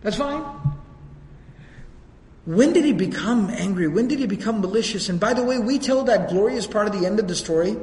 That's 0.00 0.16
fine. 0.16 0.42
When 2.46 2.72
did 2.72 2.86
he 2.86 2.94
become 2.94 3.50
angry? 3.50 3.86
When 3.86 4.08
did 4.08 4.18
he 4.18 4.26
become 4.26 4.62
malicious? 4.62 5.10
And 5.10 5.20
by 5.20 5.34
the 5.34 5.44
way, 5.44 5.58
we 5.58 5.78
tell 5.78 6.04
that 6.04 6.30
glorious 6.30 6.66
part 6.66 6.86
of 6.86 6.98
the 6.98 7.06
end 7.06 7.18
of 7.20 7.28
the 7.28 7.34
story. 7.34 7.76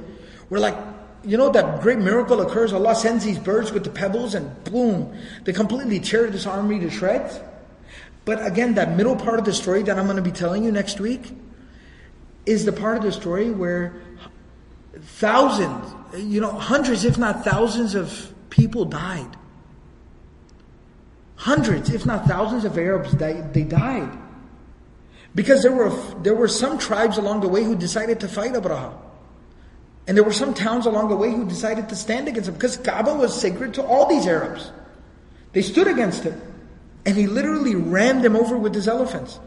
We're 0.49 0.59
like, 0.59 0.77
you 1.23 1.37
know, 1.37 1.49
that 1.51 1.81
great 1.81 1.97
miracle 1.99 2.41
occurs. 2.41 2.71
Allah 2.71 2.95
sends 2.95 3.25
these 3.25 3.39
birds 3.39 3.71
with 3.71 3.83
the 3.83 3.89
pebbles 3.89 4.35
and 4.35 4.63
boom, 4.63 5.17
they 5.43 5.53
completely 5.53 5.99
tear 5.99 6.29
this 6.29 6.45
army 6.45 6.79
to 6.79 6.89
shreds. 6.89 7.39
But 8.25 8.45
again, 8.45 8.75
that 8.75 8.95
middle 8.95 9.15
part 9.15 9.39
of 9.39 9.45
the 9.45 9.53
story 9.53 9.83
that 9.83 9.97
I'm 9.97 10.05
going 10.05 10.17
to 10.17 10.23
be 10.23 10.31
telling 10.31 10.63
you 10.63 10.71
next 10.71 10.99
week, 10.99 11.31
is 12.45 12.65
the 12.65 12.71
part 12.71 12.97
of 12.97 13.03
the 13.03 13.11
story 13.11 13.51
where 13.51 14.01
thousands, 14.99 15.93
you 16.17 16.39
know, 16.41 16.51
hundreds, 16.51 17.05
if 17.05 17.17
not 17.17 17.43
thousands 17.43 17.95
of 17.95 18.33
people 18.49 18.85
died. 18.85 19.35
Hundreds, 21.37 21.89
if 21.89 22.05
not 22.05 22.25
thousands 22.25 22.65
of 22.65 22.77
Arabs, 22.77 23.11
died, 23.13 23.53
they 23.53 23.63
died. 23.63 24.09
Because 25.33 25.63
there 25.63 25.73
were, 25.73 25.89
there 26.21 26.35
were 26.35 26.47
some 26.47 26.77
tribes 26.77 27.17
along 27.17 27.41
the 27.41 27.47
way 27.47 27.63
who 27.63 27.75
decided 27.75 28.19
to 28.21 28.27
fight 28.27 28.53
Abraha. 28.53 28.97
And 30.07 30.15
there 30.15 30.23
were 30.23 30.33
some 30.33 30.53
towns 30.53 30.85
along 30.85 31.09
the 31.09 31.15
way 31.15 31.31
who 31.31 31.45
decided 31.45 31.89
to 31.89 31.95
stand 31.95 32.27
against 32.27 32.49
him 32.49 32.55
because 32.55 32.77
Kaaba 32.77 33.13
was 33.15 33.39
sacred 33.39 33.73
to 33.75 33.83
all 33.83 34.05
these 34.05 34.27
Arabs. 34.27 34.71
They 35.53 35.61
stood 35.61 35.87
against 35.87 36.23
him. 36.23 36.39
And 37.05 37.15
he 37.15 37.27
literally 37.27 37.75
ran 37.75 38.21
them 38.21 38.35
over 38.35 38.57
with 38.57 38.73
his 38.73 38.87
elephants. 38.87 39.39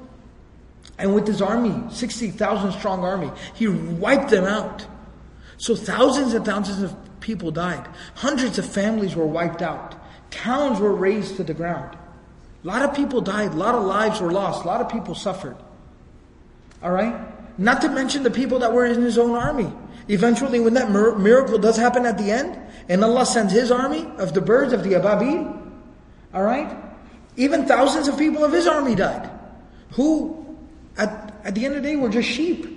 And 0.99 1.15
with 1.15 1.27
his 1.27 1.41
army, 1.41 1.83
60,000 1.91 2.73
strong 2.73 3.05
army, 3.05 3.31
he 3.55 3.69
wiped 3.69 4.31
them 4.31 4.45
out. 4.45 4.85
So 5.59 5.77
thousands 5.77 6.35
and 6.35 6.45
thousands 6.45 6.83
of 6.83 7.21
people 7.21 7.51
died. 7.51 7.87
Hundreds 8.15 8.59
of 8.59 8.67
families 8.67 9.15
were 9.15 9.27
wiped 9.27 9.63
out. 9.63 9.95
Towns 10.31 10.81
were 10.81 10.93
razed 10.93 11.37
to 11.37 11.45
the 11.45 11.55
ground. 11.55 11.97
A 12.65 12.67
lot 12.67 12.83
of 12.83 12.95
people 12.95 13.21
died. 13.21 13.53
A 13.53 13.57
lot 13.57 13.75
of 13.75 13.85
lives 13.85 14.21
were 14.21 14.33
lost. 14.33 14.65
A 14.65 14.67
lot 14.67 14.81
of 14.81 14.89
people 14.89 15.15
suffered. 15.15 15.57
Alright? 16.83 17.15
Not 17.59 17.81
to 17.83 17.89
mention 17.89 18.23
the 18.23 18.31
people 18.31 18.61
that 18.61 18.73
were 18.73 18.87
in 18.87 19.03
his 19.03 19.19
own 19.19 19.35
army. 19.35 19.73
Eventually, 20.09 20.61
when 20.61 20.75
that 20.75 20.91
miracle 20.91 21.59
does 21.59 21.77
happen 21.77 22.07
at 22.07 22.19
the 22.19 22.31
end, 22.31 22.59
and 22.89 23.05
Allah 23.05 23.27
sends 23.27 23.53
His 23.53 23.71
army 23.71 24.11
of 24.19 24.33
the 24.33 24.41
birds, 24.41 24.73
of 24.73 24.83
the 24.83 24.95
Ababil, 24.95 25.73
alright? 26.35 26.75
Even 27.37 27.67
thousands 27.67 28.09
of 28.09 28.19
people 28.19 28.45
of 28.45 28.53
His 28.53 28.67
army 28.67 28.95
died. 28.95 29.31
Who 29.93 30.57
at, 30.97 31.35
at 31.45 31.55
the 31.55 31.65
end 31.65 31.77
of 31.77 31.83
the 31.83 31.89
day, 31.89 31.97
we're 31.97 32.11
just 32.11 32.29
sheep. 32.29 32.75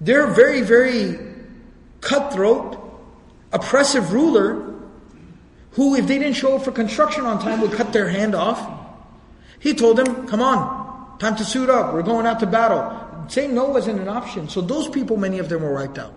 They're 0.00 0.28
very, 0.28 0.62
very 0.62 1.18
cutthroat, 2.00 2.78
oppressive 3.52 4.12
ruler 4.12 4.74
who, 5.72 5.94
if 5.94 6.06
they 6.06 6.18
didn't 6.18 6.34
show 6.34 6.56
up 6.56 6.64
for 6.64 6.72
construction 6.72 7.24
on 7.24 7.40
time, 7.40 7.60
would 7.60 7.72
cut 7.72 7.92
their 7.92 8.08
hand 8.08 8.34
off. 8.34 8.60
He 9.60 9.74
told 9.74 9.96
them, 9.96 10.26
come 10.26 10.40
on, 10.40 11.18
time 11.18 11.36
to 11.36 11.44
suit 11.44 11.68
up. 11.70 11.92
We're 11.94 12.02
going 12.02 12.26
out 12.26 12.40
to 12.40 12.46
battle. 12.46 13.26
Saying 13.28 13.54
no 13.54 13.66
wasn't 13.66 14.00
an 14.00 14.08
option. 14.08 14.48
So 14.48 14.60
those 14.60 14.88
people, 14.88 15.16
many 15.16 15.38
of 15.38 15.48
them 15.48 15.62
were 15.62 15.74
wiped 15.74 15.98
out. 15.98 16.14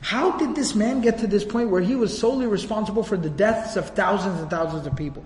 How 0.00 0.36
did 0.38 0.54
this 0.54 0.74
man 0.74 1.00
get 1.00 1.18
to 1.18 1.26
this 1.26 1.44
point 1.44 1.70
where 1.70 1.80
he 1.80 1.96
was 1.96 2.16
solely 2.16 2.46
responsible 2.46 3.02
for 3.02 3.16
the 3.16 3.30
deaths 3.30 3.76
of 3.76 3.90
thousands 3.90 4.40
and 4.40 4.50
thousands 4.50 4.86
of 4.86 4.96
people? 4.96 5.24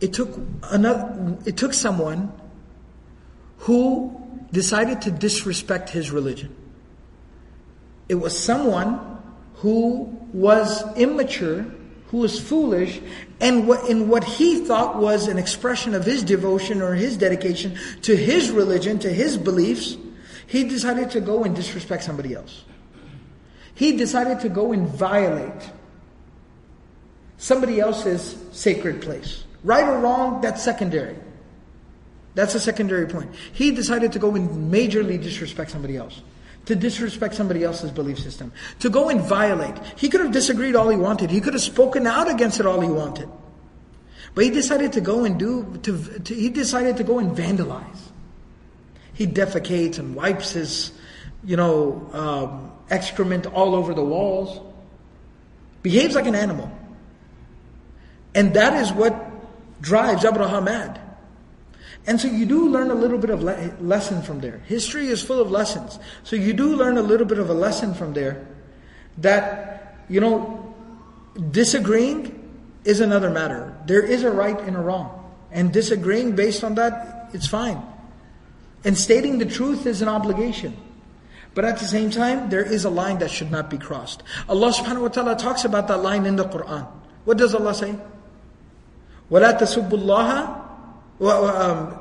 It 0.00 0.12
took 0.12 0.38
another, 0.70 1.36
it 1.44 1.56
took 1.56 1.74
someone 1.74 2.32
who 3.58 4.16
decided 4.52 5.02
to 5.02 5.10
disrespect 5.10 5.90
his 5.90 6.10
religion. 6.10 6.54
It 8.08 8.14
was 8.14 8.36
someone 8.36 8.98
who 9.56 10.04
was 10.32 10.82
immature, 10.96 11.66
who 12.08 12.18
was 12.18 12.40
foolish, 12.40 13.00
and 13.40 13.68
what, 13.68 13.88
in 13.88 14.08
what 14.08 14.24
he 14.24 14.64
thought 14.64 14.96
was 14.96 15.28
an 15.28 15.38
expression 15.38 15.94
of 15.94 16.04
his 16.04 16.24
devotion 16.24 16.82
or 16.82 16.94
his 16.94 17.16
dedication 17.16 17.78
to 18.02 18.16
his 18.16 18.50
religion, 18.50 18.98
to 19.00 19.12
his 19.12 19.36
beliefs, 19.36 19.96
he 20.46 20.64
decided 20.64 21.10
to 21.10 21.20
go 21.20 21.44
and 21.44 21.54
disrespect 21.54 22.02
somebody 22.02 22.34
else. 22.34 22.64
He 23.80 23.96
decided 23.96 24.40
to 24.40 24.50
go 24.50 24.74
and 24.74 24.86
violate 24.86 25.70
somebody 27.38 27.80
else's 27.80 28.36
sacred 28.52 29.00
place. 29.00 29.44
Right 29.64 29.88
or 29.88 30.00
wrong, 30.00 30.42
that's 30.42 30.62
secondary. 30.62 31.16
That's 32.34 32.54
a 32.54 32.60
secondary 32.60 33.06
point. 33.06 33.34
He 33.54 33.70
decided 33.70 34.12
to 34.12 34.18
go 34.18 34.34
and 34.34 34.70
majorly 34.70 35.18
disrespect 35.18 35.70
somebody 35.70 35.96
else. 35.96 36.20
To 36.66 36.76
disrespect 36.76 37.34
somebody 37.34 37.64
else's 37.64 37.90
belief 37.90 38.18
system. 38.18 38.52
To 38.80 38.90
go 38.90 39.08
and 39.08 39.22
violate. 39.22 39.78
He 39.96 40.10
could 40.10 40.20
have 40.20 40.32
disagreed 40.32 40.76
all 40.76 40.90
he 40.90 40.98
wanted. 40.98 41.30
He 41.30 41.40
could 41.40 41.54
have 41.54 41.62
spoken 41.62 42.06
out 42.06 42.30
against 42.30 42.60
it 42.60 42.66
all 42.66 42.82
he 42.82 42.90
wanted. 42.90 43.30
But 44.34 44.44
he 44.44 44.50
decided 44.50 44.92
to 44.92 45.00
go 45.00 45.24
and 45.24 45.38
do, 45.38 45.80
to, 45.84 46.18
to, 46.18 46.34
he 46.34 46.50
decided 46.50 46.98
to 46.98 47.02
go 47.02 47.18
and 47.18 47.34
vandalize. 47.34 48.10
He 49.14 49.26
defecates 49.26 49.98
and 49.98 50.14
wipes 50.14 50.50
his, 50.50 50.92
you 51.42 51.56
know, 51.56 52.10
um, 52.12 52.69
excrement 52.90 53.46
all 53.46 53.74
over 53.74 53.94
the 53.94 54.04
walls. 54.04 54.60
Behaves 55.82 56.14
like 56.14 56.26
an 56.26 56.34
animal. 56.34 56.70
And 58.34 58.54
that 58.54 58.74
is 58.74 58.92
what 58.92 59.14
drives 59.80 60.24
Abraha 60.24 60.62
mad. 60.62 61.00
And 62.06 62.20
so 62.20 62.28
you 62.28 62.46
do 62.46 62.68
learn 62.68 62.90
a 62.90 62.94
little 62.94 63.18
bit 63.18 63.30
of 63.30 63.42
le- 63.42 63.76
lesson 63.80 64.22
from 64.22 64.40
there. 64.40 64.58
History 64.66 65.08
is 65.08 65.22
full 65.22 65.40
of 65.40 65.50
lessons. 65.50 65.98
So 66.22 66.36
you 66.36 66.52
do 66.52 66.74
learn 66.74 66.96
a 66.96 67.02
little 67.02 67.26
bit 67.26 67.38
of 67.38 67.50
a 67.50 67.54
lesson 67.54 67.94
from 67.94 68.14
there 68.14 68.46
that, 69.18 70.04
you 70.08 70.20
know, 70.20 70.74
disagreeing 71.50 72.36
is 72.84 73.00
another 73.00 73.30
matter. 73.30 73.76
There 73.86 74.02
is 74.02 74.22
a 74.22 74.30
right 74.30 74.58
and 74.58 74.76
a 74.76 74.80
wrong. 74.80 75.16
And 75.52 75.72
disagreeing 75.72 76.36
based 76.36 76.64
on 76.64 76.76
that, 76.76 77.30
it's 77.32 77.46
fine. 77.46 77.82
And 78.84 78.96
stating 78.96 79.38
the 79.38 79.44
truth 79.44 79.86
is 79.86 80.00
an 80.00 80.08
obligation. 80.08 80.76
But 81.53 81.65
at 81.65 81.79
the 81.79 81.85
same 81.85 82.09
time, 82.11 82.49
there 82.49 82.63
is 82.63 82.83
a 82.85 82.89
line 82.89 83.19
that 83.19 83.31
should 83.31 83.51
not 83.51 83.69
be 83.69 83.77
crossed. 83.77 84.23
Allah 84.49 84.71
subhanahu 84.71 85.01
wa 85.03 85.07
ta'ala 85.07 85.35
talks 85.35 85.63
about 85.63 85.87
that 85.87 86.03
line 86.03 86.25
in 86.25 86.35
the 86.35 86.45
Quran. 86.45 86.87
What 87.23 87.37
does 87.37 87.55
Allah 87.55 87.73
say? 87.73 87.95
وَلَا 89.31 89.57
تَسُبُّ 89.57 89.89
اللَّهَ 89.89 90.61
um, 91.21 91.99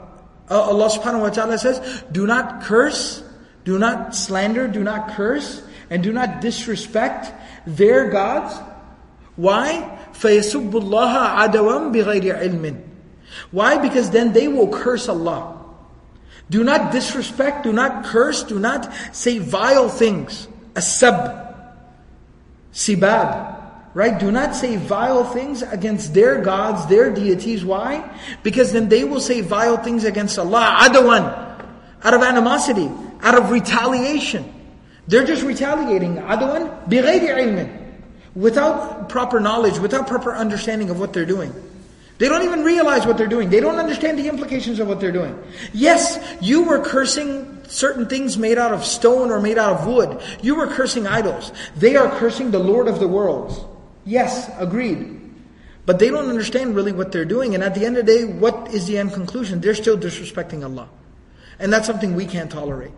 uh, 0.51 0.61
Allah 0.61 0.89
subhanahu 0.91 1.21
wa 1.23 1.31
ta'ala 1.31 1.57
says, 1.57 2.05
do 2.11 2.27
not 2.27 2.63
curse, 2.65 3.23
Do 3.65 3.79
not 3.79 4.15
slander, 4.15 4.69
do 4.69 4.85
not 4.85 5.17
curse, 5.17 5.63
and 5.89 6.03
do 6.03 6.13
not 6.13 6.41
disrespect 6.41 7.33
their 7.67 8.11
gods. 8.11 8.55
Why? 9.37 9.99
فَيَسُبُّ 10.13 10.71
اللَّهَ 10.71 11.13
عَدَوًا 11.51 11.91
بِغَيْرِ 11.91 12.29
عِلْمٍ 12.39 12.83
Why? 13.51 13.79
Because 13.79 14.11
then 14.11 14.33
they 14.33 14.49
will 14.49 14.69
curse 14.69 15.09
Allah. 15.09 15.58
Do 16.51 16.63
not 16.63 16.93
disrespect, 16.93 17.65
do 17.65 17.73
not 17.73 18.05
curse, 18.05 18.43
do 18.43 18.59
not 18.59 18.93
say 19.13 19.39
vile 19.39 19.89
things. 19.89 20.49
Asab, 20.75 21.55
sibab. 22.73 23.53
Right? 23.95 24.19
Do 24.19 24.33
not 24.33 24.57
say 24.57 24.77
vile 24.77 25.23
things 25.23 25.63
against 25.63 26.15
their 26.15 26.41
gods, 26.41 26.85
their 26.87 27.15
deities. 27.15 27.65
Why? 27.65 28.03
Because 28.43 28.73
then 28.73 28.89
they 28.89 29.05
will 29.05 29.21
say 29.21 29.41
vile 29.41 29.77
things 29.77 30.03
against 30.03 30.37
Allah. 30.37 30.79
Adawan. 30.81 31.23
Out 32.03 32.13
of 32.13 32.23
animosity. 32.23 32.91
Out 33.23 33.37
of 33.39 33.53
retaliation. 33.53 34.53
They're 35.07 35.25
just 35.25 35.45
retaliating. 35.45 36.17
Adawan. 36.17 36.89
بِغَيْرِ 36.89 37.21
ilmin, 37.39 37.71
Without 38.35 39.09
proper 39.09 39.39
knowledge, 39.39 39.79
without 39.79 40.09
proper 40.09 40.35
understanding 40.35 40.91
of 40.91 40.99
what 40.99 41.13
they're 41.13 41.25
doing. 41.25 41.55
They 42.20 42.28
don't 42.28 42.44
even 42.44 42.64
realize 42.64 43.08
what 43.08 43.18
they're 43.18 43.28
doing. 43.28 43.50
They 43.50 43.62
don't 43.62 43.78
understand 43.78 44.20
the 44.20 44.28
implications 44.28 44.80
of 44.80 44.90
what 44.90 45.00
they're 45.00 45.12
doing. 45.12 45.42
Yes, 45.74 46.20
you 46.42 46.64
were 46.64 46.84
cursing 46.84 47.64
certain 47.70 48.08
things 48.08 48.38
made 48.38 48.58
out 48.58 48.74
of 48.74 48.84
stone 48.84 49.32
or 49.32 49.40
made 49.40 49.58
out 49.58 49.80
of 49.80 49.88
wood. 49.88 50.22
You 50.42 50.56
were 50.56 50.68
cursing 50.68 51.08
idols. 51.08 51.54
They 51.78 51.96
are 51.96 52.10
cursing 52.20 52.52
the 52.52 52.60
Lord 52.60 52.90
of 52.90 53.00
the 53.00 53.08
worlds. 53.08 53.64
Yes, 54.06 54.52
agreed. 54.58 55.16
But 55.86 56.00
they 56.00 56.10
don't 56.10 56.28
understand 56.28 56.76
really 56.76 56.92
what 56.92 57.14
they're 57.14 57.24
doing. 57.24 57.56
And 57.56 57.64
at 57.64 57.74
the 57.74 57.86
end 57.86 57.98
of 57.98 58.06
the 58.06 58.12
day, 58.14 58.26
what 58.26 58.74
is 58.74 58.86
the 58.86 58.98
end 58.98 59.14
conclusion? 59.14 59.62
They're 59.62 59.74
still 59.74 59.98
disrespecting 59.98 60.64
Allah. 60.64 60.90
And 61.58 61.72
that's 61.72 61.88
something 61.88 62.16
we 62.16 62.26
can't 62.26 62.52
tolerate. 62.52 62.92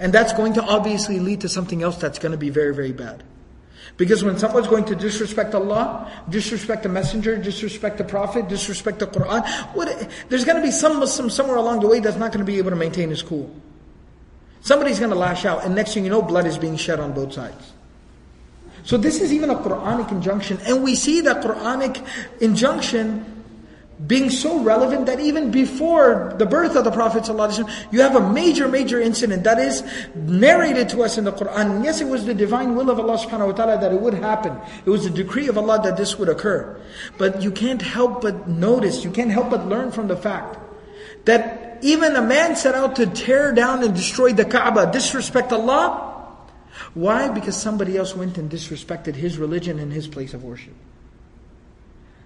And 0.00 0.12
that's 0.12 0.32
going 0.32 0.54
to 0.54 0.62
obviously 0.62 1.20
lead 1.20 1.42
to 1.42 1.48
something 1.48 1.82
else 1.82 1.96
that's 1.96 2.18
going 2.18 2.32
to 2.32 2.38
be 2.38 2.50
very, 2.50 2.74
very 2.74 2.92
bad. 2.92 3.22
Because 3.96 4.24
when 4.24 4.38
someone's 4.38 4.66
going 4.66 4.84
to 4.86 4.96
disrespect 4.96 5.54
Allah, 5.54 6.10
disrespect 6.28 6.82
the 6.82 6.88
messenger, 6.88 7.36
disrespect 7.36 7.98
the 7.98 8.04
prophet, 8.04 8.48
disrespect 8.48 8.98
the 8.98 9.06
Quran, 9.06 9.46
what, 9.74 10.10
there's 10.28 10.44
going 10.44 10.56
to 10.56 10.62
be 10.62 10.72
some 10.72 10.98
Muslim 10.98 11.30
somewhere 11.30 11.56
along 11.56 11.80
the 11.80 11.86
way 11.86 12.00
that's 12.00 12.16
not 12.16 12.32
going 12.32 12.44
to 12.44 12.50
be 12.50 12.58
able 12.58 12.70
to 12.70 12.76
maintain 12.76 13.08
his 13.08 13.22
cool. 13.22 13.54
Somebody's 14.62 14.98
going 14.98 15.10
to 15.12 15.16
lash 15.16 15.44
out, 15.44 15.64
and 15.64 15.74
next 15.74 15.94
thing 15.94 16.04
you 16.04 16.10
know, 16.10 16.22
blood 16.22 16.46
is 16.46 16.58
being 16.58 16.76
shed 16.76 16.98
on 16.98 17.12
both 17.12 17.34
sides. 17.34 17.72
So 18.82 18.96
this 18.96 19.20
is 19.20 19.32
even 19.32 19.50
a 19.50 19.54
Quranic 19.54 20.10
injunction, 20.10 20.58
and 20.66 20.82
we 20.82 20.96
see 20.96 21.20
that 21.20 21.44
Quranic 21.44 22.04
injunction 22.40 23.33
being 24.06 24.28
so 24.28 24.58
relevant 24.60 25.06
that 25.06 25.20
even 25.20 25.50
before 25.50 26.34
the 26.36 26.46
birth 26.46 26.74
of 26.74 26.84
the 26.84 26.90
Prophet 26.90 27.28
you 27.92 28.00
have 28.00 28.16
a 28.16 28.32
major, 28.32 28.66
major 28.66 29.00
incident 29.00 29.44
that 29.44 29.58
is 29.58 29.84
narrated 30.14 30.88
to 30.90 31.02
us 31.02 31.16
in 31.16 31.24
the 31.24 31.32
Quran. 31.32 31.84
Yes, 31.84 32.00
it 32.00 32.08
was 32.08 32.26
the 32.26 32.34
divine 32.34 32.74
will 32.74 32.90
of 32.90 32.98
Allah 32.98 33.16
subhanahu 33.16 33.46
wa 33.46 33.52
ta'ala 33.52 33.80
that 33.80 33.92
it 33.92 34.00
would 34.00 34.14
happen. 34.14 34.58
It 34.84 34.90
was 34.90 35.04
the 35.04 35.10
decree 35.10 35.46
of 35.48 35.56
Allah 35.56 35.80
that 35.84 35.96
this 35.96 36.18
would 36.18 36.28
occur. 36.28 36.80
But 37.18 37.40
you 37.42 37.52
can't 37.52 37.80
help 37.80 38.22
but 38.22 38.48
notice, 38.48 39.04
you 39.04 39.10
can't 39.10 39.30
help 39.30 39.50
but 39.50 39.66
learn 39.68 39.92
from 39.92 40.08
the 40.08 40.16
fact 40.16 40.58
that 41.24 41.78
even 41.82 42.16
a 42.16 42.22
man 42.22 42.56
set 42.56 42.74
out 42.74 42.96
to 42.96 43.06
tear 43.06 43.52
down 43.52 43.82
and 43.84 43.94
destroy 43.94 44.32
the 44.32 44.44
Kaaba, 44.44 44.90
disrespect 44.90 45.52
Allah. 45.52 46.10
Why? 46.94 47.28
Because 47.28 47.56
somebody 47.56 47.96
else 47.96 48.14
went 48.16 48.38
and 48.38 48.50
disrespected 48.50 49.14
his 49.14 49.38
religion 49.38 49.78
and 49.78 49.92
his 49.92 50.08
place 50.08 50.34
of 50.34 50.42
worship. 50.42 50.74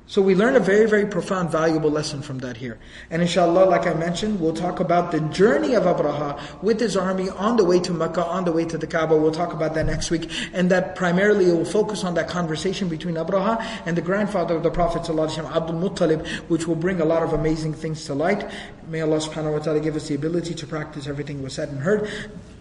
So 0.08 0.22
we 0.22 0.36
learn 0.36 0.56
a 0.58 0.60
very, 0.60 0.86
very 0.86 1.06
profound, 1.06 1.50
valuable 1.50 1.90
lesson 1.90 2.22
from 2.22 2.40
that 2.40 2.58
here. 2.58 2.78
And 3.10 3.22
inshallah, 3.22 3.66
like 3.66 3.88
I 3.88 3.94
mentioned, 3.94 4.42
we'll 4.42 4.54
talk 4.54 4.82
about 4.82 5.14
the 5.14 5.22
journey 5.22 5.76
of 5.76 5.84
Abraha 5.84 6.62
with 6.62 6.82
his 6.82 6.98
army 6.98 7.30
on 7.30 7.56
the 7.56 7.64
way 7.64 7.80
to 7.80 7.94
Mecca, 7.94 8.24
on 8.24 8.44
the 8.44 8.52
way 8.52 8.66
to 8.66 8.78
the 8.78 8.86
Kaaba. 8.86 9.16
We'll 9.16 9.32
talk 9.32 9.54
about 9.54 9.74
that 9.76 9.86
next 9.86 10.12
week. 10.12 10.30
And 10.52 10.70
that 10.72 10.96
primarily 10.96 11.46
will 11.46 11.64
focus 11.64 12.04
on 12.04 12.16
that 12.16 12.28
conversation 12.28 12.90
between 12.90 13.16
Abraha 13.16 13.66
and 13.86 13.96
the 13.96 14.02
grandfather 14.02 14.56
of 14.58 14.64
the 14.64 14.70
Prophet 14.70 15.04
ﷺ, 15.04 15.50
Abdul 15.50 15.80
Muttalib, 15.80 16.28
which 16.50 16.68
will 16.68 16.76
bring 16.76 17.00
a 17.00 17.06
lot 17.06 17.24
of 17.24 17.32
amazing 17.32 17.74
things 17.74 18.04
to 18.06 18.14
light. 18.14 18.52
May 18.90 19.02
Allah 19.02 19.18
subhanahu 19.18 19.54
wa 19.54 19.60
ta'ala 19.60 19.80
give 19.80 19.96
us 19.96 20.10
the 20.10 20.16
ability 20.16 20.54
to 20.54 20.68
practice 20.68 21.08
everything 21.08 21.42
was 21.42 21.54
said 21.54 21.70
and 21.70 21.80
heard. 21.80 22.10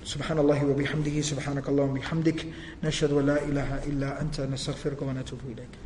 سبحان 0.02 0.38
الله 0.38 0.64
وبحمده 0.66 1.22
سبحانك 1.22 1.68
اللهم 1.68 1.90
وبحمدك 1.90 2.46
نشهد 2.82 3.12
ولا 3.12 3.38
إله 3.38 3.86
إلا 3.86 4.20
أنت 4.20 4.40
نستغفرك 4.40 5.02
ونتوب 5.02 5.38
إليك 5.46 5.85